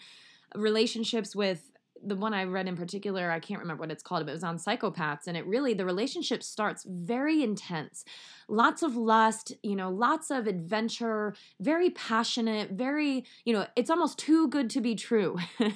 relationships 0.55 1.35
with 1.35 1.71
the 2.05 2.15
one 2.15 2.33
I 2.33 2.43
read 2.43 2.67
in 2.67 2.75
particular, 2.75 3.31
I 3.31 3.39
can't 3.39 3.59
remember 3.59 3.81
what 3.81 3.91
it's 3.91 4.03
called, 4.03 4.25
but 4.25 4.31
it 4.31 4.35
was 4.35 4.43
on 4.43 4.57
psychopaths. 4.57 5.27
And 5.27 5.37
it 5.37 5.45
really, 5.45 5.73
the 5.73 5.85
relationship 5.85 6.43
starts 6.43 6.85
very 6.87 7.41
intense. 7.43 8.03
Lots 8.47 8.83
of 8.83 8.95
lust, 8.95 9.53
you 9.63 9.75
know, 9.75 9.89
lots 9.89 10.29
of 10.29 10.47
adventure, 10.47 11.35
very 11.59 11.89
passionate, 11.91 12.71
very, 12.71 13.25
you 13.45 13.53
know, 13.53 13.65
it's 13.75 13.89
almost 13.89 14.19
too 14.19 14.47
good 14.49 14.69
to 14.71 14.81
be 14.81 14.95
true. 14.95 15.37
yeah, 15.59 15.69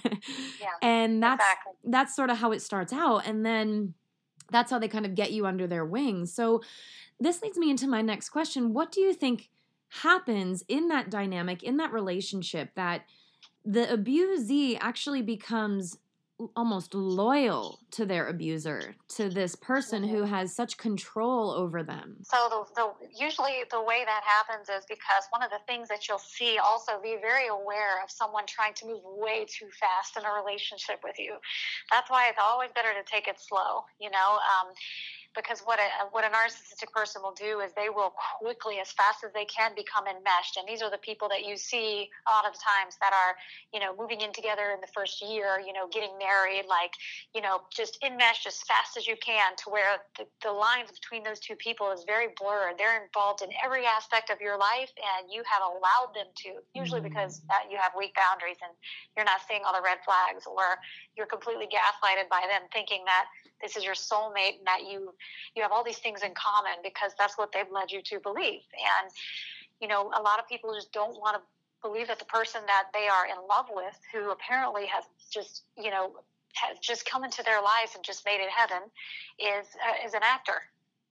and 0.81 1.23
that's 1.23 1.43
exactly. 1.43 1.73
that's 1.85 2.15
sort 2.15 2.29
of 2.29 2.37
how 2.37 2.51
it 2.51 2.61
starts 2.61 2.91
out. 2.91 3.25
And 3.25 3.45
then 3.45 3.93
that's 4.51 4.71
how 4.71 4.79
they 4.79 4.87
kind 4.87 5.05
of 5.05 5.15
get 5.15 5.31
you 5.31 5.45
under 5.45 5.67
their 5.67 5.85
wings. 5.85 6.33
So 6.33 6.61
this 7.19 7.41
leads 7.41 7.57
me 7.57 7.69
into 7.69 7.87
my 7.87 8.01
next 8.01 8.29
question. 8.29 8.73
What 8.73 8.91
do 8.91 9.01
you 9.01 9.13
think 9.13 9.49
happens 9.89 10.63
in 10.67 10.89
that 10.89 11.09
dynamic, 11.09 11.63
in 11.63 11.77
that 11.77 11.93
relationship 11.93 12.71
that 12.75 13.05
the 13.65 13.85
abusee 13.85 14.77
actually 14.79 15.21
becomes 15.21 15.97
almost 16.55 16.93
loyal 16.93 17.79
to 17.91 18.05
their 18.05 18.27
abuser, 18.27 18.95
to 19.09 19.29
this 19.29 19.55
person 19.55 20.03
who 20.03 20.23
has 20.23 20.55
such 20.55 20.77
control 20.77 21.51
over 21.51 21.83
them. 21.83 22.17
So 22.23 22.37
the, 22.49 22.65
the 22.75 22.93
usually 23.17 23.63
the 23.71 23.81
way 23.81 24.03
that 24.05 24.21
happens 24.23 24.69
is 24.69 24.85
because 24.87 25.25
one 25.31 25.43
of 25.43 25.49
the 25.49 25.59
things 25.67 25.87
that 25.89 26.07
you'll 26.07 26.19
see 26.19 26.57
also 26.57 26.93
be 27.01 27.17
very 27.21 27.47
aware 27.47 28.03
of 28.03 28.11
someone 28.11 28.45
trying 28.47 28.73
to 28.75 28.85
move 28.85 29.01
way 29.03 29.45
too 29.45 29.67
fast 29.79 30.17
in 30.17 30.23
a 30.25 30.31
relationship 30.31 30.99
with 31.03 31.17
you. 31.17 31.35
That's 31.91 32.09
why 32.09 32.29
it's 32.29 32.39
always 32.41 32.69
better 32.75 32.93
to 32.93 33.03
take 33.09 33.27
it 33.27 33.39
slow. 33.39 33.85
You 33.99 34.11
know. 34.11 34.37
Um, 34.37 34.73
because 35.37 35.61
what 35.61 35.77
a 35.77 36.09
what 36.09 36.25
a 36.25 36.33
narcissistic 36.33 36.89
person 36.91 37.21
will 37.21 37.37
do 37.37 37.61
is 37.61 37.71
they 37.77 37.93
will 37.93 38.11
quickly, 38.41 38.81
as 38.81 38.91
fast 38.91 39.23
as 39.23 39.31
they 39.31 39.45
can, 39.45 39.77
become 39.77 40.09
enmeshed. 40.09 40.57
And 40.57 40.65
these 40.67 40.81
are 40.81 40.89
the 40.89 40.97
people 40.97 41.29
that 41.29 41.45
you 41.45 41.55
see 41.55 42.09
a 42.25 42.31
lot 42.33 42.49
of 42.49 42.57
the 42.57 42.59
times 42.59 42.97
that 42.99 43.13
are, 43.13 43.37
you 43.71 43.79
know, 43.79 43.93
moving 43.93 44.25
in 44.25 44.33
together 44.33 44.73
in 44.73 44.81
the 44.81 44.89
first 44.89 45.21
year, 45.21 45.61
you 45.61 45.71
know, 45.71 45.85
getting 45.87 46.17
married, 46.17 46.65
like, 46.65 46.97
you 47.37 47.41
know, 47.45 47.61
just 47.69 48.01
enmeshed 48.01 48.49
as 48.49 48.57
fast 48.65 48.97
as 48.97 49.05
you 49.05 49.15
can 49.21 49.53
to 49.61 49.69
where 49.69 50.01
the, 50.17 50.25
the 50.41 50.51
lines 50.51 50.89
between 50.89 51.21
those 51.21 51.39
two 51.39 51.55
people 51.55 51.93
is 51.93 52.03
very 52.09 52.33
blurred. 52.35 52.81
They're 52.81 53.05
involved 53.05 53.45
in 53.45 53.53
every 53.61 53.85
aspect 53.85 54.33
of 54.33 54.41
your 54.41 54.57
life, 54.57 54.89
and 54.97 55.29
you 55.29 55.45
have 55.45 55.61
allowed 55.61 56.17
them 56.17 56.33
to, 56.49 56.65
usually 56.73 56.99
mm-hmm. 56.99 57.13
because 57.13 57.45
uh, 57.53 57.61
you 57.69 57.77
have 57.77 57.93
weak 57.93 58.17
boundaries 58.17 58.57
and 58.65 58.73
you're 59.13 59.29
not 59.29 59.45
seeing 59.45 59.61
all 59.61 59.77
the 59.77 59.85
red 59.85 60.01
flags, 60.01 60.49
or 60.49 60.81
you're 61.13 61.29
completely 61.29 61.69
gaslighted 61.69 62.25
by 62.33 62.41
them 62.49 62.65
thinking 62.73 63.05
that 63.05 63.29
this 63.61 63.75
is 63.75 63.83
your 63.83 63.93
soulmate 63.93 64.57
and 64.59 64.67
that 64.67 64.81
you 64.89 65.13
you 65.55 65.61
have 65.61 65.71
all 65.71 65.83
these 65.83 65.99
things 65.99 66.21
in 66.23 66.33
common 66.33 66.73
because 66.83 67.11
that's 67.17 67.37
what 67.37 67.51
they've 67.51 67.71
led 67.71 67.91
you 67.91 68.01
to 68.01 68.19
believe 68.19 68.61
and 68.73 69.11
you 69.79 69.87
know 69.87 70.11
a 70.17 70.21
lot 70.21 70.39
of 70.39 70.47
people 70.47 70.73
just 70.73 70.91
don't 70.91 71.19
want 71.19 71.35
to 71.35 71.41
believe 71.87 72.07
that 72.07 72.19
the 72.19 72.25
person 72.25 72.61
that 72.65 72.87
they 72.93 73.07
are 73.07 73.25
in 73.25 73.37
love 73.47 73.67
with 73.73 73.97
who 74.11 74.31
apparently 74.31 74.85
has 74.85 75.03
just 75.31 75.63
you 75.77 75.89
know 75.89 76.15
has 76.53 76.77
just 76.79 77.05
come 77.05 77.23
into 77.23 77.43
their 77.43 77.61
lives 77.61 77.93
and 77.95 78.03
just 78.03 78.25
made 78.25 78.41
it 78.41 78.49
heaven 78.49 78.81
is 79.39 79.67
uh, 79.85 80.05
is 80.05 80.13
an 80.13 80.21
actor 80.23 80.61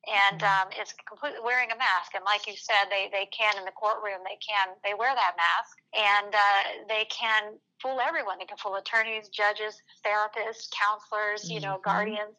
and 0.06 0.40
mm-hmm. 0.40 0.62
um, 0.62 0.68
it's 0.78 0.94
completely 1.06 1.42
wearing 1.42 1.70
a 1.74 1.78
mask. 1.78 2.14
And 2.14 2.22
like 2.22 2.46
you 2.46 2.54
said, 2.54 2.86
they, 2.90 3.10
they 3.10 3.26
can 3.34 3.58
in 3.58 3.66
the 3.66 3.74
courtroom, 3.74 4.22
they 4.22 4.38
can 4.38 4.78
they 4.86 4.94
wear 4.94 5.10
that 5.10 5.34
mask, 5.34 5.74
and 5.94 6.30
uh, 6.30 6.86
they 6.86 7.06
can 7.10 7.58
fool 7.80 8.00
everyone. 8.00 8.38
They 8.38 8.44
can 8.44 8.56
fool 8.56 8.76
attorneys, 8.76 9.28
judges, 9.28 9.82
therapists, 10.04 10.68
counselors, 10.70 11.50
you 11.50 11.60
know, 11.60 11.74
mm-hmm. 11.74 11.90
guardians. 11.90 12.36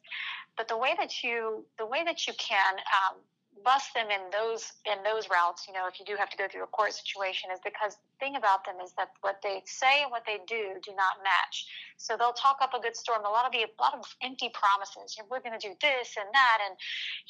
But 0.56 0.68
the 0.68 0.78
way 0.78 0.96
that 0.98 1.24
you 1.24 1.66
the 1.78 1.86
way 1.86 2.04
that 2.04 2.28
you 2.28 2.34
can 2.38 2.76
um, 2.78 3.18
bust 3.64 3.94
them 3.94 4.08
in 4.10 4.30
those 4.32 4.72
in 4.86 5.04
those 5.04 5.30
routes, 5.30 5.68
you 5.68 5.74
know, 5.74 5.88
if 5.88 6.00
you 6.00 6.06
do 6.06 6.16
have 6.16 6.30
to 6.30 6.38
go 6.38 6.48
through 6.48 6.64
a 6.64 6.72
court 6.72 6.94
situation, 6.94 7.50
is 7.52 7.60
because 7.64 7.96
the 7.96 8.16
thing 8.20 8.36
about 8.36 8.66
them 8.66 8.76
is 8.84 8.94
that 8.98 9.10
what 9.22 9.42
they 9.42 9.62
say 9.66 10.04
and 10.04 10.12
what 10.12 10.24
they 10.26 10.40
do 10.48 10.78
do 10.84 10.92
not 10.96 11.22
match. 11.24 11.68
So 11.98 12.16
they'll 12.18 12.38
talk 12.38 12.58
up 12.62 12.74
a 12.74 12.80
good 12.80 12.96
storm. 12.96 13.26
A 13.26 13.30
lot 13.30 13.46
of 13.46 13.52
be 13.52 13.66
a 13.66 13.72
lot 13.82 13.94
of 13.94 14.06
empty 14.22 14.50
promises. 14.54 15.18
We're 15.30 15.42
going 15.42 15.58
to 15.58 15.62
do 15.62 15.74
this 15.82 16.16
and 16.18 16.30
that, 16.34 16.60
and 16.66 16.76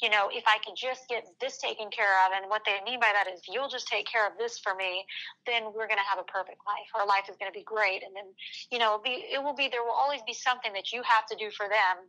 you 0.00 0.10
know, 0.10 0.28
if 0.32 0.44
I 0.46 0.58
could 0.64 0.76
just 0.76 1.08
get 1.08 1.24
this 1.40 1.58
taken 1.58 1.90
care 1.90 2.14
of, 2.26 2.32
and 2.36 2.50
what 2.50 2.62
they 2.64 2.78
mean 2.84 3.00
by 3.00 3.12
that 3.12 3.30
is 3.30 3.42
you'll 3.48 3.70
just 3.70 3.88
take 3.88 4.06
care 4.06 4.26
of 4.26 4.36
this 4.38 4.58
for 4.58 4.74
me, 4.74 5.04
then 5.46 5.72
we're 5.74 5.88
going 5.88 6.00
to 6.00 6.08
have 6.08 6.18
a 6.18 6.28
perfect 6.28 6.60
life. 6.66 6.88
Our 6.94 7.06
life 7.06 7.30
is 7.30 7.36
going 7.36 7.50
to 7.50 7.56
be 7.56 7.64
great, 7.64 8.02
and 8.02 8.14
then 8.14 8.30
you 8.70 8.78
know, 8.78 9.00
be 9.02 9.24
it 9.30 9.42
will 9.42 9.54
be 9.54 9.68
there 9.68 9.82
will 9.82 9.96
always 9.96 10.22
be 10.26 10.34
something 10.34 10.72
that 10.74 10.92
you 10.92 11.02
have 11.02 11.26
to 11.30 11.36
do 11.36 11.50
for 11.50 11.68
them 11.68 12.08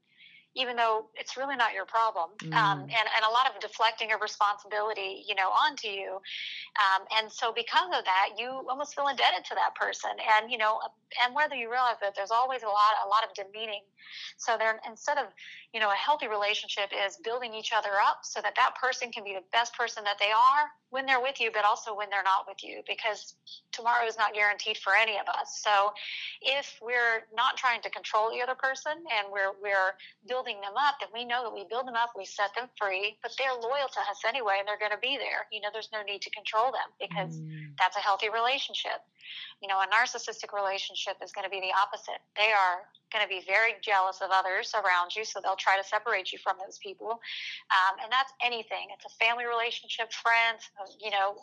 even 0.55 0.75
though 0.75 1.05
it's 1.15 1.37
really 1.37 1.55
not 1.55 1.73
your 1.73 1.85
problem. 1.85 2.29
Um, 2.41 2.49
mm. 2.49 2.53
Um, 2.53 2.79
and, 2.81 3.07
and 3.15 3.23
a 3.27 3.31
lot 3.31 3.45
of 3.53 3.59
deflecting 3.61 4.11
of 4.11 4.21
responsibility, 4.21 5.23
you 5.27 5.35
know, 5.35 5.49
onto 5.49 5.87
you. 5.87 6.19
Um, 6.77 7.05
and 7.17 7.31
so 7.31 7.53
because 7.53 7.89
of 7.97 8.03
that, 8.05 8.29
you 8.37 8.65
almost 8.69 8.95
feel 8.95 9.07
indebted 9.07 9.45
to 9.45 9.55
that 9.55 9.75
person. 9.75 10.11
And, 10.17 10.51
you 10.51 10.57
know, 10.57 10.79
and 11.23 11.35
whether 11.35 11.55
you 11.55 11.69
realize 11.69 11.97
that 12.01 12.15
there's 12.15 12.31
always 12.31 12.63
a 12.63 12.67
lot, 12.67 12.97
a 13.05 13.07
lot 13.07 13.23
of 13.23 13.33
demeaning. 13.33 13.83
So 14.37 14.57
there, 14.57 14.79
instead 14.87 15.17
of, 15.17 15.25
you 15.73 15.79
know, 15.79 15.89
a 15.89 15.95
healthy 15.95 16.27
relationship 16.27 16.89
is 17.05 17.17
building 17.23 17.53
each 17.53 17.71
other 17.73 18.01
up 18.01 18.19
so 18.23 18.41
that 18.41 18.55
that 18.55 18.73
person 18.75 19.11
can 19.11 19.23
be 19.23 19.33
the 19.33 19.45
best 19.51 19.77
person 19.77 20.03
that 20.03 20.17
they 20.17 20.31
are 20.33 20.65
when 20.89 21.05
they're 21.05 21.21
with 21.21 21.39
you, 21.39 21.51
but 21.53 21.63
also 21.63 21.93
when 21.95 22.09
they're 22.09 22.25
not 22.25 22.47
with 22.47 22.63
you, 22.63 22.81
because 22.87 23.35
tomorrow 23.71 24.07
is 24.07 24.17
not 24.17 24.33
guaranteed 24.33 24.77
for 24.77 24.97
any 24.97 25.21
of 25.21 25.29
us. 25.29 25.61
So 25.61 25.93
if 26.41 26.79
we're 26.81 27.29
not 27.35 27.57
trying 27.57 27.81
to 27.83 27.89
control 27.91 28.33
the 28.33 28.41
other 28.41 28.55
person 28.55 28.97
and 28.97 29.29
we're, 29.31 29.53
we're 29.61 29.93
building 30.27 30.57
them 30.61 30.73
up, 30.73 30.97
then 30.99 31.09
we 31.13 31.23
know 31.23 31.45
that 31.45 31.53
we 31.53 31.69
build 31.69 31.85
them 31.85 31.93
up, 31.93 32.17
we 32.17 32.25
set 32.25 32.49
them 32.57 32.65
free, 32.73 33.17
but 33.21 33.31
they're 33.37 33.53
loyal 33.53 33.93
to 33.93 34.01
us 34.09 34.25
anyway, 34.25 34.57
and 34.57 34.67
they're 34.67 34.81
going 34.81 34.95
to 34.95 34.97
be 34.97 35.21
there. 35.21 35.45
You 35.53 35.61
know, 35.61 35.69
there's 35.71 35.93
no 35.93 36.01
need 36.01 36.25
to 36.25 36.31
control 36.31 36.73
them 36.73 36.89
because 36.97 37.37
mm. 37.37 37.77
that's 37.77 37.95
a 37.95 38.01
healthy 38.01 38.33
relationship. 38.33 39.05
You 39.61 39.69
know, 39.69 39.77
a 39.77 39.85
narcissistic 39.93 40.49
relationship 40.49 41.21
is 41.21 41.29
going 41.31 41.45
to 41.45 41.53
be 41.53 41.61
the 41.61 41.77
opposite. 41.77 42.25
They 42.33 42.49
are 42.49 42.89
going 43.11 43.23
to 43.23 43.29
be 43.29 43.41
very 43.45 43.73
jealous 43.81 44.21
of 44.21 44.29
others 44.31 44.73
around 44.73 45.15
you, 45.15 45.25
so 45.25 45.39
they'll 45.41 45.55
try 45.55 45.77
to 45.77 45.83
separate 45.83 46.31
you 46.31 46.39
from 46.39 46.57
those 46.63 46.77
people. 46.77 47.11
Um, 47.71 47.93
and 48.03 48.11
that's 48.11 48.31
anything. 48.41 48.89
It's 48.93 49.05
a 49.05 49.15
family 49.23 49.45
relationship, 49.45 50.11
friends. 50.13 50.69
Uh, 50.79 50.89
you 50.99 51.11
know, 51.11 51.41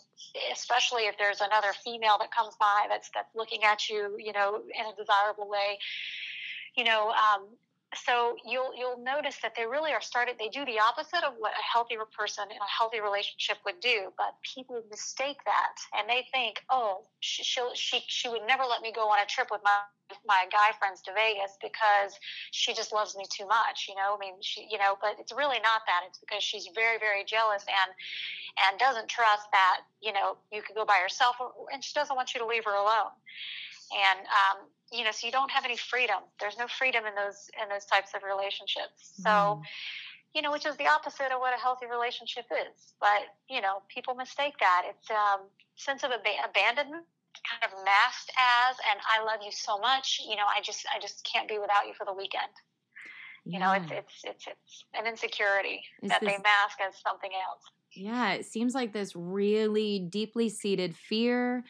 especially 0.53 1.03
if 1.07 1.19
there's 1.19 1.41
another 1.41 1.73
female 1.85 2.17
that 2.21 2.31
comes 2.31 2.55
by 2.59 2.87
that's 2.89 3.11
that's 3.15 3.35
looking 3.35 3.65
at 3.65 3.89
you, 3.89 4.17
you 4.19 4.33
know, 4.33 4.63
in 4.79 4.87
a 4.87 4.95
desirable 4.97 5.49
way. 5.49 5.79
You 6.77 6.85
know, 6.85 7.11
um, 7.11 7.49
so 8.05 8.37
you'll 8.45 8.73
you'll 8.77 8.99
notice 9.03 9.39
that 9.43 9.55
they 9.57 9.67
really 9.67 9.93
are 9.93 10.01
started 10.01 10.37
they 10.39 10.49
do 10.49 10.65
the 10.65 10.79
opposite 10.79 11.25
of 11.25 11.35
what 11.39 11.53
a 11.53 11.63
healthy 11.63 11.97
person 12.17 12.45
in 12.51 12.57
a 12.57 12.71
healthy 12.79 13.01
relationship 13.01 13.57
would 13.65 13.81
do 13.81 14.13
but 14.17 14.35
people 14.43 14.83
mistake 14.91 15.39
that 15.45 15.77
and 15.97 16.09
they 16.09 16.27
think 16.33 16.63
oh 16.71 17.03
she 17.21 17.43
she'll, 17.43 17.75
she 17.75 18.03
she 18.07 18.29
would 18.29 18.43
never 18.47 18.65
let 18.65 18.83
me 18.83 18.93
go 18.93 19.09
on 19.09 19.19
a 19.21 19.27
trip 19.27 19.49
with 19.51 19.61
my 19.65 19.81
my 20.25 20.47
guy 20.53 20.71
friends 20.79 21.03
to 21.03 21.13
Vegas 21.13 21.59
because 21.61 22.15
she 22.53 22.73
just 22.73 22.93
loves 22.93 23.17
me 23.17 23.25
too 23.31 23.47
much 23.47 23.87
you 23.89 23.95
know? 23.95 24.15
I 24.15 24.19
mean 24.19 24.35
she 24.41 24.67
you 24.71 24.79
know 24.79 24.97
but 25.01 25.17
it's 25.19 25.33
really 25.33 25.59
not 25.61 25.83
that. 25.87 26.03
It's 26.07 26.19
because 26.19 26.43
she's 26.43 26.69
very 26.75 26.99
very 26.99 27.25
jealous 27.25 27.65
and 27.67 27.91
and 28.69 28.79
doesn't 28.79 29.09
trust 29.09 29.51
that 29.53 29.81
you 30.01 30.13
know 30.13 30.37
you 30.53 30.63
could 30.63 30.77
go 30.77 30.85
by 30.85 30.99
yourself 30.99 31.37
and 31.73 31.83
she 31.83 31.93
doesn't 31.95 32.15
want 32.15 32.35
you 32.35 32.41
to 32.41 32.47
leave 32.47 32.65
her 32.65 32.75
alone 32.75 33.11
and 33.92 34.20
um, 34.27 34.68
you 34.92 35.05
know, 35.05 35.11
so 35.11 35.27
you 35.27 35.33
don't 35.33 35.51
have 35.51 35.64
any 35.64 35.77
freedom. 35.77 36.22
There's 36.40 36.59
no 36.59 36.66
freedom 36.68 37.05
in 37.07 37.14
those 37.14 37.51
in 37.61 37.68
those 37.68 37.85
types 37.87 38.14
of 38.14 38.22
relationships. 38.22 39.18
So, 39.18 39.31
mm. 39.31 39.62
you 40.35 40.42
know, 40.42 40.53
which 40.53 40.66
is 40.66 40.77
the 40.77 40.87
opposite 40.87 41.33
of 41.33 41.40
what 41.40 41.55
a 41.55 41.61
healthy 41.61 41.87
relationship 41.87 42.46
is. 42.51 42.94
But 43.01 43.35
you 43.49 43.61
know, 43.61 43.83
people 43.88 44.14
mistake 44.14 44.55
that. 44.61 44.83
It's 44.87 45.11
um, 45.11 45.51
sense 45.77 46.05
of 46.05 46.11
ab- 46.11 46.51
abandonment 46.51 47.05
kind 47.44 47.70
of 47.70 47.85
masked 47.85 48.33
as 48.38 48.77
and 48.90 48.99
I 49.05 49.22
love 49.22 49.40
you 49.44 49.53
so 49.53 49.79
much, 49.79 50.20
you 50.27 50.37
know, 50.37 50.46
I 50.49 50.61
just 50.62 50.87
I 50.94 50.99
just 50.99 51.29
can't 51.31 51.49
be 51.49 51.59
without 51.59 51.87
you 51.87 51.94
for 51.94 52.05
the 52.05 52.12
weekend. 52.12 52.53
You 53.44 53.61
know, 53.61 53.72
it's 53.72 53.92
it's 53.92 54.25
it's 54.25 54.46
it's 54.49 54.85
an 54.94 55.07
insecurity 55.07 55.81
that 56.03 56.20
this, 56.20 56.31
they 56.31 56.38
mask 56.42 56.79
as 56.87 56.94
something 57.01 57.31
else. 57.31 57.62
Yeah, 57.94 58.33
it 58.33 58.46
seems 58.46 58.75
like 58.75 58.92
this 58.92 59.14
really 59.14 60.01
deeply 60.01 60.49
seated 60.49 60.96
fear 60.96 61.64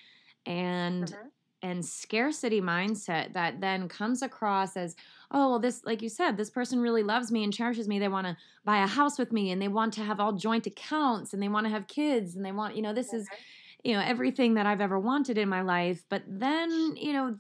and 0.47 1.05
mm-hmm 1.05 1.29
and 1.63 1.85
scarcity 1.85 2.61
mindset 2.61 3.33
that 3.33 3.61
then 3.61 3.89
comes 3.89 4.23
across 4.23 4.77
as 4.77 4.95
oh 5.31 5.51
well 5.51 5.59
this 5.59 5.83
like 5.85 6.03
you 6.03 6.09
said 6.09 6.37
this 6.37 6.51
person 6.51 6.81
really 6.81 7.03
loves 7.03 7.33
me 7.33 7.45
and 7.45 7.53
cherishes 7.53 7.89
me. 7.89 7.99
They 7.99 8.09
want 8.09 8.27
to 8.27 8.37
buy 8.65 8.83
a 8.83 8.87
house 8.87 9.19
with 9.19 9.33
me 9.33 9.51
and 9.51 9.61
they 9.61 9.69
want 9.69 9.93
to 9.95 10.03
have 10.03 10.21
all 10.21 10.33
joint 10.33 10.67
accounts 10.67 11.33
and 11.33 11.43
they 11.43 11.49
want 11.49 11.67
to 11.67 11.71
have 11.71 11.87
kids 11.87 12.37
and 12.37 12.45
they 12.45 12.53
want 12.53 12.77
you 12.77 12.83
know 12.83 12.93
this 12.93 13.13
is 13.13 13.25
mm-hmm. 13.25 13.89
you 13.91 13.95
know 13.95 14.03
everything 14.03 14.55
that 14.55 14.67
i've 14.67 14.81
ever 14.81 14.99
wanted 14.99 15.39
in 15.39 15.49
my 15.49 15.63
life. 15.63 16.05
But 16.09 16.23
then 16.27 16.97
you 16.97 17.13
know 17.13 17.37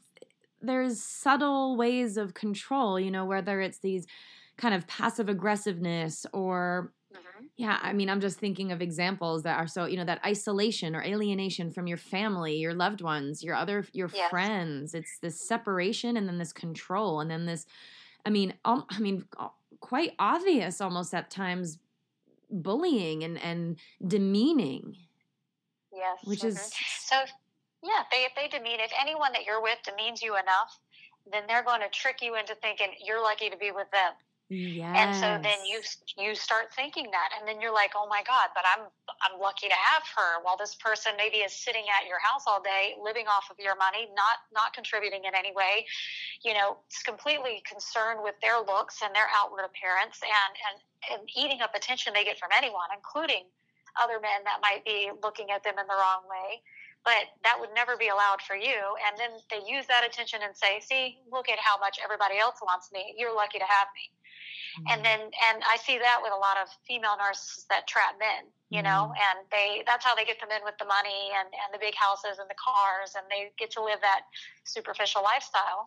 there's 0.62 1.00
subtle 1.00 1.76
ways 1.76 2.16
of 2.16 2.34
control 2.34 2.98
you 2.98 3.10
know 3.10 3.26
whether 3.26 3.60
it's 3.60 3.78
these 3.78 4.06
kind 4.56 4.74
of 4.74 4.86
passive 4.86 5.28
aggressiveness 5.28 6.24
or 6.32 6.92
yeah, 7.56 7.78
I 7.80 7.94
mean, 7.94 8.10
I'm 8.10 8.20
just 8.20 8.38
thinking 8.38 8.70
of 8.70 8.82
examples 8.82 9.42
that 9.44 9.58
are 9.58 9.66
so, 9.66 9.86
you 9.86 9.96
know, 9.96 10.04
that 10.04 10.20
isolation 10.24 10.94
or 10.94 11.02
alienation 11.02 11.70
from 11.70 11.86
your 11.86 11.96
family, 11.96 12.56
your 12.56 12.74
loved 12.74 13.00
ones, 13.00 13.42
your 13.42 13.54
other, 13.54 13.86
your 13.92 14.10
yes. 14.12 14.28
friends. 14.28 14.94
It's 14.94 15.18
this 15.20 15.40
separation 15.40 16.18
and 16.18 16.28
then 16.28 16.36
this 16.36 16.52
control 16.52 17.20
and 17.20 17.30
then 17.30 17.46
this, 17.46 17.64
I 18.26 18.30
mean, 18.30 18.52
um, 18.66 18.84
I 18.90 18.98
mean, 18.98 19.24
quite 19.80 20.12
obvious 20.18 20.82
almost 20.82 21.14
at 21.14 21.30
times 21.30 21.78
bullying 22.50 23.24
and, 23.24 23.42
and 23.42 23.78
demeaning. 24.06 24.94
Yes. 25.94 26.18
Which 26.24 26.40
mm-hmm. 26.40 26.48
is 26.48 26.72
so, 27.00 27.16
yeah, 27.82 28.02
they, 28.12 28.24
if 28.24 28.32
they 28.36 28.48
demean, 28.48 28.80
if 28.80 28.92
anyone 29.00 29.32
that 29.32 29.44
you're 29.46 29.62
with 29.62 29.78
demeans 29.82 30.20
you 30.20 30.34
enough, 30.34 30.78
then 31.32 31.44
they're 31.48 31.64
going 31.64 31.80
to 31.80 31.88
trick 31.88 32.18
you 32.20 32.36
into 32.36 32.54
thinking 32.56 32.88
you're 33.02 33.22
lucky 33.22 33.48
to 33.48 33.56
be 33.56 33.70
with 33.70 33.90
them. 33.92 34.12
Yes. 34.48 34.94
And 34.94 35.42
so 35.42 35.42
then 35.42 35.66
you 35.66 35.82
you 36.16 36.36
start 36.36 36.72
thinking 36.72 37.10
that, 37.10 37.30
and 37.36 37.48
then 37.48 37.60
you're 37.60 37.74
like, 37.74 37.92
oh 37.96 38.06
my 38.06 38.22
god, 38.22 38.50
but 38.54 38.62
I'm 38.62 38.86
I'm 39.20 39.40
lucky 39.40 39.66
to 39.66 39.74
have 39.74 40.04
her. 40.14 40.42
While 40.42 40.56
this 40.56 40.76
person 40.76 41.12
maybe 41.16 41.38
is 41.38 41.52
sitting 41.52 41.82
at 41.90 42.06
your 42.06 42.20
house 42.20 42.44
all 42.46 42.62
day, 42.62 42.94
living 43.02 43.26
off 43.26 43.50
of 43.50 43.58
your 43.58 43.74
money, 43.74 44.06
not 44.14 44.46
not 44.54 44.72
contributing 44.72 45.24
in 45.24 45.34
any 45.34 45.52
way, 45.52 45.84
you 46.44 46.54
know, 46.54 46.78
it's 46.86 47.02
completely 47.02 47.60
concerned 47.66 48.20
with 48.22 48.36
their 48.40 48.60
looks 48.60 49.02
and 49.02 49.12
their 49.14 49.26
outward 49.34 49.64
appearance, 49.64 50.20
and 50.22 50.52
and 50.70 51.18
and 51.18 51.28
eating 51.34 51.60
up 51.60 51.74
attention 51.74 52.14
they 52.14 52.22
get 52.24 52.38
from 52.38 52.50
anyone, 52.54 52.86
including 52.94 53.50
other 54.00 54.20
men 54.20 54.44
that 54.44 54.60
might 54.62 54.84
be 54.84 55.10
looking 55.22 55.50
at 55.50 55.64
them 55.64 55.74
in 55.78 55.86
the 55.88 55.94
wrong 55.94 56.22
way 56.30 56.62
but 57.06 57.30
that 57.46 57.56
would 57.60 57.70
never 57.72 57.94
be 57.96 58.10
allowed 58.10 58.42
for 58.42 58.58
you. 58.58 58.82
And 59.06 59.14
then 59.14 59.30
they 59.46 59.62
use 59.62 59.86
that 59.86 60.02
attention 60.02 60.42
and 60.42 60.50
say, 60.58 60.82
see, 60.82 61.22
look 61.30 61.46
at 61.48 61.62
how 61.62 61.78
much 61.78 62.02
everybody 62.02 62.36
else 62.36 62.58
wants 62.60 62.90
me. 62.90 63.14
You're 63.16 63.30
lucky 63.30 63.62
to 63.62 63.68
have 63.70 63.88
me. 63.94 64.10
Mm-hmm. 64.10 64.86
And 64.90 64.98
then, 65.06 65.20
and 65.46 65.62
I 65.70 65.78
see 65.78 66.02
that 66.02 66.18
with 66.18 66.34
a 66.34 66.40
lot 66.42 66.58
of 66.58 66.66
female 66.82 67.14
narcissists 67.14 67.70
that 67.70 67.86
trap 67.86 68.18
men, 68.18 68.50
you 68.74 68.82
mm-hmm. 68.82 68.90
know, 68.90 69.02
and 69.14 69.46
they, 69.54 69.86
that's 69.86 70.04
how 70.04 70.18
they 70.18 70.26
get 70.26 70.42
them 70.42 70.50
in 70.50 70.66
with 70.66 70.76
the 70.82 70.88
money 70.90 71.30
and, 71.38 71.46
and 71.46 71.70
the 71.70 71.78
big 71.78 71.94
houses 71.94 72.42
and 72.42 72.50
the 72.50 72.58
cars, 72.58 73.14
and 73.14 73.24
they 73.30 73.54
get 73.54 73.70
to 73.78 73.80
live 73.80 74.02
that 74.02 74.26
superficial 74.66 75.22
lifestyle. 75.22 75.86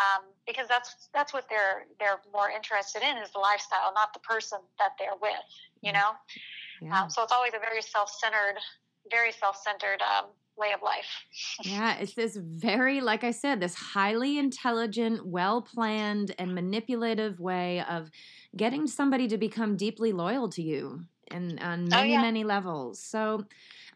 um, 0.00 0.22
because 0.46 0.68
that's 0.68 1.08
that's 1.12 1.32
what 1.32 1.48
they're 1.48 1.86
they're 1.98 2.20
more 2.32 2.50
interested 2.50 3.02
in 3.02 3.18
is 3.18 3.30
the 3.30 3.38
lifestyle, 3.38 3.92
not 3.94 4.12
the 4.12 4.20
person 4.20 4.58
that 4.78 4.92
they're 4.98 5.18
with. 5.20 5.50
You 5.80 5.92
know, 5.92 6.12
yeah. 6.80 7.02
um, 7.02 7.10
so 7.10 7.22
it's 7.22 7.32
always 7.32 7.52
a 7.54 7.58
very 7.58 7.82
self-centered, 7.82 8.56
very 9.10 9.32
self-centered 9.32 10.00
um, 10.02 10.26
way 10.60 10.72
of 10.72 10.82
life. 10.82 11.24
yeah, 11.62 11.96
it's 11.98 12.14
this 12.14 12.36
very, 12.36 13.00
like 13.00 13.24
I 13.24 13.30
said, 13.30 13.60
this 13.60 13.74
highly 13.74 14.38
intelligent, 14.38 15.26
well 15.26 15.62
planned, 15.62 16.34
and 16.38 16.54
manipulative 16.54 17.40
way 17.40 17.82
of 17.88 18.10
getting 18.56 18.86
somebody 18.86 19.26
to 19.28 19.38
become 19.38 19.76
deeply 19.76 20.12
loyal 20.12 20.48
to 20.50 20.62
you 20.62 21.00
and 21.30 21.58
on 21.60 21.84
oh, 21.84 21.96
many, 21.96 22.10
oh, 22.10 22.14
yeah. 22.14 22.20
many 22.20 22.44
levels. 22.44 23.02
So 23.02 23.46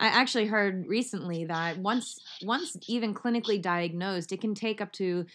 I 0.01 0.07
actually 0.07 0.47
heard 0.47 0.87
recently 0.87 1.45
that 1.45 1.79
once 1.79 2.21
once 2.43 2.77
even 2.89 3.15
clinically 3.15 3.61
diagnosed, 3.61 4.33
it 4.33 4.41
can 4.41 4.55
take 4.55 4.81
up 4.81 4.93
to 4.93 5.27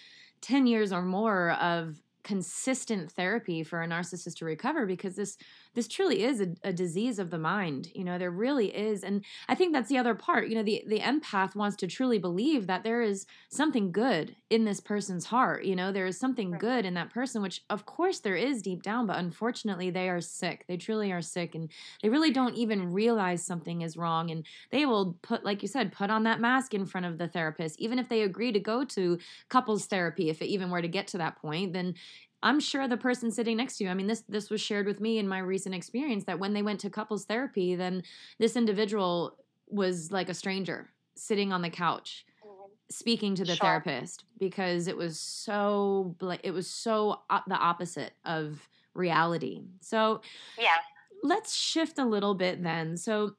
10 0.41 0.67
years 0.67 0.91
or 0.91 1.01
more 1.01 1.51
of 1.51 2.01
consistent 2.23 3.11
therapy 3.11 3.63
for 3.63 3.81
a 3.81 3.87
narcissist 3.87 4.35
to 4.37 4.45
recover 4.45 4.85
because 4.85 5.15
this 5.15 5.37
this 5.75 5.87
truly 5.87 6.23
is 6.23 6.41
a, 6.41 6.47
a, 6.63 6.73
disease 6.73 7.19
of 7.19 7.29
the 7.29 7.37
mind 7.37 7.89
you 7.93 8.03
know 8.03 8.17
there 8.17 8.31
really 8.31 8.75
is 8.75 9.03
and 9.03 9.23
i 9.47 9.55
think 9.55 9.73
that's 9.73 9.89
the 9.89 9.97
other 9.97 10.15
part 10.15 10.47
you 10.47 10.55
know 10.55 10.63
the 10.63 10.83
the 10.87 10.99
empath 10.99 11.55
wants 11.55 11.75
to 11.75 11.87
truly 11.87 12.17
believe 12.17 12.67
that 12.67 12.83
there 12.83 13.01
is 13.01 13.25
something 13.49 13.91
good 13.91 14.35
in 14.49 14.65
this 14.65 14.79
person's 14.79 15.25
heart 15.25 15.65
you 15.65 15.75
know 15.75 15.91
there 15.91 16.05
is 16.05 16.17
something 16.17 16.51
right. 16.51 16.61
good 16.61 16.85
in 16.85 16.93
that 16.93 17.09
person 17.09 17.41
which 17.41 17.61
of 17.69 17.85
course 17.85 18.19
there 18.19 18.35
is 18.35 18.61
deep 18.61 18.81
down 18.81 19.05
but 19.05 19.17
unfortunately 19.17 19.89
they 19.89 20.09
are 20.09 20.21
sick 20.21 20.65
they 20.67 20.77
truly 20.77 21.11
are 21.11 21.21
sick 21.21 21.53
and 21.53 21.69
they 22.01 22.09
really 22.09 22.31
don't 22.31 22.55
even 22.55 22.91
realize 22.91 23.45
something 23.45 23.81
is 23.81 23.97
wrong 23.97 24.31
and 24.31 24.45
they 24.71 24.85
will 24.85 25.17
put 25.21 25.43
like 25.43 25.61
you 25.61 25.67
said 25.67 25.91
put 25.91 26.09
on 26.09 26.23
that 26.23 26.39
mask 26.39 26.73
in 26.73 26.85
front 26.85 27.05
of 27.05 27.17
the 27.17 27.27
therapist 27.27 27.79
even 27.79 27.99
if 27.99 28.07
they 28.09 28.21
agree 28.21 28.51
to 28.51 28.59
go 28.59 28.83
to 28.83 29.17
couples 29.49 29.85
therapy 29.85 30.29
if 30.29 30.41
it 30.41 30.47
even 30.47 30.69
were 30.69 30.81
to 30.81 30.87
get 30.87 31.07
to 31.07 31.17
that 31.17 31.37
point 31.37 31.73
then 31.73 31.93
I'm 32.41 32.59
sure 32.59 32.87
the 32.87 32.97
person 32.97 33.31
sitting 33.31 33.57
next 33.57 33.77
to 33.77 33.83
you, 33.83 33.89
I 33.89 33.93
mean, 33.93 34.07
this 34.07 34.23
this 34.29 34.49
was 34.49 34.61
shared 34.61 34.85
with 34.85 34.99
me 34.99 35.17
in 35.17 35.27
my 35.27 35.39
recent 35.39 35.75
experience 35.75 36.23
that 36.25 36.39
when 36.39 36.53
they 36.53 36.61
went 36.61 36.79
to 36.81 36.89
couples 36.89 37.25
therapy, 37.25 37.75
then 37.75 38.03
this 38.37 38.55
individual 38.55 39.37
was 39.67 40.11
like 40.11 40.29
a 40.29 40.33
stranger 40.33 40.89
sitting 41.15 41.51
on 41.51 41.61
the 41.61 41.69
couch 41.69 42.25
mm-hmm. 42.45 42.71
speaking 42.89 43.35
to 43.35 43.43
the 43.43 43.55
sure. 43.55 43.65
therapist 43.65 44.23
because 44.39 44.87
it 44.87 44.95
was 44.95 45.19
so 45.19 46.15
it 46.43 46.51
was 46.51 46.69
so 46.69 47.19
the 47.47 47.55
opposite 47.55 48.13
of 48.25 48.67
reality. 48.93 49.61
So 49.81 50.21
yeah. 50.57 50.75
Let's 51.21 51.53
shift 51.53 51.99
a 51.99 52.05
little 52.05 52.33
bit 52.33 52.63
then. 52.63 52.95
So 52.95 53.35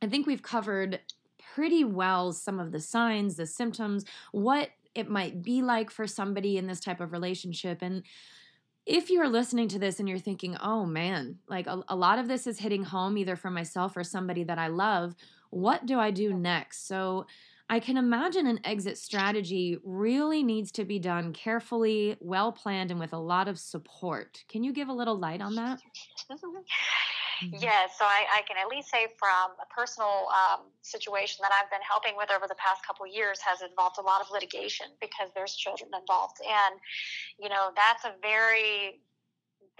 I 0.00 0.06
think 0.06 0.26
we've 0.26 0.42
covered 0.42 1.00
pretty 1.54 1.84
well 1.84 2.32
some 2.32 2.58
of 2.58 2.72
the 2.72 2.80
signs, 2.80 3.36
the 3.36 3.46
symptoms, 3.46 4.04
what 4.32 4.70
it 4.94 5.08
might 5.08 5.42
be 5.42 5.62
like 5.62 5.90
for 5.90 6.06
somebody 6.06 6.58
in 6.58 6.66
this 6.66 6.80
type 6.80 7.00
of 7.00 7.12
relationship. 7.12 7.82
And 7.82 8.02
if 8.86 9.10
you're 9.10 9.28
listening 9.28 9.68
to 9.68 9.78
this 9.78 10.00
and 10.00 10.08
you're 10.08 10.18
thinking, 10.18 10.56
oh 10.60 10.84
man, 10.84 11.38
like 11.48 11.66
a, 11.66 11.82
a, 11.88 11.96
lot 11.96 12.18
of 12.18 12.28
this 12.28 12.46
is 12.46 12.58
hitting 12.58 12.84
home 12.84 13.16
either 13.18 13.36
for 13.36 13.50
myself 13.50 13.96
or 13.96 14.02
somebody 14.02 14.42
that 14.44 14.58
I 14.58 14.68
love, 14.68 15.14
what 15.50 15.86
do 15.86 15.98
I 15.98 16.10
do 16.10 16.32
next? 16.32 16.88
So 16.88 17.26
I 17.68 17.78
can 17.78 17.96
imagine 17.96 18.48
an 18.48 18.58
exit 18.64 18.98
strategy 18.98 19.78
really 19.84 20.42
needs 20.42 20.72
to 20.72 20.84
be 20.84 20.98
done 20.98 21.32
carefully, 21.32 22.16
well 22.18 22.50
planned, 22.50 22.90
and 22.90 22.98
with 22.98 23.12
a 23.12 23.18
lot 23.18 23.46
of 23.46 23.60
support. 23.60 24.42
Can 24.48 24.64
you 24.64 24.72
give 24.72 24.88
a 24.88 24.92
little 24.92 25.16
light 25.16 25.40
on 25.40 25.54
that? 25.54 25.80
Mm-hmm. 27.40 27.56
Yes, 27.58 27.96
so 27.98 28.04
I, 28.04 28.26
I, 28.36 28.42
can 28.44 28.56
at 28.60 28.68
least 28.68 28.90
say 28.90 29.08
from 29.18 29.56
a 29.56 29.66
personal 29.72 30.28
um, 30.28 30.68
situation 30.82 31.40
that 31.40 31.52
I've 31.56 31.70
been 31.70 31.80
helping 31.80 32.12
with 32.16 32.28
over 32.28 32.44
the 32.44 32.58
past 32.60 32.84
couple 32.84 33.06
years 33.08 33.40
has 33.40 33.62
involved 33.64 33.96
a 33.96 34.04
lot 34.04 34.20
of 34.20 34.28
litigation 34.30 34.92
because 35.00 35.32
there's 35.34 35.56
children 35.56 35.88
involved, 35.96 36.36
and 36.44 36.76
you 37.40 37.48
know 37.48 37.72
that's 37.72 38.04
a 38.04 38.12
very 38.20 39.00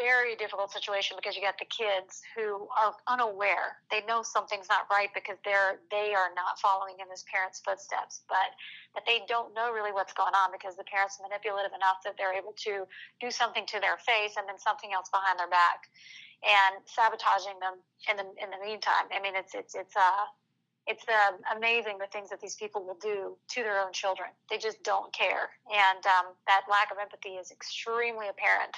very 0.00 0.32
difficult 0.36 0.72
situation 0.72 1.12
because 1.20 1.36
you 1.36 1.44
got 1.44 1.61
the 1.61 1.68
kids 1.68 2.24
who 2.32 2.64
are 2.72 2.96
unaware. 3.04 3.84
They 3.92 4.00
know 4.08 4.24
something's 4.24 4.64
not 4.72 4.88
right 4.88 5.12
because 5.12 5.36
they're 5.44 5.84
they 5.92 6.16
are 6.16 6.32
not 6.32 6.56
following 6.56 6.96
in 7.04 7.08
this 7.12 7.28
parent's 7.28 7.61
footsteps, 7.61 8.24
but 8.24 8.56
that 8.96 9.04
they 9.04 9.20
don't 9.28 9.52
know 9.52 9.68
really 9.68 9.92
what's 9.92 10.16
going 10.16 10.32
on 10.32 10.48
because 10.56 10.80
the 10.80 10.88
parents 10.88 11.20
are 11.20 11.28
manipulative 11.28 11.76
enough 11.76 12.00
that 12.08 12.16
they're 12.16 12.32
able 12.32 12.56
to 12.64 12.88
do 13.20 13.28
something 13.28 13.68
to 13.68 13.76
their 13.76 14.00
face 14.00 14.40
and 14.40 14.48
then 14.48 14.56
something 14.56 14.96
else 14.96 15.12
behind 15.12 15.36
their 15.36 15.52
back 15.52 15.92
and 16.43 16.80
sabotaging 16.86 17.59
them 17.61 17.80
in 18.09 18.16
the 18.16 18.26
in 18.43 18.51
the 18.51 18.61
meantime. 18.64 19.09
I 19.14 19.20
mean, 19.20 19.36
it's 19.36 19.55
it's 19.55 19.74
it's 19.74 19.97
uh 19.97 20.26
it's 20.86 21.05
uh, 21.09 21.36
amazing 21.57 21.99
the 21.99 22.07
things 22.07 22.30
that 22.30 22.41
these 22.41 22.57
people 22.57 22.84
will 22.84 22.99
do 23.01 23.36
to 23.49 23.62
their 23.62 23.78
own 23.80 23.93
children. 23.93 24.30
They 24.49 24.59
just 24.59 24.82
don't 24.82 25.12
care, 25.12 25.51
and 25.70 26.05
um, 26.07 26.32
that 26.47 26.62
lack 26.70 26.91
of 26.91 26.99
empathy 26.99 27.36
is 27.36 27.51
extremely 27.51 28.28
apparent. 28.28 28.74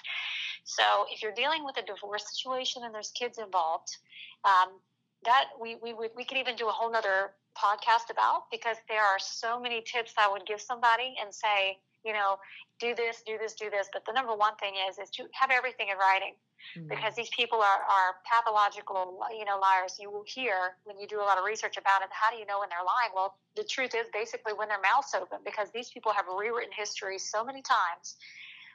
So, 0.64 1.06
if 1.10 1.22
you're 1.22 1.34
dealing 1.34 1.64
with 1.64 1.76
a 1.78 1.82
divorce 1.82 2.24
situation 2.28 2.82
and 2.84 2.94
there's 2.94 3.12
kids 3.12 3.38
involved, 3.38 3.96
um, 4.44 4.78
that 5.24 5.44
we 5.60 5.76
we 5.82 5.94
would 5.94 6.10
we 6.16 6.24
could 6.24 6.38
even 6.38 6.56
do 6.56 6.68
a 6.68 6.72
whole 6.72 6.90
nother 6.90 7.32
podcast 7.56 8.10
about 8.10 8.50
because 8.50 8.76
there 8.88 9.02
are 9.02 9.18
so 9.18 9.60
many 9.60 9.82
tips 9.82 10.14
I 10.18 10.30
would 10.30 10.46
give 10.46 10.60
somebody 10.60 11.14
and 11.22 11.32
say, 11.32 11.78
you 12.04 12.12
know, 12.12 12.36
do 12.82 12.94
this, 12.98 13.22
do 13.22 13.38
this, 13.38 13.54
do 13.54 13.70
this. 13.70 13.86
But 13.92 14.02
the 14.04 14.12
number 14.12 14.34
one 14.34 14.58
thing 14.58 14.74
is 14.90 14.98
is 14.98 15.08
to 15.14 15.30
have 15.38 15.54
everything 15.54 15.86
in 15.94 15.96
writing 15.96 16.34
mm-hmm. 16.74 16.90
because 16.90 17.14
these 17.14 17.30
people 17.30 17.62
are, 17.62 17.82
are 17.86 18.18
pathological, 18.26 19.22
you 19.30 19.46
know, 19.46 19.62
liars. 19.62 20.02
You 20.02 20.10
will 20.10 20.26
hear 20.26 20.74
when 20.82 20.98
you 20.98 21.06
do 21.06 21.22
a 21.22 21.26
lot 21.26 21.38
of 21.38 21.44
research 21.46 21.78
about 21.78 22.02
it. 22.02 22.10
How 22.10 22.34
do 22.34 22.36
you 22.42 22.46
know 22.46 22.58
when 22.58 22.68
they're 22.68 22.82
lying? 22.82 23.14
Well, 23.14 23.38
the 23.54 23.62
truth 23.62 23.94
is 23.94 24.10
basically 24.12 24.52
when 24.58 24.66
their 24.66 24.82
mouth's 24.82 25.14
open 25.14 25.38
because 25.46 25.70
these 25.70 25.94
people 25.94 26.10
have 26.10 26.26
rewritten 26.26 26.74
history 26.74 27.18
so 27.22 27.46
many 27.46 27.62
times 27.62 28.18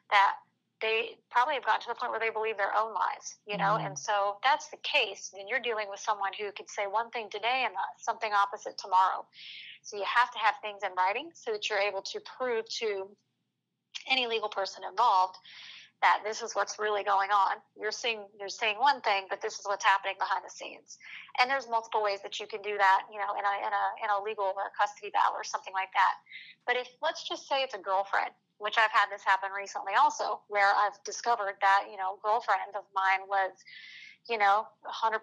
that 0.09 0.39
they 0.79 1.17
probably 1.31 1.55
have 1.55 1.65
gotten 1.65 1.81
to 1.81 1.89
the 1.89 1.95
point 1.95 2.11
where 2.11 2.21
they 2.21 2.29
believe 2.29 2.55
their 2.55 2.71
own 2.77 2.93
lies, 2.93 3.41
you 3.47 3.57
know? 3.57 3.81
Mm. 3.81 3.87
And 3.87 3.95
so 3.97 4.37
if 4.37 4.43
that's 4.43 4.69
the 4.69 4.77
case. 4.85 5.33
Then 5.35 5.47
you're 5.49 5.59
dealing 5.59 5.89
with 5.89 5.99
someone 5.99 6.31
who 6.37 6.53
could 6.55 6.69
say 6.69 6.85
one 6.85 7.09
thing 7.09 7.27
today 7.29 7.65
and 7.65 7.73
something 7.97 8.31
opposite 8.31 8.77
tomorrow. 8.77 9.25
So 9.81 9.97
you 9.97 10.05
have 10.05 10.31
to 10.31 10.39
have 10.39 10.55
things 10.61 10.81
in 10.85 10.93
writing 10.95 11.29
so 11.33 11.51
that 11.51 11.67
you're 11.67 11.81
able 11.81 12.03
to 12.13 12.21
prove 12.37 12.69
to 12.79 13.09
any 14.09 14.27
legal 14.27 14.49
person 14.49 14.83
involved 14.89 15.37
that 16.01 16.21
this 16.23 16.41
is 16.41 16.53
what's 16.53 16.77
really 16.77 17.03
going 17.03 17.31
on. 17.31 17.57
You're 17.73 17.91
seeing 17.91 18.21
you're 18.37 18.53
seeing 18.53 18.77
one 18.77 19.01
thing, 19.01 19.25
but 19.29 19.41
this 19.41 19.57
is 19.57 19.65
what's 19.65 19.83
happening 19.83 20.15
behind 20.19 20.45
the 20.45 20.53
scenes. 20.53 20.97
And 21.39 21.49
there's 21.49 21.67
multiple 21.67 22.03
ways 22.03 22.21
that 22.21 22.39
you 22.39 22.45
can 22.45 22.61
do 22.61 22.77
that, 22.77 23.09
you 23.11 23.17
know, 23.17 23.33
in 23.33 23.41
a 23.41 23.53
in 23.65 23.73
a 23.73 23.85
in 24.05 24.09
a 24.13 24.17
legal 24.21 24.53
or 24.53 24.69
custody 24.77 25.09
battle 25.09 25.33
or 25.33 25.43
something 25.43 25.73
like 25.73 25.89
that. 25.93 26.21
But 26.65 26.77
if 26.77 26.87
let's 27.01 27.27
just 27.27 27.49
say 27.49 27.65
it's 27.65 27.73
a 27.73 27.81
girlfriend, 27.81 28.29
which 28.59 28.77
I've 28.77 28.93
had 28.93 29.09
this 29.09 29.25
happen 29.25 29.49
recently 29.49 29.93
also, 29.97 30.41
where 30.49 30.69
I've 30.69 31.01
discovered 31.03 31.57
that, 31.61 31.89
you 31.89 31.97
know, 31.97 32.21
girlfriend 32.21 32.77
of 32.77 32.85
mine 32.93 33.25
was 33.25 33.57
you 34.29 34.37
know, 34.37 34.67
100%, 34.83 35.19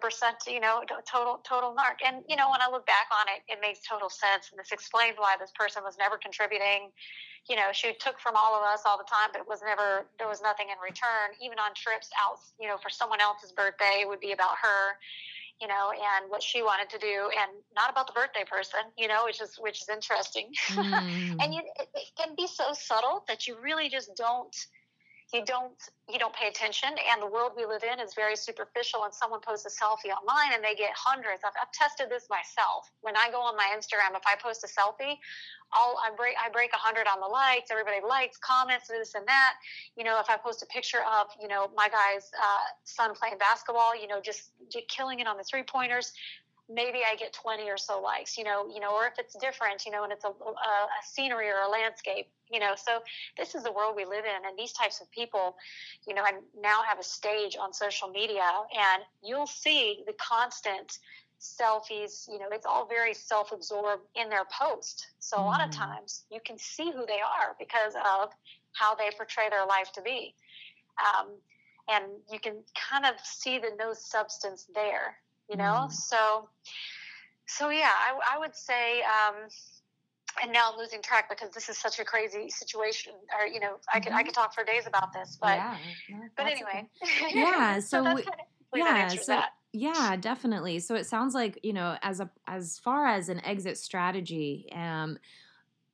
you 0.47 0.59
know, 0.59 0.81
total, 1.05 1.39
total 1.45 1.71
narc. 1.71 2.01
And, 2.05 2.23
you 2.27 2.35
know, 2.35 2.49
when 2.49 2.61
I 2.61 2.69
look 2.69 2.85
back 2.85 3.07
on 3.13 3.25
it, 3.29 3.45
it 3.51 3.59
makes 3.61 3.79
total 3.87 4.09
sense. 4.09 4.49
And 4.49 4.59
this 4.59 4.71
explains 4.71 5.17
why 5.17 5.35
this 5.39 5.51
person 5.53 5.83
was 5.83 5.97
never 5.97 6.17
contributing. 6.17 6.89
You 7.49 7.55
know, 7.55 7.69
she 7.71 7.93
took 7.99 8.19
from 8.19 8.33
all 8.35 8.57
of 8.57 8.63
us 8.65 8.81
all 8.85 8.97
the 8.97 9.05
time, 9.05 9.29
but 9.31 9.41
it 9.41 9.47
was 9.47 9.61
never, 9.61 10.09
there 10.17 10.27
was 10.27 10.41
nothing 10.41 10.73
in 10.73 10.77
return. 10.81 11.37
Even 11.39 11.59
on 11.59 11.77
trips 11.77 12.09
out, 12.17 12.41
you 12.59 12.67
know, 12.67 12.77
for 12.81 12.89
someone 12.89 13.21
else's 13.21 13.51
birthday, 13.51 14.01
it 14.01 14.07
would 14.09 14.19
be 14.21 14.33
about 14.33 14.57
her 14.61 14.97
you 15.61 15.67
know, 15.67 15.91
and 15.91 16.29
what 16.29 16.43
she 16.43 16.61
wanted 16.61 16.89
to 16.89 16.99
do, 16.99 17.29
and 17.39 17.51
not 17.75 17.89
about 17.89 18.07
the 18.07 18.13
birthday 18.13 18.43
person, 18.43 18.81
you 18.97 19.07
know, 19.07 19.23
which 19.23 19.41
is 19.41 19.55
which 19.59 19.81
is 19.81 19.89
interesting. 19.89 20.51
Mm. 20.75 21.37
and 21.41 21.53
you, 21.53 21.61
it, 21.79 21.87
it, 21.93 22.07
can 22.17 22.35
be 22.35 22.47
so 22.47 22.73
subtle 22.73 23.23
that 23.27 23.47
you 23.47 23.55
really 23.61 23.89
just 23.89 24.13
don't 24.15 24.53
you 25.33 25.43
don't 25.45 25.73
you 26.07 26.19
don't 26.19 26.35
pay 26.35 26.47
attention 26.47 26.89
and 26.89 27.21
the 27.21 27.27
world 27.27 27.53
we 27.57 27.65
live 27.65 27.81
in 27.83 27.99
is 27.99 28.13
very 28.13 28.35
superficial 28.35 29.03
and 29.05 29.13
someone 29.13 29.41
posts 29.41 29.65
a 29.65 29.73
selfie 29.73 30.13
online 30.13 30.53
and 30.53 30.63
they 30.63 30.75
get 30.75 30.91
hundreds 30.93 31.41
I've, 31.43 31.57
I've 31.59 31.71
tested 31.71 32.07
this 32.09 32.27
myself 32.29 32.91
when 33.01 33.17
i 33.17 33.29
go 33.31 33.41
on 33.41 33.57
my 33.57 33.73
instagram 33.75 34.15
if 34.15 34.23
i 34.27 34.35
post 34.41 34.63
a 34.63 34.67
selfie 34.67 35.17
I'll, 35.73 35.97
I 35.99 36.15
break 36.15 36.35
I 36.39 36.49
break 36.49 36.71
a 36.73 36.77
hundred 36.77 37.07
on 37.07 37.19
the 37.19 37.27
likes. 37.27 37.71
Everybody 37.71 37.97
likes, 38.07 38.37
comments, 38.37 38.87
this 38.87 39.15
and 39.15 39.27
that. 39.27 39.53
You 39.97 40.03
know, 40.03 40.19
if 40.19 40.29
I 40.29 40.37
post 40.37 40.63
a 40.63 40.65
picture 40.67 40.99
of 41.03 41.27
you 41.41 41.47
know 41.47 41.69
my 41.75 41.89
guy's 41.89 42.31
uh, 42.37 42.65
son 42.83 43.13
playing 43.13 43.37
basketball, 43.37 43.99
you 43.99 44.07
know, 44.07 44.21
just, 44.21 44.51
just 44.71 44.87
killing 44.87 45.19
it 45.19 45.27
on 45.27 45.37
the 45.37 45.43
three 45.43 45.63
pointers, 45.63 46.13
maybe 46.69 46.99
I 47.09 47.15
get 47.15 47.33
20 47.33 47.69
or 47.69 47.77
so 47.77 48.01
likes, 48.01 48.37
you 48.37 48.43
know, 48.43 48.67
you 48.73 48.79
know, 48.79 48.95
or 48.95 49.05
if 49.05 49.13
it's 49.19 49.35
different, 49.35 49.85
you 49.85 49.91
know, 49.91 50.03
and 50.03 50.11
it's 50.11 50.23
a, 50.23 50.29
a, 50.29 50.31
a, 50.31 50.87
scenery 51.03 51.47
or 51.49 51.59
a 51.59 51.69
landscape, 51.69 52.27
you 52.51 52.59
know. 52.59 52.73
So 52.75 52.99
this 53.37 53.55
is 53.55 53.63
the 53.63 53.71
world 53.71 53.95
we 53.95 54.05
live 54.05 54.25
in, 54.25 54.47
and 54.47 54.57
these 54.57 54.71
types 54.71 55.01
of 55.01 55.11
people, 55.11 55.57
you 56.07 56.15
know, 56.15 56.23
I 56.23 56.33
now 56.59 56.81
have 56.83 56.99
a 56.99 57.03
stage 57.03 57.55
on 57.59 57.73
social 57.73 58.09
media, 58.09 58.49
and 58.73 59.03
you'll 59.23 59.47
see 59.47 60.03
the 60.07 60.13
constant 60.13 60.99
selfies. 61.39 62.27
You 62.27 62.39
know, 62.39 62.47
it's 62.51 62.65
all 62.65 62.87
very 62.87 63.13
self-absorbed 63.13 64.03
in 64.15 64.29
their 64.29 64.45
post. 64.45 65.07
So 65.19 65.37
a 65.37 65.45
lot 65.45 65.61
of 65.61 65.69
mm. 65.69 65.77
times 65.77 66.23
you 66.31 66.39
can 66.43 66.57
see 66.57 66.91
who 66.91 67.05
they 67.05 67.19
are 67.19 67.55
because 67.59 67.93
of 67.95 68.29
how 68.71 68.95
they 68.95 69.09
portray 69.15 69.49
their 69.49 69.65
life 69.65 69.91
to 69.93 70.01
be. 70.01 70.33
Um, 70.97 71.27
and 71.87 72.05
you 72.31 72.39
can 72.39 72.63
kind 72.73 73.05
of 73.05 73.13
see 73.23 73.59
the 73.59 73.71
no 73.77 73.93
substance 73.93 74.65
there 74.73 75.17
you 75.49 75.57
know 75.57 75.87
mm. 75.87 75.91
so 75.91 76.47
so 77.45 77.69
yeah 77.69 77.91
I, 77.93 78.35
I 78.35 78.39
would 78.39 78.55
say 78.55 79.01
um, 79.01 79.49
and 80.41 80.51
now 80.51 80.71
I'm 80.71 80.77
losing 80.77 81.01
track 81.01 81.29
because 81.29 81.49
this 81.51 81.69
is 81.69 81.77
such 81.77 81.99
a 81.99 82.03
crazy 82.03 82.49
situation. 82.49 83.13
Or 83.39 83.47
you 83.47 83.59
know, 83.59 83.77
I 83.93 83.99
could 83.99 84.09
mm-hmm. 84.09 84.17
I 84.17 84.23
could 84.23 84.33
talk 84.33 84.53
for 84.53 84.63
days 84.63 84.87
about 84.87 85.13
this, 85.13 85.37
but 85.39 85.57
yeah, 85.57 85.77
but 86.35 86.47
anyway. 86.47 86.87
Yeah. 87.33 87.79
So, 87.79 88.03
so 88.03 88.21
yeah. 88.73 89.07
So 89.07 89.33
that. 89.33 89.51
yeah, 89.71 90.15
definitely. 90.19 90.79
So 90.79 90.95
it 90.95 91.05
sounds 91.05 91.33
like 91.33 91.59
you 91.63 91.73
know, 91.73 91.97
as 92.01 92.19
a 92.19 92.29
as 92.47 92.79
far 92.79 93.07
as 93.07 93.29
an 93.29 93.43
exit 93.45 93.77
strategy, 93.77 94.67
um, 94.73 95.17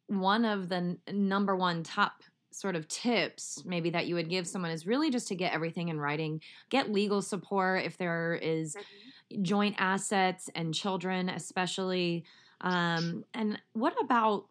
one 0.07 0.45
of 0.45 0.69
the 0.69 0.75
n- 0.75 0.97
number 1.11 1.55
one 1.55 1.83
top 1.83 2.23
sort 2.53 2.75
of 2.75 2.85
tips 2.89 3.63
maybe 3.65 3.91
that 3.91 4.07
you 4.07 4.15
would 4.15 4.29
give 4.29 4.45
someone 4.45 4.71
is 4.71 4.85
really 4.85 5.09
just 5.09 5.29
to 5.29 5.35
get 5.35 5.53
everything 5.53 5.87
in 5.87 5.97
writing 5.97 6.41
get 6.69 6.91
legal 6.91 7.21
support 7.21 7.85
if 7.85 7.97
there 7.97 8.33
is 8.33 8.75
mm-hmm. 8.75 9.09
Joint 9.41 9.75
assets 9.77 10.49
and 10.55 10.73
children 10.73 11.29
especially 11.29 12.23
um, 12.61 13.25
and 13.33 13.59
what 13.73 13.93
about 14.01 14.45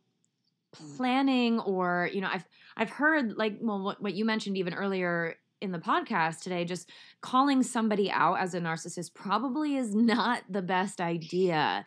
planning 0.72 1.60
or 1.60 2.08
you 2.12 2.20
know 2.20 2.28
I've 2.32 2.44
I've 2.76 2.90
heard 2.90 3.36
like 3.36 3.58
well 3.60 3.82
what, 3.82 4.02
what 4.02 4.14
you 4.14 4.24
mentioned 4.24 4.56
even 4.56 4.74
earlier 4.74 5.36
in 5.60 5.72
the 5.72 5.78
podcast 5.78 6.40
today 6.40 6.64
just 6.64 6.90
calling 7.20 7.62
somebody 7.62 8.10
out 8.10 8.34
as 8.34 8.54
a 8.54 8.60
narcissist 8.60 9.14
probably 9.14 9.76
is 9.76 9.94
not 9.94 10.42
the 10.48 10.62
best 10.62 11.00
idea. 11.00 11.84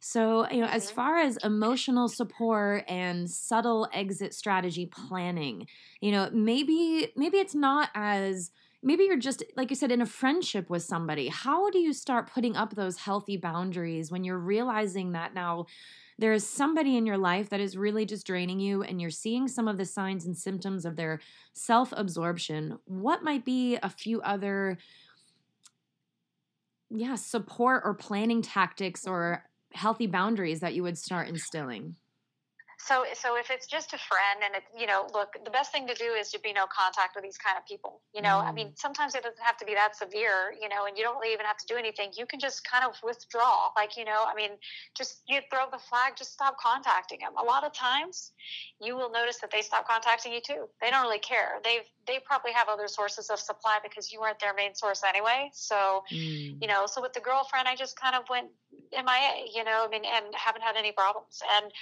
So, 0.00 0.46
you 0.50 0.60
know, 0.60 0.66
as 0.66 0.86
mm-hmm. 0.86 0.96
far 0.96 1.16
as 1.16 1.38
emotional 1.38 2.08
support 2.08 2.84
and 2.88 3.30
subtle 3.30 3.88
exit 3.90 4.34
strategy 4.34 4.84
planning, 4.84 5.66
you 6.00 6.12
know, 6.12 6.28
maybe 6.30 7.10
maybe 7.16 7.38
it's 7.38 7.54
not 7.54 7.88
as 7.94 8.50
maybe 8.84 9.04
you're 9.04 9.16
just 9.16 9.42
like 9.56 9.70
you 9.70 9.76
said 9.76 9.90
in 9.90 10.02
a 10.02 10.06
friendship 10.06 10.68
with 10.68 10.82
somebody. 10.82 11.28
How 11.28 11.70
do 11.70 11.78
you 11.78 11.92
start 11.92 12.30
putting 12.32 12.56
up 12.56 12.74
those 12.74 12.98
healthy 12.98 13.36
boundaries 13.36 14.10
when 14.10 14.22
you're 14.22 14.38
realizing 14.38 15.12
that 15.12 15.34
now 15.34 15.66
there 16.18 16.32
is 16.32 16.46
somebody 16.46 16.96
in 16.96 17.06
your 17.06 17.18
life 17.18 17.48
that 17.48 17.60
is 17.60 17.76
really 17.76 18.04
just 18.04 18.26
draining 18.26 18.60
you 18.60 18.82
and 18.82 19.00
you're 19.00 19.10
seeing 19.10 19.48
some 19.48 19.66
of 19.66 19.78
the 19.78 19.84
signs 19.84 20.26
and 20.26 20.36
symptoms 20.36 20.84
of 20.84 20.94
their 20.94 21.20
self-absorption? 21.54 22.78
What 22.84 23.24
might 23.24 23.44
be 23.44 23.76
a 23.82 23.88
few 23.88 24.20
other 24.20 24.78
yeah 26.90 27.16
support 27.16 27.82
or 27.84 27.94
planning 27.94 28.42
tactics 28.42 29.06
or 29.06 29.44
healthy 29.72 30.06
boundaries 30.06 30.60
that 30.60 30.74
you 30.74 30.82
would 30.82 30.98
start 30.98 31.28
instilling 31.28 31.96
so 32.84 33.04
so 33.14 33.36
if 33.36 33.50
it's 33.50 33.66
just 33.66 33.94
a 33.94 33.98
friend 33.98 34.44
and 34.44 34.54
it 34.56 34.64
you 34.78 34.86
know 34.86 35.06
look 35.14 35.32
the 35.44 35.50
best 35.50 35.72
thing 35.72 35.86
to 35.86 35.94
do 35.94 36.12
is 36.12 36.30
to 36.30 36.38
be 36.40 36.52
no 36.52 36.66
contact 36.68 37.16
with 37.16 37.24
these 37.24 37.38
kind 37.38 37.56
of 37.56 37.64
people 37.66 38.02
you 38.14 38.20
know 38.20 38.36
mm. 38.42 38.44
i 38.44 38.52
mean 38.52 38.68
mm. 38.68 38.78
sometimes 38.78 39.14
it 39.14 39.22
doesn't 39.22 39.42
have 39.42 39.56
to 39.56 39.64
be 39.64 39.74
that 39.74 39.96
severe 39.96 40.52
you 40.60 40.68
know 40.68 40.84
and 40.86 40.98
you 40.98 41.02
don't 41.02 41.18
really 41.18 41.32
even 41.32 41.46
have 41.46 41.56
to 41.56 41.66
do 41.66 41.76
anything 41.76 42.10
you 42.16 42.26
can 42.26 42.38
just 42.38 42.68
kind 42.68 42.84
of 42.84 42.94
withdraw 43.02 43.70
like 43.76 43.96
you 43.96 44.04
know 44.04 44.24
i 44.28 44.34
mean 44.34 44.50
just 44.96 45.22
you 45.28 45.40
throw 45.50 45.64
the 45.72 45.78
flag 45.78 46.12
just 46.16 46.32
stop 46.32 46.56
contacting 46.58 47.20
them 47.20 47.32
a 47.40 47.44
lot 47.44 47.64
of 47.64 47.72
times 47.72 48.32
you 48.80 48.94
will 48.94 49.10
notice 49.10 49.38
that 49.40 49.50
they 49.50 49.62
stop 49.62 49.88
contacting 49.88 50.32
you 50.32 50.40
too 50.40 50.68
they 50.80 50.90
don't 50.90 51.02
really 51.02 51.18
care 51.18 51.60
they've 51.64 51.88
they 52.06 52.18
probably 52.24 52.52
have 52.52 52.68
other 52.68 52.88
sources 52.88 53.30
of 53.30 53.38
supply 53.38 53.78
because 53.82 54.12
you 54.12 54.20
weren't 54.20 54.38
their 54.40 54.54
main 54.54 54.74
source 54.74 55.02
anyway 55.06 55.50
so 55.52 56.04
mm. 56.12 56.60
you 56.60 56.68
know 56.68 56.86
so 56.86 57.00
with 57.00 57.12
the 57.12 57.20
girlfriend 57.20 57.68
i 57.68 57.74
just 57.74 57.98
kind 57.98 58.14
of 58.14 58.22
went 58.28 58.48
mia 58.92 59.46
you 59.52 59.64
know 59.64 59.84
i 59.86 59.88
mean 59.88 60.02
and 60.04 60.26
haven't 60.34 60.62
had 60.62 60.76
any 60.76 60.92
problems 60.92 61.42
and 61.56 61.72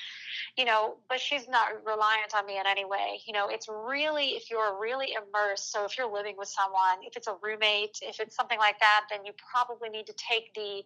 you 0.56 0.64
know, 0.64 0.96
but 1.08 1.20
she's 1.20 1.48
not 1.48 1.84
reliant 1.84 2.34
on 2.36 2.46
me 2.46 2.58
in 2.58 2.66
any 2.66 2.84
way. 2.84 3.20
You 3.26 3.32
know, 3.32 3.48
it's 3.48 3.68
really, 3.68 4.30
if 4.36 4.50
you're 4.50 4.78
really 4.78 5.14
immersed, 5.14 5.72
so 5.72 5.84
if 5.84 5.96
you're 5.96 6.12
living 6.12 6.36
with 6.36 6.48
someone, 6.48 7.04
if 7.06 7.16
it's 7.16 7.26
a 7.26 7.36
roommate, 7.40 7.98
if 8.02 8.20
it's 8.20 8.36
something 8.36 8.58
like 8.58 8.78
that, 8.80 9.06
then 9.10 9.24
you 9.24 9.32
probably 9.50 9.88
need 9.88 10.06
to 10.06 10.14
take 10.14 10.52
the 10.54 10.82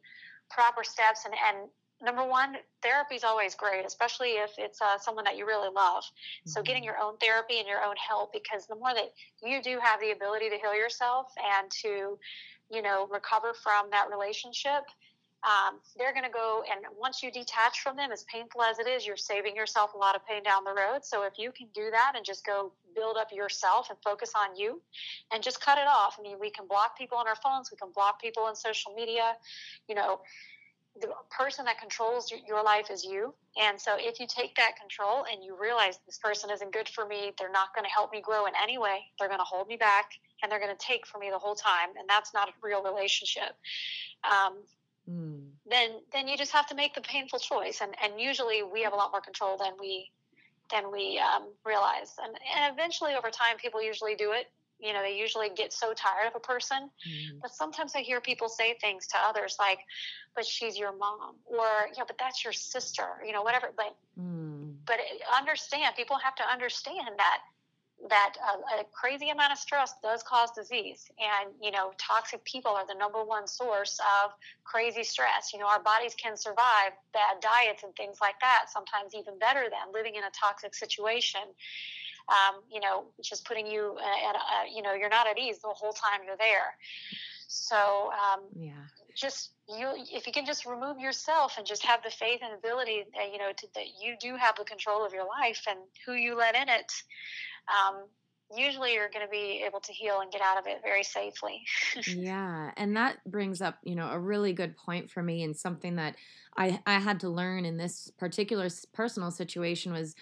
proper 0.50 0.84
steps 0.84 1.24
and, 1.24 1.34
and 1.34 1.68
number 2.02 2.26
one, 2.26 2.56
therapy 2.82 3.14
is 3.14 3.24
always 3.24 3.54
great, 3.54 3.84
especially 3.86 4.30
if 4.30 4.50
it's 4.58 4.80
uh, 4.80 4.98
someone 4.98 5.24
that 5.24 5.36
you 5.36 5.46
really 5.46 5.70
love. 5.74 6.04
Mm-hmm. 6.04 6.50
So, 6.50 6.62
getting 6.62 6.84
your 6.84 6.98
own 6.98 7.16
therapy 7.18 7.58
and 7.58 7.68
your 7.68 7.82
own 7.82 7.96
help, 7.96 8.32
because 8.32 8.66
the 8.66 8.76
more 8.76 8.94
that 8.94 9.12
you 9.42 9.62
do 9.62 9.78
have 9.82 10.00
the 10.00 10.12
ability 10.12 10.50
to 10.50 10.56
heal 10.56 10.74
yourself 10.74 11.32
and 11.36 11.70
to, 11.82 12.18
you 12.70 12.82
know, 12.82 13.08
recover 13.10 13.54
from 13.54 13.90
that 13.90 14.08
relationship, 14.10 14.84
um, 15.46 15.78
they're 15.96 16.12
going 16.12 16.24
to 16.24 16.30
go 16.30 16.64
and 16.70 16.84
once 16.98 17.22
you 17.22 17.30
detach 17.30 17.80
from 17.80 17.96
them 17.96 18.10
as 18.10 18.24
painful 18.24 18.62
as 18.62 18.78
it 18.78 18.88
is 18.88 19.06
you're 19.06 19.16
saving 19.16 19.54
yourself 19.54 19.94
a 19.94 19.96
lot 19.96 20.16
of 20.16 20.26
pain 20.26 20.42
down 20.42 20.64
the 20.64 20.72
road 20.72 21.04
so 21.04 21.22
if 21.24 21.34
you 21.38 21.52
can 21.52 21.68
do 21.74 21.88
that 21.90 22.14
and 22.16 22.24
just 22.24 22.44
go 22.44 22.72
build 22.94 23.16
up 23.16 23.28
yourself 23.32 23.88
and 23.90 23.98
focus 24.02 24.32
on 24.34 24.56
you 24.56 24.80
and 25.32 25.42
just 25.42 25.60
cut 25.60 25.78
it 25.78 25.86
off 25.86 26.16
i 26.18 26.22
mean 26.22 26.36
we 26.40 26.50
can 26.50 26.66
block 26.66 26.98
people 26.98 27.18
on 27.18 27.28
our 27.28 27.36
phones 27.36 27.70
we 27.70 27.76
can 27.76 27.90
block 27.94 28.20
people 28.20 28.44
on 28.44 28.56
social 28.56 28.92
media 28.94 29.34
you 29.88 29.94
know 29.94 30.20
the 31.00 31.08
person 31.30 31.64
that 31.66 31.78
controls 31.78 32.32
your 32.46 32.62
life 32.62 32.90
is 32.90 33.04
you. 33.04 33.34
And 33.60 33.80
so 33.80 33.96
if 33.98 34.18
you 34.20 34.26
take 34.26 34.54
that 34.56 34.72
control 34.80 35.24
and 35.30 35.44
you 35.44 35.56
realize 35.60 35.98
this 36.06 36.18
person 36.18 36.50
isn't 36.50 36.72
good 36.72 36.88
for 36.88 37.06
me, 37.06 37.32
they're 37.38 37.50
not 37.50 37.74
going 37.74 37.84
to 37.84 37.90
help 37.90 38.12
me 38.12 38.20
grow 38.20 38.46
in 38.46 38.52
any 38.62 38.78
way, 38.78 39.00
they're 39.18 39.28
going 39.28 39.40
to 39.40 39.44
hold 39.44 39.68
me 39.68 39.76
back 39.76 40.10
and 40.42 40.50
they're 40.50 40.60
going 40.60 40.74
to 40.74 40.84
take 40.84 41.06
from 41.06 41.20
me 41.20 41.30
the 41.30 41.38
whole 41.38 41.54
time. 41.54 41.90
And 41.98 42.08
that's 42.08 42.32
not 42.34 42.48
a 42.48 42.52
real 42.62 42.82
relationship. 42.82 43.56
Um, 44.24 44.58
mm. 45.08 45.48
then 45.68 45.90
then 46.12 46.28
you 46.28 46.36
just 46.36 46.52
have 46.52 46.66
to 46.68 46.74
make 46.74 46.94
the 46.94 47.00
painful 47.00 47.38
choice. 47.38 47.80
And 47.80 47.94
and 48.02 48.20
usually 48.20 48.62
we 48.62 48.82
have 48.82 48.92
a 48.92 48.96
lot 48.96 49.10
more 49.12 49.20
control 49.20 49.56
than 49.56 49.72
we 49.80 50.10
than 50.70 50.90
we 50.90 51.18
um, 51.18 51.48
realize. 51.64 52.14
And 52.22 52.36
and 52.56 52.72
eventually 52.72 53.14
over 53.14 53.30
time, 53.30 53.56
people 53.56 53.82
usually 53.82 54.14
do 54.14 54.32
it. 54.32 54.50
You 54.78 54.92
know, 54.92 55.02
they 55.02 55.18
usually 55.18 55.48
get 55.48 55.72
so 55.72 55.94
tired 55.94 56.26
of 56.28 56.34
a 56.36 56.40
person. 56.40 56.90
Mm. 57.08 57.40
But 57.40 57.54
sometimes 57.54 57.92
I 57.96 58.00
hear 58.00 58.20
people 58.20 58.48
say 58.48 58.74
things 58.80 59.06
to 59.08 59.18
others 59.18 59.56
like, 59.58 59.80
"But 60.34 60.46
she's 60.46 60.78
your 60.78 60.92
mom," 60.92 61.36
or 61.44 61.88
"Yeah, 61.96 62.04
but 62.06 62.18
that's 62.18 62.44
your 62.44 62.52
sister." 62.52 63.22
You 63.26 63.32
know, 63.32 63.42
whatever. 63.42 63.72
But 63.76 63.96
mm. 64.18 64.74
but 64.86 65.00
understand, 65.36 65.94
people 65.96 66.16
have 66.18 66.34
to 66.36 66.44
understand 66.44 67.08
that 67.16 67.40
that 68.08 68.34
a, 68.78 68.84
crazy 68.92 69.30
amount 69.30 69.52
of 69.52 69.58
stress 69.58 69.94
does 70.02 70.22
cause 70.22 70.50
disease 70.52 71.08
and 71.18 71.52
you 71.62 71.70
know 71.70 71.92
toxic 71.98 72.44
people 72.44 72.70
are 72.70 72.86
the 72.86 72.94
number 72.94 73.24
one 73.24 73.46
source 73.46 73.98
of 74.22 74.32
crazy 74.64 75.02
stress 75.02 75.52
you 75.52 75.58
know 75.58 75.66
our 75.66 75.80
bodies 75.80 76.14
can 76.14 76.36
survive 76.36 76.92
bad 77.12 77.40
diets 77.40 77.82
and 77.82 77.94
things 77.96 78.18
like 78.20 78.38
that 78.40 78.66
sometimes 78.68 79.14
even 79.14 79.38
better 79.38 79.64
than 79.70 79.92
living 79.92 80.14
in 80.14 80.24
a 80.24 80.30
toxic 80.30 80.74
situation 80.74 81.40
um, 82.28 82.60
you 82.70 82.80
know 82.80 83.04
just 83.22 83.44
putting 83.44 83.66
you 83.66 83.96
at 83.98 84.34
a, 84.34 84.74
you 84.74 84.82
know 84.82 84.94
you're 84.94 85.08
not 85.08 85.26
at 85.26 85.38
ease 85.38 85.58
the 85.60 85.68
whole 85.68 85.92
time 85.92 86.20
you're 86.26 86.36
there 86.36 86.74
so 87.48 88.10
um, 88.12 88.40
yeah 88.54 88.72
just 89.14 89.50
you 89.68 89.88
if 90.12 90.26
you 90.26 90.32
can 90.32 90.44
just 90.44 90.66
remove 90.66 90.98
yourself 90.98 91.54
and 91.56 91.66
just 91.66 91.84
have 91.84 92.02
the 92.02 92.10
faith 92.10 92.40
and 92.42 92.52
ability 92.52 93.04
that, 93.14 93.32
you 93.32 93.38
know 93.38 93.50
to, 93.56 93.66
that 93.74 93.86
you 94.02 94.14
do 94.20 94.36
have 94.36 94.54
the 94.56 94.64
control 94.64 95.04
of 95.04 95.12
your 95.12 95.26
life 95.40 95.62
and 95.68 95.78
who 96.04 96.12
you 96.12 96.36
let 96.36 96.54
in 96.54 96.68
it 96.68 96.92
um, 97.68 98.04
usually 98.54 98.94
you're 98.94 99.08
going 99.08 99.24
to 99.24 99.30
be 99.30 99.64
able 99.66 99.80
to 99.80 99.92
heal 99.92 100.20
and 100.20 100.30
get 100.30 100.40
out 100.40 100.58
of 100.58 100.66
it 100.66 100.80
very 100.82 101.02
safely. 101.02 101.64
yeah, 102.06 102.70
and 102.76 102.96
that 102.96 103.18
brings 103.24 103.60
up, 103.60 103.78
you 103.82 103.94
know, 103.94 104.08
a 104.10 104.18
really 104.18 104.52
good 104.52 104.76
point 104.76 105.10
for 105.10 105.22
me 105.22 105.42
and 105.42 105.56
something 105.56 105.96
that 105.96 106.16
I 106.56 106.80
I 106.86 106.98
had 106.98 107.20
to 107.20 107.28
learn 107.28 107.64
in 107.64 107.76
this 107.76 108.10
particular 108.18 108.68
personal 108.92 109.30
situation 109.30 109.92
was 109.92 110.14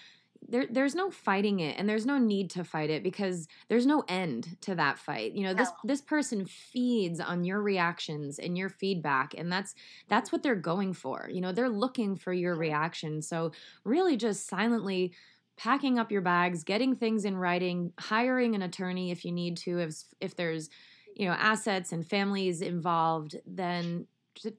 there 0.48 0.66
there's 0.68 0.94
no 0.94 1.10
fighting 1.10 1.60
it 1.60 1.78
and 1.78 1.88
there's 1.88 2.06
no 2.06 2.18
need 2.18 2.50
to 2.50 2.64
fight 2.64 2.90
it 2.90 3.02
because 3.02 3.48
there's 3.68 3.86
no 3.86 4.04
end 4.08 4.56
to 4.62 4.74
that 4.74 4.98
fight. 4.98 5.32
You 5.32 5.44
know, 5.44 5.54
this 5.54 5.70
this 5.84 6.00
person 6.00 6.44
feeds 6.46 7.20
on 7.20 7.44
your 7.44 7.60
reactions 7.62 8.38
and 8.38 8.56
your 8.56 8.68
feedback 8.68 9.34
and 9.36 9.50
that's 9.50 9.74
that's 10.08 10.32
what 10.32 10.42
they're 10.42 10.54
going 10.54 10.92
for. 10.92 11.28
You 11.32 11.40
know, 11.40 11.52
they're 11.52 11.68
looking 11.68 12.16
for 12.16 12.32
your 12.32 12.54
reaction. 12.54 13.22
So 13.22 13.52
really 13.84 14.16
just 14.16 14.48
silently 14.48 15.12
packing 15.56 15.98
up 15.98 16.10
your 16.10 16.20
bags, 16.20 16.64
getting 16.64 16.96
things 16.96 17.24
in 17.24 17.36
writing, 17.36 17.92
hiring 17.98 18.54
an 18.54 18.62
attorney 18.62 19.10
if 19.10 19.24
you 19.24 19.32
need 19.32 19.56
to, 19.58 19.78
if 19.78 19.94
if 20.20 20.36
there's 20.36 20.68
you 21.14 21.26
know 21.26 21.34
mm-hmm. 21.34 21.46
assets 21.46 21.92
and 21.92 22.06
families 22.06 22.60
involved, 22.60 23.36
then 23.46 24.06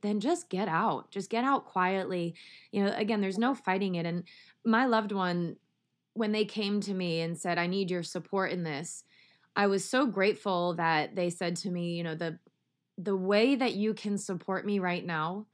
then 0.02 0.20
just 0.20 0.50
get 0.50 0.68
out. 0.68 1.12
Just 1.12 1.30
get 1.30 1.44
out 1.44 1.66
quietly. 1.66 2.36
You 2.72 2.84
know, 2.86 2.94
again, 2.96 3.22
there's 3.22 3.38
no 3.38 3.54
fighting 3.54 3.96
it. 3.96 4.06
And 4.06 4.24
my 4.64 4.86
loved 4.86 5.12
one, 5.12 5.58
when 6.16 6.34
they 6.34 6.46
came 6.46 6.82
to 6.82 6.96
me 6.96 7.22
and 7.22 7.38
said, 7.40 7.60
"I 7.60 7.68
need 7.68 7.92
your 7.92 8.04
support 8.04 8.52
in 8.52 8.64
this," 8.64 9.06
I 9.56 9.68
was 9.68 9.90
so 9.90 10.08
grateful 10.08 10.76
that 10.76 11.16
they 11.16 11.30
said 11.32 11.58
to 11.58 11.72
me, 11.72 11.96
you 11.98 12.04
know, 12.04 12.16
the 12.16 12.40
the 12.98 13.18
way 13.18 13.56
that 13.56 13.76
you 13.76 13.94
can 13.96 14.18
support 14.18 14.66
me 14.66 14.80
right 14.80 15.06
now 15.06 15.48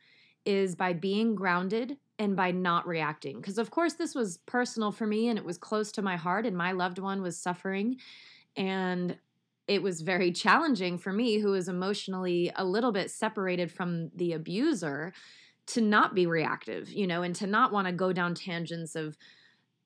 is 0.45 0.75
by 0.75 0.93
being 0.93 1.35
grounded 1.35 1.97
and 2.19 2.35
by 2.35 2.51
not 2.51 2.87
reacting. 2.87 3.37
Because, 3.41 3.57
of 3.59 3.71
course, 3.71 3.95
this 3.95 4.15
was 4.15 4.39
personal 4.47 4.91
for 4.91 5.07
me 5.07 5.27
and 5.29 5.39
it 5.39 5.45
was 5.45 5.57
close 5.57 5.91
to 5.93 6.01
my 6.03 6.17
heart, 6.17 6.45
and 6.47 6.57
my 6.57 6.71
loved 6.73 6.99
one 6.99 7.21
was 7.21 7.39
suffering. 7.41 7.99
And 8.57 9.19
it 9.67 9.83
was 9.83 10.01
very 10.01 10.31
challenging 10.31 10.97
for 10.99 11.13
me, 11.13 11.39
who 11.39 11.51
was 11.51 11.69
emotionally 11.69 12.51
a 12.55 12.65
little 12.65 12.91
bit 12.91 13.11
separated 13.11 13.71
from 13.71 14.09
the 14.15 14.33
abuser, 14.33 15.13
to 15.67 15.81
not 15.81 16.15
be 16.15 16.27
reactive, 16.27 16.89
you 16.91 17.07
know, 17.07 17.21
and 17.23 17.35
to 17.35 17.47
not 17.47 17.71
want 17.71 17.87
to 17.87 17.93
go 17.93 18.13
down 18.13 18.35
tangents 18.35 18.95
of 18.95 19.17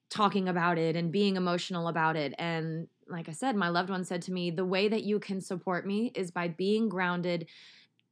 talking 0.09 0.47
about 0.47 0.77
it 0.77 0.95
and 0.95 1.11
being 1.11 1.35
emotional 1.35 1.87
about 1.87 2.15
it. 2.15 2.33
And 2.37 2.87
like 3.07 3.29
I 3.29 3.33
said, 3.33 3.55
my 3.55 3.69
loved 3.69 3.89
one 3.89 4.03
said 4.03 4.21
to 4.23 4.31
me, 4.31 4.51
the 4.51 4.65
way 4.65 4.87
that 4.87 5.03
you 5.03 5.19
can 5.19 5.41
support 5.41 5.85
me 5.85 6.11
is 6.15 6.31
by 6.31 6.47
being 6.47 6.89
grounded 6.89 7.47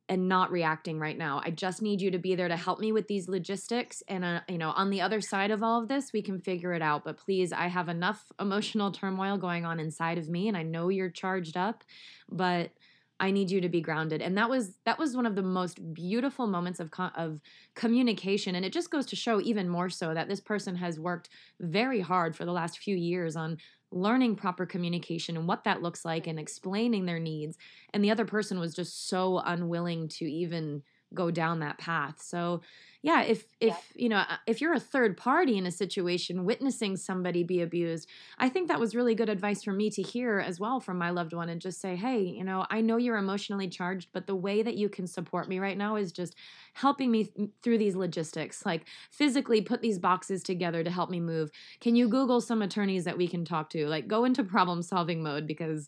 and 0.10 0.28
not 0.28 0.52
reacting 0.52 1.00
right 1.00 1.18
now. 1.18 1.42
I 1.44 1.52
just 1.52 1.82
need 1.82 2.02
you 2.02 2.12
to 2.12 2.18
be 2.18 2.36
there 2.36 2.50
to 2.50 2.58
help 2.58 2.80
me 2.80 2.92
with 2.92 3.08
these 3.08 3.30
logistics. 3.30 4.04
And, 4.08 4.26
uh, 4.26 4.42
you 4.50 4.58
know, 4.58 4.72
on 4.72 4.90
the 4.90 5.02
other 5.02 5.22
side 5.22 5.50
of 5.50 5.64
all 5.64 5.82
of 5.82 5.88
this, 5.88 6.12
we 6.12 6.22
can 6.22 6.40
figure 6.40 6.74
it 6.74 6.82
out. 6.82 7.06
But 7.06 7.18
please, 7.18 7.54
I 7.54 7.68
have 7.68 7.88
enough 7.88 8.32
emotional 8.40 8.92
turmoil 8.92 9.38
going 9.38 9.66
on 9.66 9.80
inside 9.80 10.18
of 10.18 10.28
me, 10.28 10.50
and 10.50 10.58
I 10.58 10.64
know 10.64 10.90
you're 10.90 11.10
charged 11.10 11.56
up, 11.56 11.84
but 12.30 12.72
I 13.20 13.32
need 13.32 13.52
you 13.52 13.62
to 13.62 13.70
be 13.70 13.80
grounded. 13.80 14.22
And 14.22 14.38
that 14.38 14.50
was 14.50 14.78
that 14.86 15.00
was 15.00 15.16
one 15.16 15.26
of 15.26 15.36
the 15.36 15.44
most 15.44 15.94
beautiful 15.94 16.48
moments 16.48 16.80
of 16.80 16.92
of 17.16 17.40
communication 17.76 18.56
and 18.56 18.66
it 18.66 18.74
just 18.74 18.92
goes 18.92 19.06
to 19.08 19.16
show 19.16 19.40
even 19.40 19.70
more 19.70 19.90
so 19.90 20.14
that 20.14 20.28
this 20.28 20.40
person 20.42 20.76
has 20.76 21.00
worked 21.00 21.30
very 21.60 22.00
hard 22.02 22.36
for 22.36 22.44
the 22.46 22.52
last 22.52 22.80
few 22.80 22.96
years 22.96 23.36
on 23.36 23.58
learning 23.92 24.36
proper 24.36 24.66
communication 24.66 25.38
and 25.38 25.48
what 25.48 25.64
that 25.64 25.82
looks 25.84 26.04
like 26.04 26.26
and 26.26 26.40
explaining 26.40 27.06
their 27.06 27.20
needs 27.20 27.58
and 27.94 28.04
the 28.04 28.10
other 28.12 28.26
person 28.26 28.60
was 28.60 28.74
just 28.74 29.08
so 29.08 29.38
unwilling 29.40 30.08
to 30.08 30.26
even 30.26 30.82
go 31.14 31.30
down 31.30 31.60
that 31.60 31.78
path. 31.78 32.20
So 32.20 32.62
yeah 33.04 33.22
if 33.22 33.44
if 33.60 33.68
yeah. 33.68 33.78
you 34.02 34.10
know 34.10 34.18
uh, 34.18 34.38
if 34.48 34.62
you're 34.62 34.74
a 34.74 34.80
third 34.80 35.16
party 35.16 35.58
in 35.58 35.68
a 35.68 35.72
situation 35.72 36.46
witnessing 36.46 36.98
somebody 36.98 37.44
be 37.44 37.62
abused 37.62 38.10
i 38.40 38.50
think 38.50 38.68
that 38.68 38.80
was 38.80 38.96
really 38.96 39.14
good 39.14 39.30
advice 39.30 39.64
for 39.64 39.74
me 39.74 39.92
to 39.92 40.02
hear 40.02 40.40
as 40.40 40.60
well 40.60 40.80
from 40.80 40.98
my 40.98 41.12
loved 41.12 41.34
one 41.34 41.50
and 41.50 41.62
just 41.62 41.80
say 41.80 41.96
hey 41.96 42.20
you 42.22 42.44
know 42.44 42.66
i 42.72 42.82
know 42.82 42.98
you're 42.98 43.18
emotionally 43.18 43.68
charged 43.68 44.08
but 44.14 44.26
the 44.26 44.36
way 44.36 44.64
that 44.64 44.76
you 44.76 44.90
can 44.90 45.06
support 45.06 45.48
me 45.48 45.60
right 45.60 45.78
now 45.78 45.96
is 45.96 46.12
just 46.12 46.36
helping 46.74 47.12
me 47.12 47.26
th- 47.26 47.50
through 47.62 47.78
these 47.78 47.96
logistics 47.96 48.66
like 48.66 48.88
physically 49.12 49.62
put 49.62 49.82
these 49.82 50.00
boxes 50.00 50.42
together 50.42 50.84
to 50.84 50.90
help 50.90 51.10
me 51.10 51.20
move 51.20 51.52
can 51.80 51.96
you 51.96 52.08
google 52.08 52.42
some 52.42 52.62
attorneys 52.62 53.04
that 53.04 53.18
we 53.18 53.28
can 53.28 53.46
talk 53.46 53.70
to 53.70 53.86
like 53.88 54.08
go 54.08 54.24
into 54.24 54.44
problem 54.44 54.82
solving 54.82 55.22
mode 55.22 55.46
because 55.46 55.88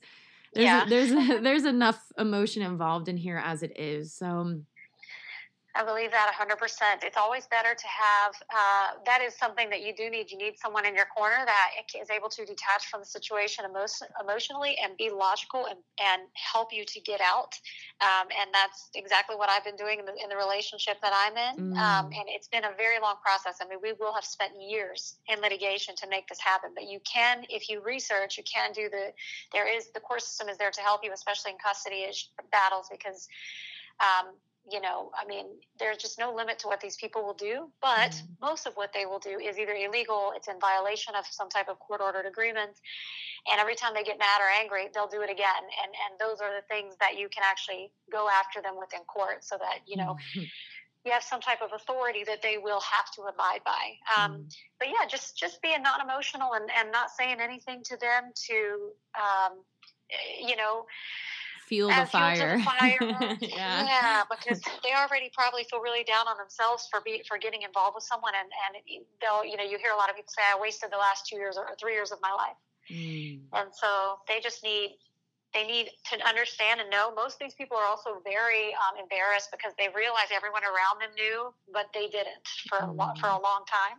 there's 0.53 0.65
yeah. 0.65 0.85
a, 0.85 0.89
there's 0.89 1.11
a, 1.11 1.39
there's 1.41 1.65
enough 1.65 2.11
emotion 2.17 2.61
involved 2.61 3.07
in 3.07 3.17
here 3.17 3.41
as 3.43 3.63
it 3.63 3.79
is 3.79 4.13
so 4.13 4.25
um, 4.25 4.65
I 5.75 5.83
believe 5.83 6.11
that 6.11 6.31
100%. 6.31 7.03
It's 7.03 7.17
always 7.17 7.47
better 7.47 7.75
to 7.75 7.87
have, 7.87 8.33
uh, 8.49 8.99
that 9.05 9.21
is 9.21 9.35
something 9.35 9.69
that 9.69 9.81
you 9.81 9.93
do 9.93 10.09
need. 10.09 10.31
You 10.31 10.37
need 10.37 10.57
someone 10.57 10.85
in 10.85 10.95
your 10.95 11.05
corner 11.05 11.43
that 11.45 11.71
is 11.99 12.09
able 12.09 12.29
to 12.29 12.45
detach 12.45 12.87
from 12.89 13.01
the 13.01 13.05
situation 13.05 13.65
emo- 13.69 13.85
emotionally 14.21 14.77
and 14.81 14.95
be 14.95 15.09
logical 15.09 15.65
and, 15.65 15.79
and 15.99 16.21
help 16.33 16.71
you 16.71 16.85
to 16.85 16.99
get 17.01 17.19
out. 17.19 17.59
Um, 17.99 18.27
and 18.39 18.49
that's 18.53 18.89
exactly 18.95 19.35
what 19.35 19.49
I've 19.49 19.65
been 19.65 19.75
doing 19.75 19.99
in 19.99 20.05
the, 20.05 20.15
in 20.15 20.29
the 20.29 20.37
relationship 20.37 20.97
that 21.01 21.11
I'm 21.13 21.35
in. 21.35 21.75
Um, 21.75 21.75
mm. 21.75 21.95
Um, 21.95 22.05
and 22.05 22.25
it's 22.27 22.47
been 22.47 22.63
a 22.63 22.73
very 22.77 22.99
long 23.01 23.15
process. 23.21 23.59
I 23.61 23.67
mean, 23.67 23.79
we 23.83 23.93
will 23.99 24.13
have 24.13 24.25
spent 24.25 24.53
years 24.59 25.17
in 25.27 25.41
litigation 25.41 25.95
to 25.97 26.09
make 26.09 26.27
this 26.27 26.39
happen, 26.39 26.71
but 26.73 26.87
you 26.87 26.99
can, 27.03 27.43
if 27.49 27.69
you 27.69 27.81
research, 27.83 28.37
you 28.37 28.43
can 28.43 28.71
do 28.71 28.89
the, 28.89 29.11
there 29.51 29.67
is, 29.67 29.91
the 29.93 29.99
court 29.99 30.21
system 30.21 30.47
is 30.47 30.57
there 30.57 30.71
to 30.71 30.81
help 30.81 31.01
you, 31.03 31.11
especially 31.11 31.51
in 31.51 31.57
custody 31.57 32.05
battles 32.51 32.87
because 32.91 33.27
um, 33.99 34.33
you 34.69 34.81
know, 34.81 35.11
I 35.13 35.25
mean, 35.27 35.45
there's 35.79 35.97
just 35.97 36.17
no 36.17 36.33
limit 36.33 36.59
to 36.59 36.67
what 36.67 36.81
these 36.81 36.95
people 36.95 37.23
will 37.23 37.35
do. 37.35 37.69
But 37.81 38.11
mm-hmm. 38.11 38.33
most 38.41 38.65
of 38.65 38.73
what 38.73 38.93
they 38.93 39.05
will 39.05 39.19
do 39.19 39.39
is 39.39 39.59
either 39.59 39.73
illegal, 39.73 40.33
it's 40.35 40.47
in 40.47 40.59
violation 40.59 41.13
of 41.15 41.25
some 41.29 41.49
type 41.49 41.69
of 41.69 41.79
court 41.79 42.01
ordered 42.01 42.25
agreement. 42.25 42.71
And 43.51 43.61
every 43.61 43.75
time 43.75 43.93
they 43.93 44.03
get 44.03 44.17
mad 44.17 44.41
or 44.41 44.49
angry, 44.59 44.89
they'll 44.93 45.07
do 45.07 45.21
it 45.21 45.29
again. 45.29 45.63
And 45.83 45.91
and 45.93 46.19
those 46.19 46.41
are 46.41 46.49
the 46.49 46.65
things 46.67 46.95
that 46.99 47.17
you 47.17 47.29
can 47.29 47.43
actually 47.45 47.91
go 48.11 48.27
after 48.27 48.61
them 48.61 48.73
within 48.79 49.01
court, 49.05 49.43
so 49.43 49.57
that 49.59 49.79
you 49.85 49.97
know. 49.97 50.17
Mm-hmm. 50.35 50.43
You 51.05 51.11
have 51.11 51.21
some 51.21 51.39
type 51.39 51.61
of 51.61 51.69
authority 51.71 52.23
that 52.25 52.41
they 52.41 52.57
will 52.57 52.81
have 52.81 53.11
to 53.13 53.29
abide 53.29 53.61
by. 53.63 53.93
Um, 54.17 54.31
mm. 54.31 54.55
But 54.79 54.87
yeah, 54.87 55.05
just 55.07 55.37
just 55.37 55.61
being 55.61 55.83
non 55.83 56.01
emotional 56.01 56.53
and, 56.53 56.67
and 56.75 56.91
not 56.91 57.11
saying 57.11 57.37
anything 57.39 57.83
to 57.83 57.97
them 57.97 58.31
to, 58.47 58.89
um, 59.13 59.59
you 60.41 60.55
know, 60.55 60.87
fuel 61.67 61.89
the 61.89 62.05
fire. 62.05 62.57
the 62.57 62.63
fire. 62.63 62.97
yeah. 63.41 63.85
yeah, 63.85 64.23
because 64.29 64.61
they 64.83 64.93
already 64.93 65.29
probably 65.33 65.65
feel 65.69 65.79
really 65.79 66.03
down 66.03 66.27
on 66.27 66.37
themselves 66.37 66.87
for 66.91 67.01
be, 67.01 67.23
for 67.27 67.37
getting 67.37 67.63
involved 67.63 67.95
with 67.95 68.03
someone, 68.03 68.33
and 68.37 68.49
and 68.49 69.03
they'll 69.21 69.43
you 69.43 69.57
know 69.57 69.63
you 69.63 69.77
hear 69.77 69.91
a 69.91 69.97
lot 69.97 70.09
of 70.09 70.15
people 70.15 70.29
say 70.29 70.43
I 70.45 70.59
wasted 70.59 70.91
the 70.91 70.97
last 70.97 71.27
two 71.27 71.37
years 71.37 71.57
or 71.57 71.67
three 71.79 71.93
years 71.93 72.11
of 72.11 72.19
my 72.21 72.31
life, 72.31 72.59
mm. 72.91 73.39
and 73.53 73.69
so 73.73 74.19
they 74.27 74.39
just 74.39 74.63
need 74.63 74.97
they 75.53 75.65
need 75.65 75.87
to 76.11 76.19
understand 76.27 76.81
and 76.81 76.89
know 76.89 77.15
most 77.15 77.35
of 77.35 77.39
these 77.39 77.55
people 77.55 77.77
are 77.77 77.87
also 77.87 78.19
very 78.25 78.75
um, 78.75 78.99
embarrassed 78.99 79.49
because 79.51 79.71
they 79.79 79.87
realize 79.95 80.27
everyone 80.35 80.63
around 80.67 80.99
them 80.99 81.15
knew 81.15 81.47
but 81.71 81.87
they 81.93 82.11
didn't 82.11 82.43
for 82.67 82.79
mm. 82.79 82.89
a 82.89 82.91
lo- 82.91 83.15
for 83.15 83.27
a 83.27 83.39
long 83.39 83.63
time 83.63 83.97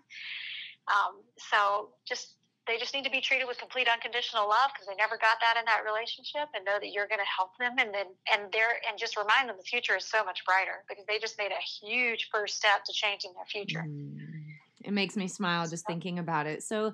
um, 0.87 1.25
so 1.39 1.89
just 2.05 2.36
they 2.67 2.79
just 2.79 2.95
need 2.95 3.05
to 3.05 3.11
be 3.11 3.21
treated 3.21 3.47
with 3.47 3.59
complete 3.59 3.87
unconditional 3.89 4.49
love 4.49 4.71
because 4.75 4.87
they 4.87 4.95
never 4.97 5.17
got 5.17 5.39
that 5.41 5.57
in 5.59 5.64
that 5.67 5.83
relationship 5.87 6.49
and 6.55 6.64
know 6.64 6.79
that 6.81 6.91
you're 6.93 7.07
going 7.07 7.21
to 7.21 7.31
help 7.31 7.57
them 7.59 7.79
and 7.79 7.95
then 7.95 8.07
and 8.33 8.51
they're 8.53 8.83
and 8.89 8.99
just 8.99 9.17
remind 9.17 9.49
them 9.49 9.57
the 9.57 9.64
future 9.64 9.97
is 9.97 10.05
so 10.05 10.25
much 10.25 10.45
brighter 10.45 10.85
because 10.89 11.05
they 11.07 11.19
just 11.19 11.39
made 11.39 11.53
a 11.53 11.62
huge 11.62 12.29
first 12.33 12.57
step 12.57 12.85
to 12.85 12.93
changing 12.93 13.33
their 13.35 13.47
future. 13.47 13.85
Mm. 13.87 14.19
it 14.85 14.93
makes 14.93 15.17
me 15.17 15.29
smile 15.29 15.69
just 15.69 15.87
thinking 15.87 16.19
about 16.19 16.47
it. 16.47 16.62
So 16.62 16.93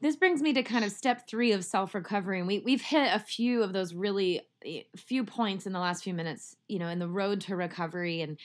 this 0.00 0.16
brings 0.16 0.42
me 0.42 0.52
to 0.54 0.62
kind 0.62 0.84
of 0.84 0.90
step 0.90 1.28
three 1.28 1.52
of 1.52 1.64
self 1.64 1.94
recovery 1.94 2.38
and 2.38 2.48
we, 2.48 2.58
we've 2.60 2.82
hit 2.82 3.14
a 3.14 3.20
few 3.20 3.62
of 3.62 3.72
those 3.72 3.94
really 3.94 4.42
eh, 4.66 4.82
few 4.96 5.24
points 5.24 5.66
in 5.66 5.72
the 5.72 5.80
last 5.80 6.02
few 6.02 6.14
minutes 6.14 6.56
you 6.68 6.78
know 6.78 6.88
in 6.88 6.98
the 6.98 7.08
road 7.08 7.40
to 7.42 7.54
recovery 7.54 8.20
and 8.20 8.38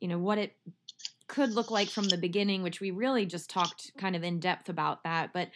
you 0.00 0.08
know 0.08 0.18
what 0.18 0.38
it 0.38 0.56
could 1.26 1.54
look 1.54 1.70
like 1.70 1.88
from 1.88 2.04
the 2.04 2.18
beginning 2.18 2.62
which 2.62 2.80
we 2.80 2.90
really 2.90 3.24
just 3.24 3.48
talked 3.48 3.92
kind 3.96 4.14
of 4.16 4.22
in 4.22 4.40
depth 4.40 4.68
about 4.68 5.04
that. 5.04 5.32
But 5.32 5.50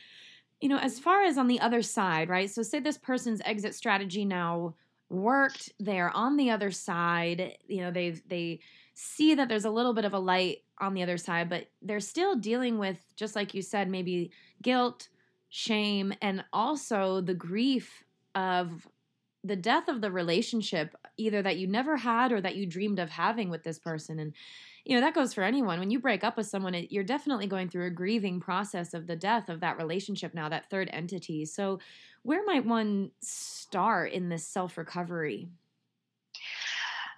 you 0.60 0.68
know, 0.68 0.78
as 0.78 0.98
far 0.98 1.22
as 1.24 1.38
on 1.38 1.48
the 1.48 1.60
other 1.60 1.82
side, 1.82 2.28
right? 2.28 2.50
So, 2.50 2.62
say 2.62 2.80
this 2.80 2.98
person's 2.98 3.40
exit 3.44 3.74
strategy 3.74 4.24
now 4.24 4.74
worked, 5.10 5.72
they're 5.78 6.10
on 6.10 6.36
the 6.36 6.50
other 6.50 6.70
side, 6.70 7.56
you 7.66 7.80
know, 7.80 7.90
they 7.90 8.10
they 8.26 8.60
see 8.94 9.34
that 9.34 9.48
there's 9.48 9.64
a 9.64 9.70
little 9.70 9.94
bit 9.94 10.04
of 10.04 10.12
a 10.12 10.18
light 10.18 10.58
on 10.80 10.94
the 10.94 11.02
other 11.02 11.16
side, 11.16 11.48
but 11.48 11.68
they're 11.82 12.00
still 12.00 12.34
dealing 12.34 12.78
with, 12.78 12.98
just 13.16 13.36
like 13.36 13.54
you 13.54 13.62
said, 13.62 13.88
maybe 13.88 14.32
guilt, 14.62 15.08
shame, 15.50 16.12
and 16.20 16.44
also 16.52 17.20
the 17.20 17.34
grief 17.34 18.02
of 18.34 18.88
the 19.44 19.56
death 19.56 19.88
of 19.88 20.00
the 20.00 20.10
relationship, 20.10 20.96
either 21.16 21.42
that 21.42 21.58
you 21.58 21.66
never 21.66 21.96
had 21.96 22.32
or 22.32 22.40
that 22.40 22.56
you 22.56 22.66
dreamed 22.66 22.98
of 22.98 23.10
having 23.10 23.50
with 23.50 23.62
this 23.62 23.78
person. 23.78 24.18
And 24.18 24.34
you 24.88 24.94
know 24.94 25.02
that 25.02 25.12
goes 25.12 25.34
for 25.34 25.44
anyone. 25.44 25.78
When 25.78 25.90
you 25.90 26.00
break 26.00 26.24
up 26.24 26.38
with 26.38 26.46
someone 26.46 26.74
it, 26.74 26.90
you're 26.90 27.04
definitely 27.04 27.46
going 27.46 27.68
through 27.68 27.86
a 27.86 27.90
grieving 27.90 28.40
process 28.40 28.94
of 28.94 29.06
the 29.06 29.16
death 29.16 29.50
of 29.50 29.60
that 29.60 29.76
relationship 29.76 30.32
now 30.32 30.48
that 30.48 30.70
third 30.70 30.88
entity. 30.90 31.44
So 31.44 31.78
where 32.22 32.42
might 32.46 32.64
one 32.64 33.10
start 33.20 34.12
in 34.12 34.30
this 34.30 34.48
self-recovery? 34.48 35.50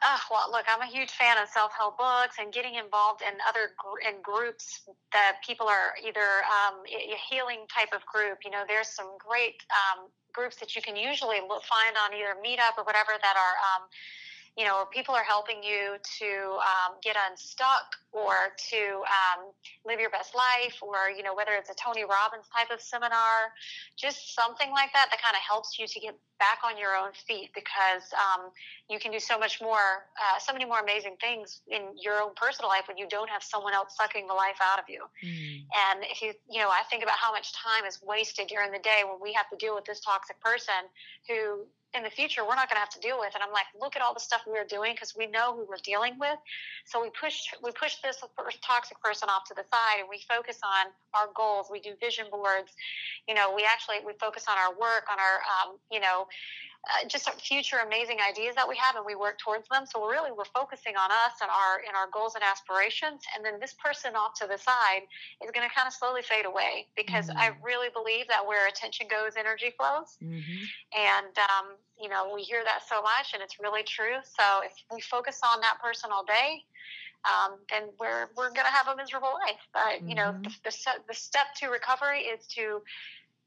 Uh, 0.03 0.19
well, 0.33 0.51
look, 0.51 0.65
I'm 0.67 0.83
a 0.83 0.91
huge 0.91 1.13
fan 1.13 1.39
of 1.39 1.49
self-help 1.49 1.97
books 1.97 2.37
and 2.41 2.53
getting 2.53 2.75
involved 2.75 3.23
in 3.23 3.39
other 3.49 3.71
gr- 3.79 4.03
in 4.03 4.21
groups 4.21 4.81
that 5.13 5.37
people 5.47 5.69
are 5.69 5.95
either 6.05 6.43
um, 6.51 6.83
a 6.89 7.19
healing 7.31 7.67
type 7.73 7.95
of 7.95 8.05
group. 8.07 8.39
You 8.45 8.51
know, 8.51 8.65
there's 8.67 8.89
some 8.89 9.15
great 9.17 9.63
um, 9.71 10.09
groups 10.33 10.57
that 10.57 10.75
you 10.75 10.83
can 10.83 10.97
usually 10.97 11.39
find 11.39 11.95
on 12.03 12.19
either 12.19 12.35
Meetup 12.43 12.79
or 12.79 12.85
whatever 12.85 13.15
that 13.23 13.37
are 13.39 13.57
um, 13.63 13.87
you 14.57 14.65
know, 14.65 14.85
people 14.93 15.15
are 15.15 15.25
helping 15.25 15.63
you 15.63 15.97
to 16.19 16.31
um, 16.59 16.99
get 17.03 17.17
unstuck 17.31 17.97
or 18.13 18.51
to 18.71 18.83
um, 19.07 19.55
live 19.87 20.01
your 20.01 20.11
best 20.11 20.35
life, 20.35 20.75
or, 20.83 21.09
you 21.17 21.23
know, 21.23 21.35
whether 21.35 21.53
it's 21.53 21.71
a 21.71 21.75
Tony 21.75 22.03
Robbins 22.03 22.47
type 22.55 22.69
of 22.75 22.83
seminar, 22.83 23.55
just 23.97 24.35
something 24.35 24.71
like 24.71 24.93
that 24.93 25.07
that 25.11 25.23
kind 25.23 25.37
of 25.37 25.43
helps 25.47 25.79
you 25.79 25.87
to 25.87 26.01
get 26.01 26.19
back 26.41 26.59
on 26.67 26.77
your 26.77 26.97
own 26.97 27.13
feet 27.29 27.51
because 27.55 28.03
um, 28.19 28.51
you 28.89 28.99
can 28.99 29.13
do 29.13 29.21
so 29.21 29.39
much 29.39 29.63
more, 29.63 30.11
uh, 30.19 30.41
so 30.41 30.53
many 30.53 30.65
more 30.65 30.81
amazing 30.81 31.15
things 31.21 31.61
in 31.69 31.95
your 32.03 32.21
own 32.21 32.35
personal 32.35 32.69
life 32.69 32.89
when 32.89 32.99
you 32.99 33.07
don't 33.07 33.31
have 33.31 33.45
someone 33.45 33.75
else 33.75 33.95
sucking 33.95 34.27
the 34.27 34.35
life 34.35 34.59
out 34.61 34.81
of 34.81 34.87
you. 34.89 35.05
Mm. 35.23 35.63
And 35.71 36.05
if 36.11 36.21
you, 36.21 36.33
you 36.51 36.59
know, 36.59 36.69
I 36.69 36.83
think 36.91 37.05
about 37.05 37.17
how 37.17 37.31
much 37.31 37.53
time 37.53 37.87
is 37.87 38.01
wasted 38.03 38.49
during 38.49 38.73
the 38.73 38.81
day 38.81 39.03
when 39.07 39.21
we 39.23 39.33
have 39.35 39.49
to 39.51 39.57
deal 39.57 39.77
with 39.77 39.85
this 39.85 40.01
toxic 40.01 40.41
person 40.41 40.91
who 41.29 41.67
in 41.95 42.03
the 42.03 42.11
future 42.11 42.43
we're 42.47 42.55
not 42.55 42.69
going 42.69 42.77
to 42.77 42.85
have 42.87 42.91
to 42.91 43.01
deal 43.01 43.19
with. 43.19 43.35
And 43.35 43.43
i'm 43.43 43.53
like 43.53 43.67
look 43.81 43.97
at 43.97 44.03
all 44.03 44.15
the 44.15 44.21
stuff 44.21 44.43
we 44.47 44.59
are 44.59 44.67
doing 44.67 44.95
because 44.95 45.15
we 45.17 45.27
know 45.27 45.55
who 45.55 45.67
we're 45.69 45.83
dealing 45.83 46.19
with. 46.19 46.39
So 46.87 47.03
we 47.03 47.11
push 47.11 47.51
we 47.63 47.73
push 47.73 47.97
this 48.03 48.23
toxic 48.63 49.01
person 49.03 49.29
off 49.29 49.45
to 49.49 49.55
the 49.55 49.65
side 49.71 50.01
and 50.01 50.09
we 50.09 50.23
focus 50.29 50.59
on 50.63 50.93
our 51.15 51.29
goals. 51.35 51.67
We 51.71 51.81
do 51.81 51.95
vision 52.01 52.27
boards. 52.31 52.73
You 53.29 53.35
know 53.35 53.53
we 53.55 53.65
actually 53.65 53.97
we 54.07 54.13
focus 54.21 54.47
on 54.49 54.57
our 54.59 54.73
work 54.79 55.11
on 55.11 55.19
our 55.19 55.37
um, 55.51 55.79
you 55.91 56.01
know 56.01 56.27
uh, 56.89 57.07
just 57.07 57.29
future 57.41 57.77
amazing 57.85 58.17
ideas 58.25 58.55
that 58.55 58.67
we 58.67 58.75
have 58.77 58.97
and 58.97 59.05
we 59.05 59.15
work 59.15 59.39
towards 59.39 59.69
them 59.69 59.85
so 59.85 60.01
we're 60.01 60.13
really 60.13 60.33
we're 60.33 60.49
focusing 60.57 60.97
on 60.97 61.11
us 61.13 61.37
and 61.43 61.51
our 61.51 61.85
and 61.87 61.95
our 61.95 62.09
goals 62.11 62.35
and 62.35 62.43
aspirations 62.43 63.21
and 63.37 63.45
then 63.45 63.61
this 63.61 63.75
person 63.75 64.17
off 64.17 64.33
to 64.33 64.47
the 64.47 64.57
side 64.57 65.05
is 65.45 65.51
going 65.53 65.67
to 65.67 65.75
kind 65.75 65.87
of 65.87 65.93
slowly 65.93 66.23
fade 66.23 66.47
away 66.47 66.89
because 66.97 67.29
mm-hmm. 67.29 67.37
i 67.37 67.53
really 67.63 67.89
believe 67.93 68.27
that 68.29 68.41
where 68.41 68.67
attention 68.67 69.07
goes 69.09 69.37
energy 69.37 69.73
flows 69.77 70.17
mm-hmm. 70.25 70.65
and 70.97 71.37
um, 71.53 71.77
you 72.01 72.09
know 72.09 72.33
we 72.35 72.41
hear 72.41 72.65
that 72.65 72.81
so 72.89 73.03
much 73.03 73.35
and 73.35 73.43
it's 73.43 73.61
really 73.61 73.83
true 73.83 74.17
so 74.25 74.65
if 74.65 74.73
we 74.89 75.01
focus 75.03 75.41
on 75.45 75.61
that 75.61 75.77
person 75.83 76.09
all 76.11 76.25
day 76.25 76.65
um, 77.29 77.61
then 77.69 77.93
we're 78.01 78.33
we're 78.37 78.49
going 78.57 78.65
to 78.65 78.73
have 78.73 78.89
a 78.89 78.97
miserable 78.97 79.37
life 79.47 79.61
but 79.77 80.01
mm-hmm. 80.01 80.09
you 80.09 80.15
know 80.15 80.33
mm-hmm. 80.33 80.49
the, 80.65 80.71
the, 80.71 80.73
the 81.09 81.15
step 81.15 81.53
to 81.57 81.69
recovery 81.69 82.21
is 82.21 82.47
to 82.47 82.81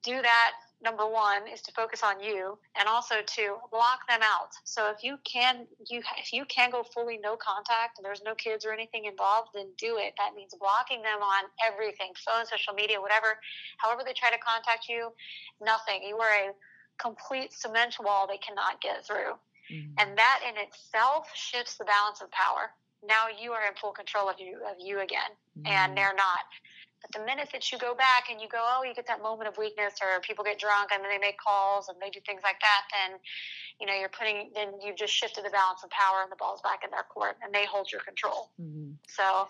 do 0.03 0.21
that 0.21 0.51
number 0.83 1.07
one 1.07 1.47
is 1.47 1.61
to 1.61 1.71
focus 1.71 2.03
on 2.03 2.21
you 2.21 2.57
and 2.77 2.87
also 2.87 3.15
to 3.25 3.55
block 3.71 4.05
them 4.07 4.19
out. 4.21 4.51
So 4.65 4.91
if 4.91 5.03
you 5.03 5.17
can 5.23 5.65
you 5.89 6.01
if 6.17 6.33
you 6.33 6.45
can 6.45 6.69
go 6.69 6.83
fully 6.83 7.17
no 7.17 7.37
contact 7.37 7.97
and 7.97 8.05
there's 8.05 8.21
no 8.23 8.35
kids 8.35 8.65
or 8.65 8.73
anything 8.73 9.05
involved 9.05 9.49
then 9.55 9.67
do 9.77 9.97
it. 9.97 10.13
That 10.17 10.35
means 10.35 10.53
blocking 10.59 11.01
them 11.01 11.21
on 11.21 11.45
everything 11.65 12.11
phone 12.25 12.45
social 12.45 12.73
media 12.73 12.99
whatever 12.99 13.39
however 13.77 14.01
they 14.05 14.13
try 14.13 14.29
to 14.29 14.37
contact 14.37 14.89
you 14.89 15.11
nothing. 15.61 16.03
You 16.03 16.17
are 16.17 16.49
a 16.49 16.53
complete 16.99 17.53
cement 17.53 17.95
wall 17.99 18.27
they 18.27 18.37
cannot 18.37 18.81
get 18.81 19.05
through. 19.05 19.39
Mm-hmm. 19.71 19.95
and 19.97 20.17
that 20.17 20.41
in 20.43 20.57
itself 20.59 21.31
shifts 21.33 21.77
the 21.77 21.85
balance 21.85 22.19
of 22.21 22.29
power. 22.31 22.75
Now 23.01 23.27
you 23.31 23.53
are 23.53 23.65
in 23.65 23.73
full 23.79 23.93
control 23.93 24.27
of 24.27 24.35
you 24.37 24.59
of 24.69 24.75
you 24.77 24.99
again 24.99 25.31
mm-hmm. 25.57 25.67
and 25.67 25.97
they're 25.97 26.13
not 26.13 26.43
but 27.03 27.19
the 27.19 27.25
minute 27.25 27.49
that 27.51 27.71
you 27.71 27.77
go 27.77 27.93
back 27.93 28.31
and 28.31 28.39
you 28.39 28.47
go, 28.47 28.63
oh, 28.63 28.83
you 28.83 28.95
get 28.95 29.05
that 29.07 29.21
moment 29.21 29.49
of 29.49 29.57
weakness, 29.57 29.99
or 30.01 30.19
people 30.21 30.43
get 30.43 30.57
drunk 30.57 30.89
and 30.93 31.03
then 31.03 31.11
they 31.11 31.19
make 31.19 31.37
calls 31.37 31.89
and 31.89 31.97
they 32.01 32.09
do 32.09 32.19
things 32.25 32.41
like 32.43 32.59
that, 32.61 32.87
then 32.89 33.19
you 33.79 33.85
know 33.85 33.93
you're 33.93 34.09
putting, 34.09 34.51
then 34.55 34.79
you've 34.81 34.95
just 34.95 35.13
shifted 35.13 35.43
the 35.43 35.51
balance 35.51 35.83
of 35.83 35.89
power 35.91 36.23
and 36.23 36.31
the 36.31 36.39
ball's 36.39 36.61
back 36.61 36.79
in 36.83 36.89
their 36.91 37.03
court 37.03 37.35
and 37.43 37.53
they 37.53 37.65
hold 37.65 37.91
your 37.91 38.01
control. 38.01 38.51
Mm-hmm. 38.59 38.95
So, 39.07 39.47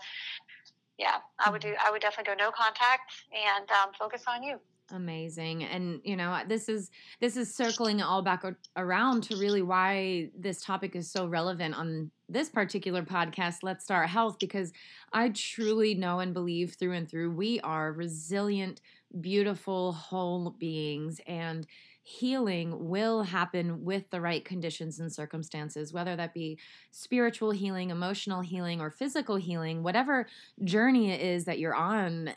yeah, 0.97 1.21
I 1.37 1.51
would 1.51 1.61
do. 1.61 1.69
Mm-hmm. 1.69 1.87
I 1.87 1.91
would 1.91 2.01
definitely 2.01 2.33
go 2.33 2.43
no 2.43 2.51
contact 2.51 3.13
and 3.29 3.69
um, 3.69 3.93
focus 3.97 4.23
on 4.27 4.41
you 4.41 4.59
amazing 4.91 5.63
and 5.63 6.01
you 6.03 6.15
know 6.15 6.39
this 6.47 6.67
is 6.67 6.91
this 7.21 7.37
is 7.37 7.53
circling 7.53 8.01
all 8.01 8.21
back 8.21 8.43
around 8.75 9.23
to 9.23 9.35
really 9.37 9.61
why 9.61 10.29
this 10.37 10.61
topic 10.61 10.95
is 10.95 11.09
so 11.09 11.25
relevant 11.25 11.73
on 11.73 12.11
this 12.33 12.49
particular 12.49 13.03
podcast 13.03 13.57
let's 13.63 13.83
start 13.83 14.09
health 14.09 14.37
because 14.39 14.73
i 15.13 15.29
truly 15.29 15.93
know 15.93 16.19
and 16.19 16.33
believe 16.33 16.73
through 16.73 16.93
and 16.93 17.09
through 17.09 17.31
we 17.31 17.59
are 17.61 17.91
resilient 17.93 18.81
beautiful 19.21 19.93
whole 19.93 20.51
beings 20.51 21.21
and 21.27 21.67
healing 22.03 22.89
will 22.89 23.23
happen 23.23 23.85
with 23.85 24.09
the 24.09 24.19
right 24.19 24.43
conditions 24.43 24.99
and 24.99 25.11
circumstances, 25.11 25.93
whether 25.93 26.15
that 26.17 26.33
be 26.33 26.59
spiritual 26.91 27.51
healing, 27.51 27.89
emotional 27.89 28.41
healing, 28.41 28.81
or 28.81 28.89
physical 28.89 29.37
healing, 29.37 29.83
whatever 29.83 30.27
journey 30.63 31.11
it 31.11 31.21
is 31.21 31.45
that 31.45 31.59
you're 31.59 31.73
on, 31.73 32.31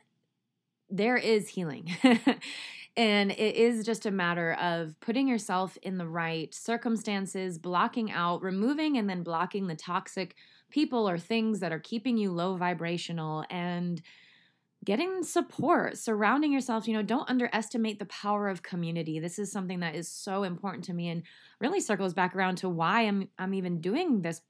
there 0.88 1.16
is 1.16 1.48
healing. 1.48 1.90
and 2.96 3.30
it 3.32 3.56
is 3.56 3.84
just 3.84 4.06
a 4.06 4.10
matter 4.10 4.54
of 4.54 4.98
putting 5.00 5.28
yourself 5.28 5.76
in 5.82 5.98
the 5.98 6.06
right 6.06 6.54
circumstances, 6.54 7.58
blocking 7.58 8.10
out, 8.10 8.42
removing 8.42 8.96
and 8.96 9.08
then 9.08 9.22
blocking 9.22 9.66
the 9.66 9.76
toxic 9.76 10.34
people 10.70 11.08
or 11.08 11.18
things 11.18 11.60
that 11.60 11.72
are 11.72 11.78
keeping 11.78 12.16
you 12.16 12.32
low 12.32 12.56
vibrational 12.56 13.44
and 13.50 14.00
getting 14.84 15.22
support, 15.22 15.98
surrounding 15.98 16.52
yourself. 16.52 16.88
You 16.88 16.94
know, 16.94 17.02
don't 17.02 17.28
underestimate 17.28 17.98
the 17.98 18.06
power 18.06 18.48
of 18.48 18.62
community. 18.62 19.18
This 19.18 19.38
is 19.38 19.52
something 19.52 19.80
that 19.80 19.94
is 19.94 20.08
so 20.08 20.42
important 20.44 20.84
to 20.84 20.94
me 20.94 21.08
and 21.08 21.22
really 21.60 21.80
circles 21.80 22.14
back 22.14 22.34
around 22.34 22.56
to 22.58 22.68
why 22.68 23.02
I'm 23.02 23.28
I'm 23.38 23.52
even 23.52 23.80
doing 23.80 24.22
this 24.22 24.40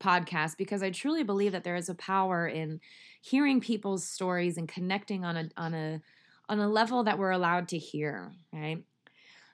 podcast 0.00 0.56
because 0.56 0.82
I 0.82 0.90
truly 0.90 1.22
believe 1.22 1.52
that 1.52 1.62
there 1.62 1.76
is 1.76 1.88
a 1.88 1.94
power 1.94 2.46
in 2.46 2.80
hearing 3.20 3.60
people's 3.60 4.04
stories 4.04 4.56
and 4.56 4.68
connecting 4.68 5.24
on 5.24 5.36
a 5.36 5.48
on 5.56 5.74
a 5.74 6.00
on 6.48 6.58
a 6.58 6.68
level 6.68 7.04
that 7.04 7.18
we're 7.18 7.30
allowed 7.30 7.68
to 7.68 7.78
hear, 7.78 8.32
right? 8.52 8.82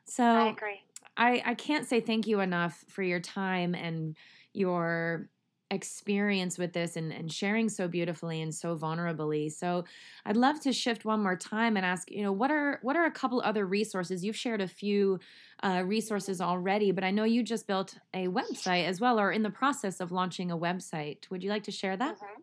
So 0.05 0.24
I 0.24 0.49
agree. 0.49 0.80
I, 1.16 1.43
I 1.45 1.55
can't 1.55 1.86
say 1.86 2.01
thank 2.01 2.26
you 2.26 2.41
enough 2.41 2.84
for 2.89 3.03
your 3.03 3.20
time 3.20 3.74
and 3.74 4.16
your 4.53 5.28
experience 5.70 6.57
with 6.57 6.72
this 6.72 6.97
and, 6.97 7.12
and 7.12 7.30
sharing 7.30 7.68
so 7.68 7.89
beautifully 7.89 8.41
and 8.41 8.55
so 8.55 8.76
vulnerably. 8.76 9.53
So 9.53 9.84
I'd 10.24 10.36
love 10.36 10.61
to 10.62 10.72
shift 10.72 11.05
one 11.05 11.22
more 11.22 11.36
time 11.36 11.76
and 11.76 11.84
ask, 11.84 12.11
you 12.11 12.22
know, 12.22 12.32
what 12.32 12.51
are 12.51 12.78
what 12.82 12.97
are 12.97 13.05
a 13.05 13.11
couple 13.11 13.43
other 13.43 13.66
resources? 13.66 14.24
You've 14.24 14.36
shared 14.36 14.62
a 14.62 14.68
few 14.68 15.18
uh, 15.62 15.82
resources 15.84 16.41
already, 16.41 16.91
but 16.91 17.05
I 17.05 17.11
know 17.11 17.24
you 17.24 17.43
just 17.43 17.66
built 17.66 17.99
a 18.14 18.28
website 18.28 18.86
as 18.86 19.01
well, 19.01 19.20
or 19.20 19.30
in 19.30 19.43
the 19.43 19.51
process 19.51 20.01
of 20.01 20.11
launching 20.11 20.51
a 20.51 20.57
website. 20.57 21.28
Would 21.30 21.43
you 21.43 21.51
like 21.51 21.64
to 21.64 21.72
share 21.72 21.97
that? 21.97 22.14
Mm-hmm. 22.14 22.41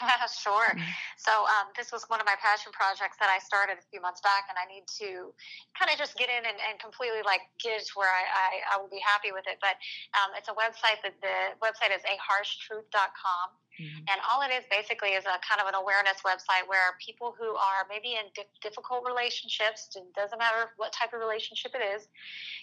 sure. 0.44 0.72
Mm-hmm. 0.72 0.92
So 1.16 1.32
um, 1.46 1.70
this 1.76 1.92
was 1.92 2.08
one 2.08 2.20
of 2.20 2.26
my 2.26 2.36
passion 2.40 2.72
projects 2.72 3.16
that 3.20 3.30
I 3.30 3.38
started 3.38 3.78
a 3.78 3.84
few 3.92 4.00
months 4.00 4.20
back, 4.20 4.48
and 4.48 4.56
I 4.56 4.66
need 4.66 4.88
to 5.04 5.32
kind 5.76 5.92
of 5.92 5.96
just 5.96 6.16
get 6.16 6.28
in 6.28 6.42
and, 6.44 6.58
and 6.58 6.80
completely 6.80 7.22
like 7.24 7.46
get 7.60 7.80
to 7.80 7.92
where 7.94 8.10
I, 8.10 8.24
I, 8.26 8.50
I, 8.74 8.80
will 8.80 8.90
be 8.90 9.00
happy 9.00 9.32
with 9.32 9.46
it. 9.46 9.60
But 9.60 9.78
um, 10.18 10.34
it's 10.36 10.48
a 10.48 10.56
website 10.56 11.00
that 11.06 11.16
the 11.20 11.56
website 11.62 11.94
is 11.94 12.02
aharshtruth.com. 12.04 13.61
Mm-hmm. 13.80 14.04
And 14.12 14.18
all 14.28 14.44
it 14.44 14.52
is 14.52 14.64
basically 14.68 15.16
is 15.16 15.24
a 15.24 15.40
kind 15.40 15.60
of 15.60 15.66
an 15.66 15.74
awareness 15.74 16.20
website 16.26 16.68
where 16.68 16.92
people 17.00 17.32
who 17.32 17.56
are 17.56 17.88
maybe 17.88 18.20
in 18.20 18.28
di- 18.36 18.48
difficult 18.60 19.04
relationships, 19.08 19.88
it 19.96 20.04
doesn't 20.12 20.38
matter 20.38 20.76
what 20.76 20.92
type 20.92 21.16
of 21.16 21.20
relationship 21.20 21.72
it 21.74 21.80
is, 21.80 22.08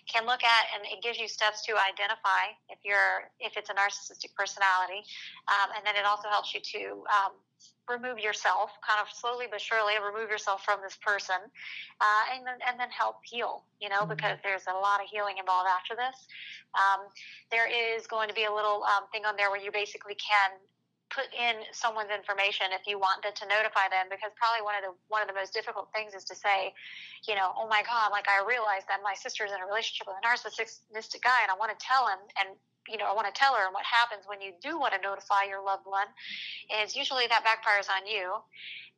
can 0.06 0.26
look 0.26 0.44
at, 0.44 0.64
and 0.78 0.86
it 0.86 1.02
gives 1.02 1.18
you 1.18 1.28
steps 1.28 1.66
to 1.66 1.74
identify 1.74 2.54
if 2.70 2.80
you're 2.86 3.30
if 3.40 3.58
it's 3.58 3.70
a 3.70 3.76
narcissistic 3.76 4.34
personality, 4.38 5.02
um, 5.50 5.74
and 5.76 5.82
then 5.86 5.96
it 5.98 6.06
also 6.06 6.30
helps 6.30 6.54
you 6.54 6.62
to 6.62 7.04
um, 7.10 7.34
remove 7.90 8.20
yourself, 8.20 8.70
kind 8.86 9.02
of 9.02 9.10
slowly 9.10 9.48
but 9.50 9.60
surely 9.60 9.94
remove 9.98 10.30
yourself 10.30 10.64
from 10.64 10.80
this 10.86 10.96
person, 11.02 11.42
uh, 12.00 12.24
and 12.34 12.46
then 12.46 12.62
and 12.70 12.80
then 12.80 12.90
help 12.90 13.18
heal. 13.26 13.66
You 13.82 13.90
know, 13.90 14.06
mm-hmm. 14.06 14.14
because 14.14 14.38
there's 14.44 14.70
a 14.70 14.78
lot 14.78 15.02
of 15.02 15.10
healing 15.10 15.42
involved 15.42 15.68
after 15.68 15.98
this. 15.98 16.28
Um, 16.78 17.10
there 17.50 17.66
is 17.66 18.06
going 18.06 18.30
to 18.30 18.36
be 18.36 18.46
a 18.46 18.54
little 18.54 18.86
um, 18.86 19.10
thing 19.12 19.26
on 19.26 19.36
there 19.36 19.50
where 19.50 19.62
you 19.62 19.72
basically 19.72 20.16
can 20.16 20.52
put 21.10 21.26
in 21.34 21.66
someone's 21.74 22.14
information 22.14 22.70
if 22.74 22.86
you 22.86 23.02
want 23.02 23.22
them 23.26 23.34
to 23.34 23.46
notify 23.50 23.90
them 23.90 24.06
because 24.10 24.30
probably 24.38 24.62
one 24.62 24.78
of 24.78 24.84
the 24.86 24.94
one 25.10 25.22
of 25.22 25.30
the 25.30 25.34
most 25.34 25.54
difficult 25.54 25.90
things 25.94 26.14
is 26.14 26.24
to 26.26 26.38
say 26.38 26.74
you 27.26 27.34
know 27.34 27.54
oh 27.58 27.68
my 27.68 27.82
god 27.86 28.14
like 28.14 28.30
i 28.30 28.38
realized 28.46 28.86
that 28.86 29.02
my 29.02 29.18
sister's 29.18 29.50
in 29.50 29.60
a 29.62 29.68
relationship 29.68 30.06
with 30.06 30.18
a 30.18 30.24
narcissistic 30.24 31.22
guy 31.26 31.42
and 31.42 31.50
i 31.50 31.58
want 31.58 31.74
to 31.74 31.80
tell 31.82 32.06
him 32.08 32.22
and 32.38 32.54
you 32.86 32.98
know 32.98 33.10
i 33.10 33.14
want 33.14 33.26
to 33.26 33.34
tell 33.34 33.58
her 33.58 33.66
and 33.66 33.74
what 33.74 33.86
happens 33.86 34.30
when 34.30 34.38
you 34.42 34.54
do 34.62 34.78
want 34.78 34.94
to 34.94 35.02
notify 35.02 35.46
your 35.50 35.62
loved 35.62 35.86
one 35.90 36.08
is 36.82 36.94
usually 36.94 37.26
that 37.26 37.42
backfires 37.42 37.90
on 37.90 38.06
you 38.06 38.38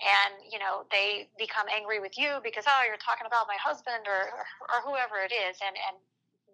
and 0.03 0.34
you 0.51 0.59
know 0.59 0.84
they 0.91 1.32
become 1.39 1.66
angry 1.72 2.03
with 2.03 2.20
you 2.20 2.43
because 2.43 2.68
oh 2.68 2.82
you're 2.84 2.99
talking 2.99 3.26
about 3.26 3.47
my 3.47 3.57
husband 3.57 4.03
or 4.03 4.32
or 4.68 4.84
whoever 4.84 5.24
it 5.24 5.32
is 5.32 5.55
and 5.64 5.76
and 5.76 5.95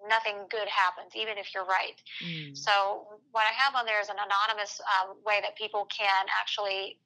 nothing 0.08 0.45
good 0.50 0.68
happens, 0.68 1.16
even 1.16 1.38
if 1.38 1.54
you're 1.54 1.66
right. 1.66 1.98
Mm. 2.22 2.58
So, 2.58 3.08
what 3.32 3.45
I 3.50 3.54
have 3.56 3.76
on 3.76 3.86
there 3.86 4.02
is 4.02 4.10
an 4.10 4.18
anonymous 4.18 4.82
uh, 4.82 5.14
way 5.26 5.39
that 5.41 5.58
people 5.58 5.88
can 5.89 6.26
actually 6.30 7.00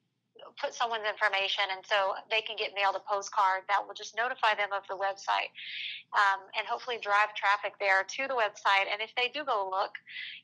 put 0.58 0.74
someone's 0.74 1.06
information 1.06 1.64
and 1.70 1.84
so 1.86 2.14
they 2.30 2.40
can 2.42 2.56
get 2.56 2.74
mailed 2.74 2.96
a 2.96 3.04
postcard 3.04 3.62
that 3.68 3.80
will 3.84 3.94
just 3.94 4.16
notify 4.16 4.54
them 4.54 4.72
of 4.72 4.82
the 4.88 4.96
website 4.96 5.52
um, 6.16 6.44
and 6.56 6.66
hopefully 6.66 6.98
drive 7.00 7.32
traffic 7.34 7.76
there 7.78 8.04
to 8.04 8.26
the 8.26 8.34
website 8.34 8.88
and 8.90 9.00
if 9.00 9.12
they 9.14 9.28
do 9.28 9.44
go 9.44 9.68
look 9.70 9.96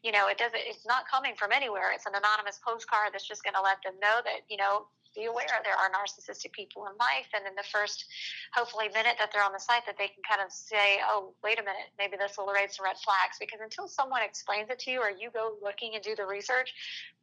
you 0.03 0.13
know 0.13 0.29
it 0.29 0.39
doesn't 0.39 0.61
it's 0.65 0.87
not 0.87 1.09
coming 1.09 1.35
from 1.35 1.53
anywhere 1.53 1.91
it's 1.93 2.07
an 2.07 2.15
anonymous 2.15 2.61
postcard 2.63 3.11
that's 3.13 3.27
just 3.27 3.43
going 3.43 3.55
to 3.55 3.65
let 3.65 3.81
them 3.83 3.97
know 4.01 4.21
that 4.25 4.45
you 4.49 4.57
know 4.57 4.87
be 5.19 5.27
aware. 5.27 5.51
There 5.67 5.75
are 5.75 5.91
narcissistic 5.91 6.55
people 6.55 6.87
in 6.87 6.95
life 6.95 7.27
and 7.35 7.43
in 7.43 7.59
the 7.59 7.67
first 7.67 8.07
hopefully 8.55 8.87
minute 8.95 9.19
that 9.19 9.35
they're 9.35 9.43
on 9.43 9.53
the 9.53 9.59
site 9.59 9.83
that 9.91 9.99
they 9.99 10.07
can 10.07 10.23
kind 10.23 10.39
of 10.39 10.55
say 10.55 11.03
oh 11.11 11.35
wait 11.43 11.59
a 11.59 11.65
minute 11.67 11.91
maybe 11.99 12.15
this 12.15 12.39
will 12.39 12.47
raise 12.47 12.79
some 12.79 12.87
red 12.87 12.97
flags. 13.03 13.37
Because 13.43 13.59
until 13.59 13.91
someone 13.91 14.23
explains 14.23 14.71
it 14.71 14.79
to 14.87 14.95
you 14.95 15.03
or 15.03 15.11
you 15.11 15.35
go 15.35 15.59
looking 15.59 15.99
and 15.99 16.03
do 16.03 16.15
the 16.15 16.25
research 16.25 16.71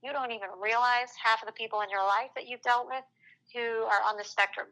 you 0.04 0.12
don't 0.12 0.32
even 0.36 0.52
realize 0.60 1.16
half 1.16 1.42
of 1.42 1.48
the 1.48 1.56
people 1.56 1.80
in 1.82 1.90
your 1.90 2.04
life 2.04 2.30
that 2.36 2.48
you've 2.48 2.62
dealt 2.62 2.88
with 2.92 3.06
who 3.56 3.88
are 3.88 4.04
on 4.04 4.18
the 4.18 4.24
spectrum 4.24 4.68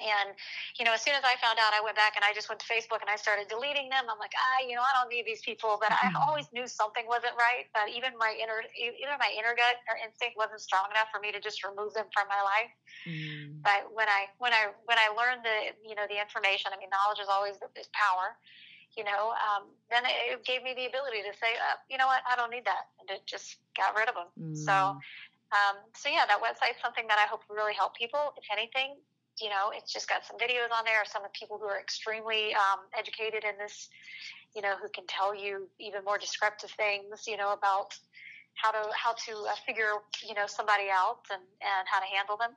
and, 0.00 0.34
you 0.80 0.84
know, 0.88 0.96
as 0.96 1.04
soon 1.04 1.14
as 1.14 1.22
I 1.22 1.36
found 1.38 1.60
out, 1.60 1.76
I 1.76 1.84
went 1.84 1.94
back 1.94 2.16
and 2.16 2.24
I 2.24 2.32
just 2.32 2.48
went 2.48 2.58
to 2.64 2.68
Facebook 2.68 3.04
and 3.04 3.12
I 3.12 3.20
started 3.20 3.46
deleting 3.46 3.92
them. 3.92 4.08
I'm 4.08 4.18
like, 4.18 4.32
ah, 4.34 4.64
you 4.64 4.74
know, 4.74 4.82
I 4.82 4.92
don't 4.96 5.12
need 5.12 5.28
these 5.28 5.44
people. 5.44 5.76
But 5.76 5.92
I 5.92 6.08
mm-hmm. 6.08 6.24
always 6.24 6.48
knew 6.50 6.66
something 6.66 7.04
wasn't 7.04 7.36
right. 7.36 7.68
But 7.76 7.92
even 7.92 8.16
my 8.16 8.32
inner, 8.34 8.64
either 8.74 9.16
my 9.20 9.30
inner 9.36 9.52
gut 9.54 9.78
or 9.86 10.00
instinct 10.00 10.40
wasn't 10.40 10.64
strong 10.64 10.88
enough 10.90 11.12
for 11.12 11.20
me 11.20 11.30
to 11.30 11.38
just 11.38 11.62
remove 11.62 11.92
them 11.92 12.08
from 12.10 12.26
my 12.26 12.40
life. 12.40 12.72
Mm. 13.04 13.60
But 13.62 13.92
when 13.92 14.08
I, 14.08 14.32
when 14.40 14.56
I, 14.56 14.72
when 14.88 14.96
I 14.96 15.12
learned 15.12 15.44
the, 15.44 15.76
you 15.84 15.94
know, 15.94 16.08
the 16.08 16.18
information, 16.18 16.72
I 16.72 16.80
mean, 16.80 16.90
knowledge 16.90 17.20
is 17.20 17.28
always 17.28 17.60
is 17.76 17.88
power 17.92 18.40
you 18.98 19.04
know, 19.04 19.30
um, 19.38 19.70
then 19.86 20.02
it 20.02 20.42
gave 20.44 20.62
me 20.62 20.74
the 20.74 20.86
ability 20.86 21.22
to 21.22 21.30
say, 21.38 21.54
uh, 21.62 21.78
you 21.88 21.96
know 21.96 22.06
what, 22.06 22.22
I 22.26 22.34
don't 22.34 22.50
need 22.50 22.64
that, 22.64 22.90
and 22.98 23.06
it 23.08 23.22
just 23.22 23.62
got 23.76 23.94
rid 23.94 24.08
of 24.08 24.18
them. 24.18 24.30
Mm. 24.34 24.56
So, 24.56 24.98
um, 25.50 25.76
so 25.94 26.08
yeah, 26.08 26.26
that 26.26 26.38
website's 26.38 26.78
something 26.82 27.06
that 27.10 27.18
I 27.18 27.26
hope 27.26 27.42
will 27.48 27.56
really 27.56 27.74
help 27.74 27.94
people. 27.94 28.34
If 28.38 28.46
anything, 28.50 28.98
you 29.40 29.48
know, 29.48 29.72
it's 29.74 29.92
just 29.92 30.08
got 30.08 30.24
some 30.24 30.36
videos 30.36 30.70
on 30.76 30.84
there 30.84 31.00
of 31.00 31.08
some 31.08 31.24
of 31.24 31.30
the 31.32 31.38
people 31.38 31.58
who 31.58 31.66
are 31.66 31.80
extremely 31.80 32.54
um, 32.54 32.80
educated 32.96 33.44
in 33.44 33.56
this, 33.58 33.88
you 34.54 34.62
know, 34.62 34.74
who 34.80 34.88
can 34.88 35.04
tell 35.06 35.34
you 35.34 35.68
even 35.78 36.04
more 36.04 36.18
descriptive 36.18 36.70
things, 36.70 37.26
you 37.26 37.36
know, 37.36 37.52
about 37.52 37.94
how 38.54 38.70
to 38.70 38.88
how 38.92 39.12
to 39.12 39.32
uh, 39.48 39.54
figure 39.66 40.02
you 40.26 40.34
know 40.34 40.46
somebody 40.46 40.88
out 40.92 41.24
and 41.32 41.42
and 41.62 41.84
how 41.86 42.00
to 42.00 42.06
handle 42.06 42.36
them. 42.36 42.52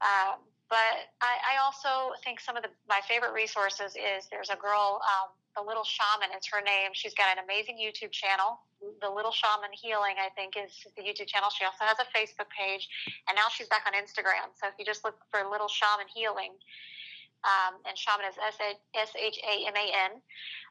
Uh, 0.00 0.36
but 0.68 1.10
I, 1.20 1.58
I, 1.58 1.64
also 1.64 2.14
think 2.24 2.40
some 2.40 2.56
of 2.56 2.62
the 2.62 2.70
my 2.88 3.00
favorite 3.06 3.32
resources 3.32 3.96
is 3.98 4.28
there's 4.30 4.50
a 4.50 4.56
girl, 4.56 5.02
um, 5.02 5.28
the 5.60 5.68
Little 5.68 5.84
Shaman 5.84 6.32
is 6.32 6.48
her 6.48 6.64
name. 6.64 6.96
She's 6.96 7.14
got 7.14 7.28
an 7.36 7.44
amazing 7.44 7.76
YouTube 7.76 8.12
channel 8.12 8.64
the 9.00 9.10
Little 9.10 9.32
Shaman 9.32 9.72
Healing, 9.72 10.16
I 10.16 10.32
think, 10.32 10.56
is 10.56 10.72
the 10.96 11.02
YouTube 11.02 11.28
channel. 11.28 11.50
She 11.50 11.64
also 11.64 11.84
has 11.84 11.98
a 12.00 12.08
Facebook 12.16 12.48
page, 12.48 12.88
and 13.28 13.36
now 13.36 13.48
she's 13.52 13.68
back 13.68 13.84
on 13.86 13.92
Instagram. 13.92 14.48
So 14.56 14.68
if 14.68 14.74
you 14.78 14.84
just 14.84 15.04
look 15.04 15.16
for 15.30 15.44
Little 15.48 15.68
Shaman 15.68 16.08
Healing, 16.12 16.52
um, 17.44 17.80
and 17.88 17.96
Shaman 17.96 18.26
is 18.28 18.36
S 18.94 19.12
H 19.16 19.40
A 19.44 19.66
M 19.66 19.74
A 19.76 19.86
N. 20.12 20.20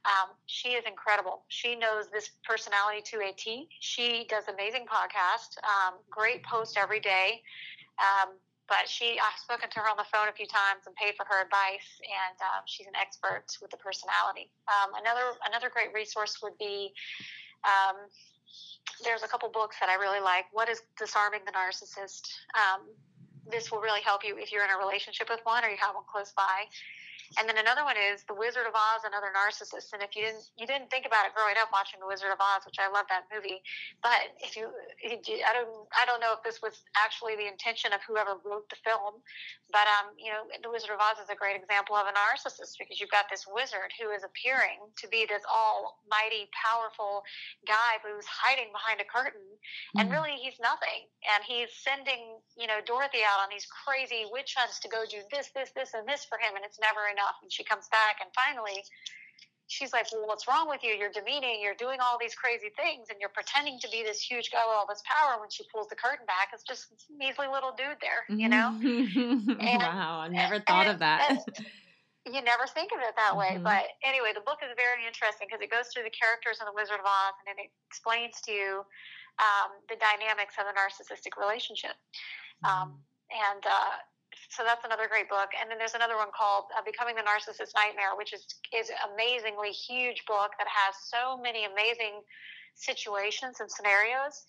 Um, 0.05 0.29
she 0.45 0.69
is 0.69 0.85
incredible. 0.85 1.43
She 1.49 1.75
knows 1.75 2.09
this 2.11 2.29
personality 2.43 3.01
to 3.13 3.17
a 3.21 3.33
T. 3.33 3.67
She 3.79 4.25
does 4.29 4.45
amazing 4.47 4.85
podcast, 4.85 5.57
um, 5.65 5.95
great 6.09 6.43
post 6.43 6.77
every 6.77 6.99
day. 6.99 7.41
Um, 7.97 8.37
but 8.69 8.85
she, 8.85 9.17
I've 9.17 9.41
spoken 9.41 9.69
to 9.73 9.79
her 9.81 9.89
on 9.89 9.97
the 9.97 10.05
phone 10.07 10.29
a 10.29 10.35
few 10.37 10.45
times 10.45 10.85
and 10.85 10.93
paid 10.95 11.17
for 11.17 11.25
her 11.25 11.41
advice, 11.41 11.89
and 12.05 12.37
um, 12.53 12.61
she's 12.69 12.85
an 12.85 12.95
expert 12.95 13.49
with 13.61 13.73
the 13.73 13.81
personality. 13.81 14.53
Um, 14.69 14.93
another 14.93 15.35
another 15.49 15.73
great 15.73 15.89
resource 15.91 16.37
would 16.45 16.57
be 16.61 16.93
um, 17.65 18.07
there's 19.03 19.23
a 19.23 19.27
couple 19.27 19.49
books 19.49 19.77
that 19.79 19.89
I 19.89 19.95
really 19.95 20.21
like. 20.21 20.45
What 20.51 20.69
is 20.69 20.81
Disarming 20.97 21.41
the 21.45 21.51
Narcissist? 21.51 22.29
Um, 22.53 22.87
this 23.49 23.71
will 23.71 23.81
really 23.81 24.01
help 24.01 24.23
you 24.23 24.37
if 24.37 24.51
you're 24.51 24.63
in 24.63 24.69
a 24.69 24.77
relationship 24.77 25.29
with 25.29 25.39
one 25.43 25.65
or 25.65 25.69
you 25.69 25.77
have 25.79 25.95
one 25.95 26.05
close 26.05 26.31
by. 26.35 26.69
And 27.37 27.45
then 27.45 27.61
another 27.61 27.85
one 27.85 27.93
is 27.93 28.25
The 28.25 28.33
Wizard 28.33 28.65
of 28.65 28.73
Oz 28.73 29.05
and 29.05 29.13
Other 29.13 29.29
Narcissists. 29.29 29.93
And 29.93 30.01
if 30.01 30.17
you 30.17 30.25
didn't 30.25 30.49
you 30.57 30.65
didn't 30.65 30.89
think 30.89 31.05
about 31.05 31.29
it 31.29 31.37
growing 31.37 31.53
up 31.61 31.69
watching 31.69 32.01
The 32.01 32.09
Wizard 32.09 32.33
of 32.33 32.41
Oz, 32.41 32.65
which 32.65 32.81
I 32.81 32.89
love 32.89 33.05
that 33.13 33.29
movie, 33.29 33.61
but 34.01 34.33
if 34.41 34.57
you 34.57 34.73
I 35.05 35.53
don't 35.53 35.69
I 35.93 36.09
don't 36.09 36.17
know 36.17 36.33
if 36.33 36.41
this 36.41 36.57
was 36.65 36.81
actually 36.97 37.37
the 37.37 37.45
intention 37.45 37.93
of 37.93 38.01
whoever 38.01 38.41
wrote 38.41 38.65
the 38.73 38.81
film, 38.81 39.21
but 39.69 39.85
um 40.01 40.17
you 40.17 40.33
know 40.33 40.49
The 40.49 40.73
Wizard 40.73 40.89
of 40.89 40.97
Oz 40.97 41.21
is 41.21 41.29
a 41.29 41.37
great 41.37 41.53
example 41.53 41.93
of 41.93 42.09
a 42.09 42.13
narcissist 42.17 42.81
because 42.81 42.97
you've 42.97 43.13
got 43.13 43.29
this 43.29 43.45
wizard 43.45 43.93
who 44.01 44.09
is 44.09 44.25
appearing 44.25 44.81
to 44.97 45.05
be 45.05 45.29
this 45.29 45.45
almighty 45.45 46.49
powerful 46.57 47.21
guy 47.69 48.01
who's 48.01 48.25
hiding 48.25 48.73
behind 48.73 48.97
a 48.97 49.07
curtain, 49.07 49.45
mm-hmm. 49.45 49.97
and 50.01 50.09
really 50.09 50.33
he's 50.41 50.57
nothing, 50.57 51.05
and 51.29 51.45
he's 51.45 51.69
sending 51.77 52.41
you 52.57 52.65
know 52.65 52.81
Dorothy 52.89 53.21
out 53.21 53.45
on 53.45 53.53
these 53.53 53.69
crazy 53.69 54.25
witch 54.33 54.57
hunts 54.57 54.81
to 54.81 54.89
go 54.89 55.05
do 55.05 55.21
this 55.29 55.53
this 55.53 55.69
this 55.77 55.93
and 55.93 56.09
this 56.09 56.25
for 56.25 56.41
him, 56.41 56.57
and 56.57 56.65
it's 56.65 56.81
never 56.81 57.05
enough 57.05 57.18
enough. 57.19 57.35
And 57.43 57.51
she 57.51 57.67
comes 57.67 57.91
back, 57.91 58.23
and 58.23 58.31
finally, 58.31 58.79
she's 59.67 59.91
like, 59.91 60.07
Well, 60.11 60.27
what's 60.27 60.47
wrong 60.47 60.71
with 60.71 60.83
you? 60.83 60.95
You're 60.95 61.11
demeaning, 61.11 61.59
you're 61.59 61.75
doing 61.75 61.99
all 61.99 62.15
these 62.15 62.35
crazy 62.35 62.71
things, 62.79 63.11
and 63.11 63.19
you're 63.19 63.35
pretending 63.35 63.79
to 63.83 63.89
be 63.91 64.03
this 64.07 64.23
huge 64.23 64.51
guy 64.51 64.63
with 64.63 64.79
all 64.79 64.87
this 64.87 65.03
power. 65.03 65.39
When 65.39 65.51
she 65.51 65.67
pulls 65.67 65.91
the 65.91 65.99
curtain 65.99 66.25
back, 66.25 66.55
it's 66.55 66.63
just 66.63 66.87
this 66.89 67.03
measly 67.11 67.51
little 67.51 67.75
dude 67.75 67.99
there, 67.99 68.23
you 68.31 68.47
know? 68.47 68.71
and, 68.79 69.83
wow, 69.83 70.23
I 70.23 70.27
never 70.31 70.63
thought 70.63 70.87
and, 70.87 70.95
of 70.95 70.99
that. 70.99 71.43
you 72.25 72.41
never 72.41 72.67
think 72.67 72.91
of 72.91 72.99
it 72.99 73.15
that 73.15 73.37
way. 73.37 73.55
Mm-hmm. 73.55 73.63
But 73.63 73.93
anyway, 74.03 74.31
the 74.33 74.43
book 74.43 74.59
is 74.65 74.73
very 74.75 75.05
interesting 75.05 75.47
because 75.47 75.61
it 75.61 75.71
goes 75.71 75.91
through 75.93 76.03
the 76.03 76.13
characters 76.13 76.59
in 76.59 76.65
The 76.67 76.75
Wizard 76.75 76.99
of 76.99 77.07
Oz 77.07 77.37
and 77.47 77.57
it 77.57 77.71
explains 77.87 78.41
to 78.45 78.51
you 78.51 78.85
um, 79.39 79.79
the 79.87 79.95
dynamics 79.97 80.59
of 80.59 80.67
a 80.67 80.73
narcissistic 80.75 81.39
relationship. 81.39 81.95
Um, 82.67 82.99
and 83.31 83.63
uh, 83.63 84.03
so 84.49 84.63
that's 84.63 84.85
another 84.85 85.07
great 85.07 85.29
book. 85.29 85.49
And 85.57 85.69
then 85.69 85.77
there's 85.77 85.97
another 85.97 86.17
one 86.17 86.29
called 86.33 86.69
uh, 86.73 86.81
Becoming 86.85 87.15
the 87.15 87.25
Narcissist 87.25 87.73
Nightmare, 87.75 88.17
which 88.17 88.33
is 88.33 88.45
is 88.73 88.91
amazingly 89.13 89.71
huge 89.71 90.25
book 90.25 90.53
that 90.57 90.69
has 90.69 90.93
so 91.09 91.37
many 91.37 91.65
amazing 91.65 92.21
situations 92.75 93.59
and 93.59 93.69
scenarios. 93.69 94.45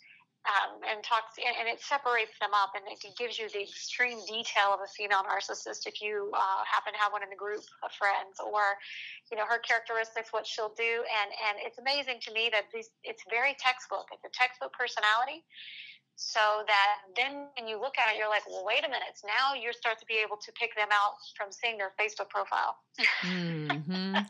Um, 0.49 0.81
and 0.89 1.05
talks 1.05 1.37
and 1.37 1.68
it 1.68 1.85
separates 1.85 2.33
them 2.41 2.57
up 2.57 2.72
and 2.72 2.89
it 2.89 3.05
gives 3.20 3.37
you 3.37 3.53
the 3.53 3.61
extreme 3.61 4.24
detail 4.24 4.72
of 4.72 4.81
a 4.81 4.89
female 4.89 5.20
narcissist 5.20 5.85
if 5.85 6.01
you 6.01 6.33
uh, 6.33 6.64
happen 6.64 6.97
to 6.97 6.99
have 6.99 7.12
one 7.12 7.20
in 7.20 7.28
the 7.28 7.37
group 7.37 7.61
of 7.85 7.93
friends 7.93 8.41
or 8.41 8.81
you 9.28 9.37
know 9.37 9.45
her 9.45 9.61
characteristics 9.61 10.33
what 10.33 10.49
she'll 10.49 10.72
do 10.81 11.05
and 11.05 11.28
and 11.45 11.61
it's 11.61 11.76
amazing 11.76 12.24
to 12.24 12.33
me 12.33 12.49
that 12.49 12.72
these 12.72 12.89
it's 13.05 13.20
very 13.28 13.53
textbook 13.61 14.09
it's 14.16 14.24
a 14.24 14.33
textbook 14.33 14.72
personality 14.72 15.45
so 16.22 16.40
that 16.66 16.96
then 17.16 17.46
when 17.58 17.66
you 17.66 17.80
look 17.80 17.96
at 17.96 18.12
it, 18.12 18.18
you're 18.18 18.28
like, 18.28 18.46
well, 18.46 18.62
wait 18.62 18.84
a 18.84 18.88
minute. 18.88 19.18
Now 19.24 19.54
you 19.54 19.72
start 19.72 19.98
to 20.00 20.04
be 20.04 20.20
able 20.22 20.36
to 20.36 20.52
pick 20.52 20.76
them 20.76 20.88
out 20.92 21.14
from 21.34 21.50
seeing 21.50 21.78
their 21.78 21.92
Facebook 21.98 22.28
profile. 22.28 22.76
Mm-hmm. 23.24 24.16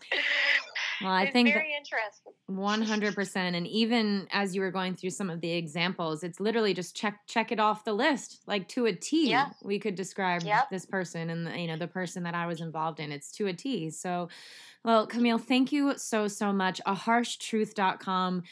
Well, 1.03 1.13
I 1.13 1.23
it's 1.23 1.33
think 1.33 1.49
very 1.49 1.75
interesting. 1.75 2.35
One 2.47 2.83
hundred 2.83 3.15
percent, 3.15 3.57
and 3.57 3.67
even 3.67 4.29
as 4.33 4.55
you 4.55 4.61
were 4.61 4.71
going 4.71 4.97
through 4.97 5.11
some 5.11 5.31
of 5.31 5.41
the 5.41 5.51
examples, 5.51 6.23
it's 6.23 6.41
literally 6.41 6.75
just 6.75 6.95
check 6.95 7.21
check 7.27 7.51
it 7.53 7.59
off 7.59 7.85
the 7.85 7.95
list, 7.95 8.41
like 8.47 8.69
to 8.69 8.85
a 8.85 8.93
T. 8.93 9.31
Yeah. 9.31 9.49
We 9.63 9.79
could 9.79 9.95
describe 9.95 10.43
yep. 10.43 10.69
this 10.69 10.85
person 10.85 11.31
and 11.31 11.59
you 11.59 11.69
know 11.69 11.79
the 11.79 11.89
person 11.89 12.25
that 12.25 12.35
I 12.35 12.47
was 12.47 12.61
involved 12.61 13.01
in. 13.01 13.13
It's 13.13 13.33
to 13.33 13.47
a 13.47 13.55
T. 13.55 13.89
So, 13.89 14.29
well, 14.85 15.07
Camille, 15.07 15.39
thank 15.39 15.73
you 15.73 15.95
so 15.97 16.29
so 16.29 16.53
much. 16.53 16.83
A 16.85 16.95
harshtruth.com. 16.95 18.43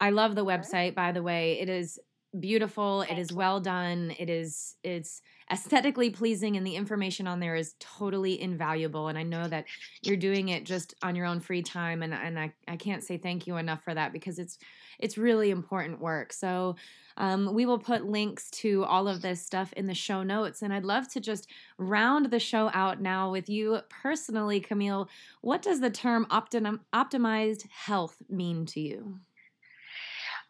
I 0.00 0.10
love 0.10 0.34
the 0.34 0.44
website, 0.44 0.94
by 0.94 1.12
the 1.12 1.22
way. 1.22 1.58
It 1.60 1.68
is 1.68 1.98
beautiful 2.40 3.02
it 3.02 3.18
is 3.18 3.32
well 3.32 3.60
done 3.60 4.14
it 4.18 4.30
is 4.30 4.76
it's 4.82 5.22
aesthetically 5.50 6.10
pleasing 6.10 6.56
and 6.56 6.66
the 6.66 6.76
information 6.76 7.26
on 7.26 7.40
there 7.40 7.56
is 7.56 7.74
totally 7.78 8.40
invaluable 8.40 9.08
and 9.08 9.18
i 9.18 9.22
know 9.22 9.48
that 9.48 9.64
you're 10.02 10.16
doing 10.16 10.48
it 10.48 10.64
just 10.64 10.94
on 11.02 11.16
your 11.16 11.26
own 11.26 11.40
free 11.40 11.62
time 11.62 12.02
and, 12.02 12.12
and 12.12 12.38
I, 12.38 12.52
I 12.66 12.76
can't 12.76 13.02
say 13.02 13.16
thank 13.16 13.46
you 13.46 13.56
enough 13.56 13.82
for 13.82 13.94
that 13.94 14.12
because 14.12 14.38
it's 14.38 14.58
it's 14.98 15.16
really 15.16 15.50
important 15.50 16.00
work. 16.00 16.32
So 16.32 16.76
um, 17.16 17.54
we 17.54 17.66
will 17.66 17.78
put 17.78 18.04
links 18.04 18.50
to 18.50 18.84
all 18.84 19.06
of 19.08 19.22
this 19.22 19.40
stuff 19.40 19.72
in 19.74 19.86
the 19.86 19.94
show 19.94 20.22
notes 20.22 20.62
and 20.62 20.72
i'd 20.72 20.84
love 20.84 21.08
to 21.08 21.20
just 21.20 21.48
round 21.76 22.30
the 22.30 22.38
show 22.38 22.70
out 22.72 23.00
now 23.00 23.30
with 23.30 23.48
you 23.48 23.80
personally 23.88 24.60
camille. 24.60 25.08
What 25.40 25.62
does 25.62 25.80
the 25.80 25.90
term 25.90 26.26
optim- 26.30 26.80
optimized 26.92 27.68
health 27.70 28.16
mean 28.28 28.66
to 28.66 28.80
you? 28.80 29.20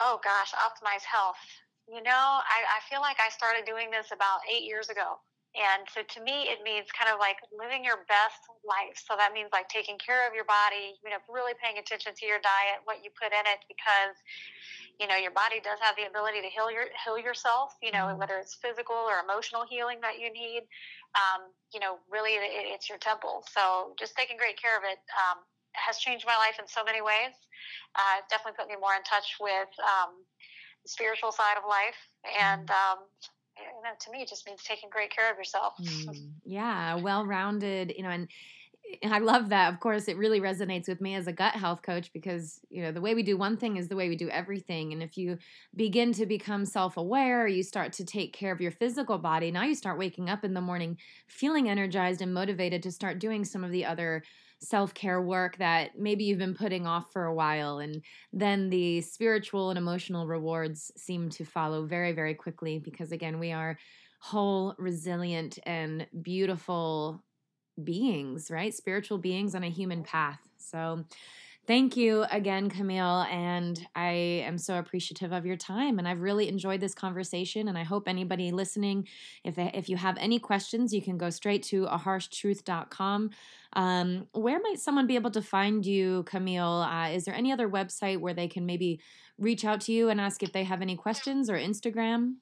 Oh 0.01 0.21
gosh 0.23 0.53
optimized 0.53 1.05
health 1.05 1.37
you 1.89 2.05
know, 2.05 2.25
I, 2.45 2.69
I 2.69 2.81
feel 2.89 3.01
like 3.01 3.17
I 3.17 3.33
started 3.33 3.65
doing 3.65 3.91
this 3.91 4.13
about 4.13 4.45
eight 4.45 4.69
years 4.69 4.93
ago. 4.93 5.17
And 5.57 5.89
so 5.89 6.05
to 6.05 6.19
me, 6.21 6.47
it 6.53 6.61
means 6.61 6.93
kind 6.93 7.09
of 7.09 7.17
like 7.17 7.41
living 7.51 7.81
your 7.81 8.05
best 8.05 8.45
life. 8.63 9.01
So 9.01 9.17
that 9.17 9.33
means 9.33 9.49
like 9.51 9.67
taking 9.73 9.97
care 9.97 10.29
of 10.29 10.37
your 10.37 10.45
body, 10.45 11.01
you 11.01 11.09
know, 11.09 11.19
really 11.27 11.57
paying 11.57 11.81
attention 11.81 12.13
to 12.13 12.25
your 12.29 12.39
diet, 12.45 12.85
what 12.85 13.01
you 13.01 13.09
put 13.17 13.33
in 13.33 13.43
it, 13.49 13.65
because, 13.65 14.15
you 15.01 15.09
know, 15.09 15.17
your 15.17 15.33
body 15.33 15.59
does 15.65 15.81
have 15.81 15.97
the 15.97 16.05
ability 16.05 16.45
to 16.45 16.51
heal 16.53 16.69
your 16.69 16.93
heal 17.01 17.17
yourself. 17.17 17.75
You 17.81 17.91
know, 17.91 18.13
mm-hmm. 18.13 18.21
whether 18.21 18.37
it's 18.37 18.61
physical 18.61 18.95
or 18.95 19.25
emotional 19.25 19.65
healing 19.65 20.05
that 20.05 20.21
you 20.21 20.29
need. 20.29 20.69
Um, 21.17 21.49
you 21.73 21.81
know, 21.81 21.97
really, 22.13 22.37
it, 22.37 22.69
it's 22.69 22.87
your 22.87 23.01
temple. 23.01 23.41
So 23.49 23.97
just 23.97 24.15
taking 24.15 24.37
great 24.37 24.61
care 24.61 24.77
of 24.77 24.85
it 24.85 25.01
um, 25.17 25.41
has 25.73 25.97
changed 25.97 26.29
my 26.29 26.37
life 26.37 26.61
in 26.61 26.69
so 26.69 26.85
many 26.85 27.01
ways. 27.01 27.33
Uh, 27.97 28.21
definitely 28.29 28.61
put 28.61 28.69
me 28.69 28.77
more 28.77 28.93
in 28.95 29.03
touch 29.09 29.41
with. 29.41 29.73
Um, 29.81 30.29
spiritual 30.89 31.33
side 31.33 31.57
of 31.57 31.65
life. 31.69 31.97
And 32.41 32.67
mm. 32.67 32.71
um, 32.71 32.99
you 33.57 33.83
know, 33.83 33.91
to 33.99 34.11
me, 34.11 34.23
it 34.23 34.29
just 34.29 34.47
means 34.47 34.63
taking 34.63 34.89
great 34.91 35.11
care 35.15 35.31
of 35.31 35.37
yourself. 35.37 35.75
Mm, 35.81 36.31
yeah, 36.45 36.95
well 36.97 37.27
rounded, 37.27 37.93
you 37.97 38.03
know, 38.03 38.11
and 38.11 38.29
I 39.03 39.19
love 39.19 39.51
that. 39.51 39.73
Of 39.73 39.81
course, 39.81 40.09
it 40.09 40.17
really 40.17 40.41
resonates 40.41 40.89
with 40.89 41.01
me 41.01 41.15
as 41.15 41.27
a 41.27 41.33
gut 41.33 41.55
health 41.55 41.83
coach 41.83 42.11
because, 42.13 42.61
you 42.71 42.83
know, 42.83 42.93
the 42.93 43.01
way 43.01 43.15
we 43.15 43.23
do 43.23 43.37
one 43.37 43.57
thing 43.57 43.77
is 43.77 43.89
the 43.89 43.97
way 43.97 44.09
we 44.09 44.17
do 44.17 44.31
everything. 44.31 44.93
And 44.93 45.03
if 45.03 45.19
you 45.19 45.39
begin 45.77 46.13
to 46.15 46.27
become 46.27 46.65
self 46.65 46.97
aware, 46.97 47.47
you 47.47 47.63
start 47.63 47.93
to 47.95 48.05
take 48.05 48.33
care 48.33 48.53
of 48.53 48.61
your 48.61 48.71
physical 48.71 49.19
body. 49.19 49.51
Now 49.51 49.65
you 49.65 49.75
start 49.75 49.99
waking 49.99 50.31
up 50.31 50.45
in 50.45 50.55
the 50.55 50.61
morning 50.61 50.97
feeling 51.27 51.69
energized 51.69 52.23
and 52.23 52.33
motivated 52.33 52.83
to 52.85 52.93
start 52.93 53.19
doing 53.19 53.45
some 53.45 53.63
of 53.63 53.73
the 53.73 53.85
other 53.85 54.23
self 54.61 54.95
care 54.95 55.21
work 55.23 55.57
that 55.59 55.99
maybe 55.99 56.25
you've 56.25 56.39
been 56.39 56.55
putting 56.55 56.87
off 56.87 57.13
for 57.13 57.25
a 57.25 57.35
while. 57.35 57.79
And 57.79 58.05
then 58.33 58.71
the 58.71 59.01
spiritual 59.03 59.71
and 59.71 59.79
emotional 59.79 60.27
rewards 60.27 60.91
seem 60.97 61.31
to 61.31 61.45
follow 61.45 61.87
very, 61.87 62.13
very 62.13 62.35
quickly 62.35 62.79
because, 62.79 63.13
again, 63.13 63.39
we 63.39 63.53
are 63.53 63.79
whole, 64.21 64.75
resilient, 64.79 65.59
and 65.65 66.07
beautiful 66.23 67.25
beings, 67.83 68.51
right? 68.51 68.75
Spiritual 68.75 69.19
beings 69.19 69.55
on 69.55 69.65
a 69.65 69.71
human 69.71 70.03
path. 70.03 70.41
So, 70.59 71.05
Thank 71.69 71.99
you 71.99 72.25
again, 72.31 72.71
Camille. 72.71 73.27
And 73.31 73.79
I 73.95 74.13
am 74.47 74.57
so 74.57 74.79
appreciative 74.79 75.33
of 75.33 75.45
your 75.45 75.57
time. 75.57 75.99
And 75.99 76.09
I've 76.09 76.23
really 76.23 76.49
enjoyed 76.49 76.81
this 76.81 76.95
conversation. 76.95 77.69
And 77.69 77.77
I 77.77 77.83
hope 77.83 78.09
anybody 78.09 78.53
listening, 78.53 79.07
if, 79.45 79.59
if 79.59 79.91
you 79.91 79.99
have 79.99 80.17
any 80.19 80.39
questions, 80.39 80.95
you 80.95 81.03
can 81.03 81.19
go 81.19 81.29
straight 81.29 81.63
to 81.65 81.85
aharshtruth.com. 81.85 83.31
Um, 83.75 84.29
where 84.33 84.59
might 84.61 84.81
someone 84.81 85.07
be 85.07 85.17
able 85.17 85.31
to 85.33 85.43
find 85.43 85.85
you, 85.85 86.23
Camille? 86.23 86.65
Uh, 86.65 87.11
is 87.11 87.27
there 87.27 87.35
any 87.35 87.53
other 87.53 87.69
website 87.69 88.19
where 88.19 88.33
they 88.33 88.49
can 88.49 88.65
maybe 88.65 88.99
reach 89.37 89.67
out 89.67 89.83
to 89.83 89.93
you 89.93 90.09
and 90.09 90.23
ask 90.23 90.43
if 90.43 90.55
they 90.55 90.65
have 90.65 90.81
any 90.81 90.97
questions 90.97 91.51
or 91.51 91.59
Instagram? 91.59 92.37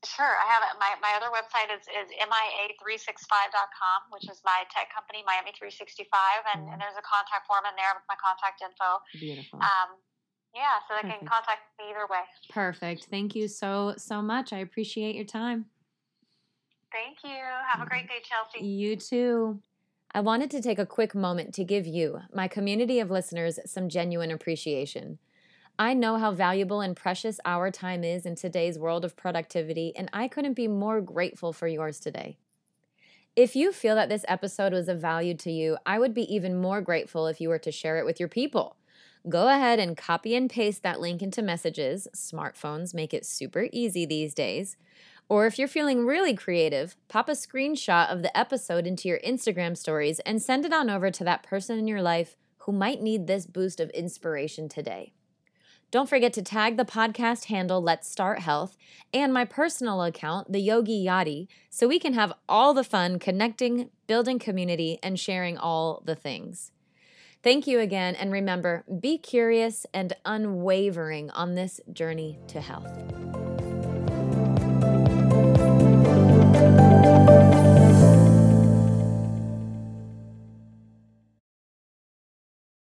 Sure, 0.00 0.32
I 0.32 0.48
have 0.48 0.64
it. 0.64 0.80
My, 0.80 0.96
my 1.04 1.12
other 1.12 1.28
website 1.28 1.68
is, 1.68 1.84
is 1.84 2.08
MIA365.com, 2.24 3.98
which 4.08 4.24
is 4.32 4.40
my 4.48 4.64
tech 4.72 4.88
company, 4.88 5.20
Miami 5.28 5.52
365, 5.52 6.08
and, 6.56 6.64
mm. 6.64 6.72
and 6.72 6.80
there's 6.80 6.96
a 6.96 7.04
contact 7.04 7.44
form 7.44 7.68
in 7.68 7.76
there 7.76 7.92
with 7.92 8.08
my 8.08 8.16
contact 8.16 8.64
info. 8.64 9.04
Beautiful. 9.12 9.60
Um, 9.60 10.00
yeah, 10.56 10.80
so 10.88 10.96
they 10.96 11.04
Perfect. 11.04 11.20
can 11.20 11.28
contact 11.28 11.62
me 11.76 11.92
either 11.92 12.08
way. 12.08 12.24
Perfect. 12.48 13.12
Thank 13.12 13.36
you 13.36 13.46
so, 13.46 13.94
so 14.00 14.22
much. 14.22 14.52
I 14.52 14.58
appreciate 14.64 15.14
your 15.14 15.28
time. 15.28 15.66
Thank 16.90 17.18
you. 17.22 17.44
Have 17.68 17.84
a 17.84 17.88
great 17.88 18.08
day, 18.08 18.24
Chelsea. 18.24 18.66
You 18.66 18.96
too. 18.96 19.60
I 20.12 20.20
wanted 20.20 20.50
to 20.52 20.62
take 20.62 20.78
a 20.78 20.86
quick 20.86 21.14
moment 21.14 21.54
to 21.54 21.64
give 21.64 21.86
you, 21.86 22.20
my 22.34 22.48
community 22.48 22.98
of 22.98 23.10
listeners, 23.10 23.60
some 23.66 23.88
genuine 23.88 24.32
appreciation. 24.32 25.18
I 25.80 25.94
know 25.94 26.18
how 26.18 26.32
valuable 26.32 26.82
and 26.82 26.94
precious 26.94 27.40
our 27.46 27.70
time 27.70 28.04
is 28.04 28.26
in 28.26 28.34
today's 28.34 28.78
world 28.78 29.02
of 29.02 29.16
productivity, 29.16 29.94
and 29.96 30.10
I 30.12 30.28
couldn't 30.28 30.52
be 30.52 30.68
more 30.68 31.00
grateful 31.00 31.54
for 31.54 31.66
yours 31.66 31.98
today. 31.98 32.36
If 33.34 33.56
you 33.56 33.72
feel 33.72 33.94
that 33.94 34.10
this 34.10 34.26
episode 34.28 34.74
was 34.74 34.90
of 34.90 35.00
value 35.00 35.32
to 35.38 35.50
you, 35.50 35.78
I 35.86 35.98
would 35.98 36.12
be 36.12 36.30
even 36.34 36.60
more 36.60 36.82
grateful 36.82 37.26
if 37.26 37.40
you 37.40 37.48
were 37.48 37.58
to 37.60 37.72
share 37.72 37.96
it 37.96 38.04
with 38.04 38.20
your 38.20 38.28
people. 38.28 38.76
Go 39.26 39.48
ahead 39.48 39.78
and 39.78 39.96
copy 39.96 40.34
and 40.34 40.50
paste 40.50 40.82
that 40.82 41.00
link 41.00 41.22
into 41.22 41.40
messages. 41.40 42.06
Smartphones 42.14 42.92
make 42.92 43.14
it 43.14 43.24
super 43.24 43.66
easy 43.72 44.04
these 44.04 44.34
days. 44.34 44.76
Or 45.30 45.46
if 45.46 45.58
you're 45.58 45.66
feeling 45.66 46.04
really 46.04 46.34
creative, 46.34 46.94
pop 47.08 47.26
a 47.26 47.32
screenshot 47.32 48.12
of 48.12 48.20
the 48.20 48.38
episode 48.38 48.86
into 48.86 49.08
your 49.08 49.20
Instagram 49.20 49.78
stories 49.78 50.18
and 50.20 50.42
send 50.42 50.66
it 50.66 50.74
on 50.74 50.90
over 50.90 51.10
to 51.10 51.24
that 51.24 51.42
person 51.42 51.78
in 51.78 51.88
your 51.88 52.02
life 52.02 52.36
who 52.58 52.72
might 52.72 53.00
need 53.00 53.26
this 53.26 53.46
boost 53.46 53.80
of 53.80 53.88
inspiration 53.90 54.68
today. 54.68 55.14
Don't 55.90 56.08
forget 56.08 56.32
to 56.34 56.42
tag 56.42 56.76
the 56.76 56.84
podcast 56.84 57.46
handle 57.46 57.82
Let's 57.82 58.08
Start 58.08 58.38
Health 58.38 58.76
and 59.12 59.34
my 59.34 59.44
personal 59.44 60.02
account, 60.04 60.52
the 60.52 60.60
Yogi 60.60 61.04
Yadi, 61.04 61.48
so 61.68 61.88
we 61.88 61.98
can 61.98 62.12
have 62.12 62.32
all 62.48 62.74
the 62.74 62.84
fun 62.84 63.18
connecting, 63.18 63.90
building 64.06 64.38
community, 64.38 65.00
and 65.02 65.18
sharing 65.18 65.58
all 65.58 66.00
the 66.04 66.14
things. 66.14 66.70
Thank 67.42 67.66
you 67.66 67.80
again, 67.80 68.14
and 68.14 68.30
remember 68.30 68.84
be 69.00 69.18
curious 69.18 69.84
and 69.92 70.12
unwavering 70.24 71.30
on 71.30 71.56
this 71.56 71.80
journey 71.92 72.38
to 72.48 72.60
health. 72.60 73.49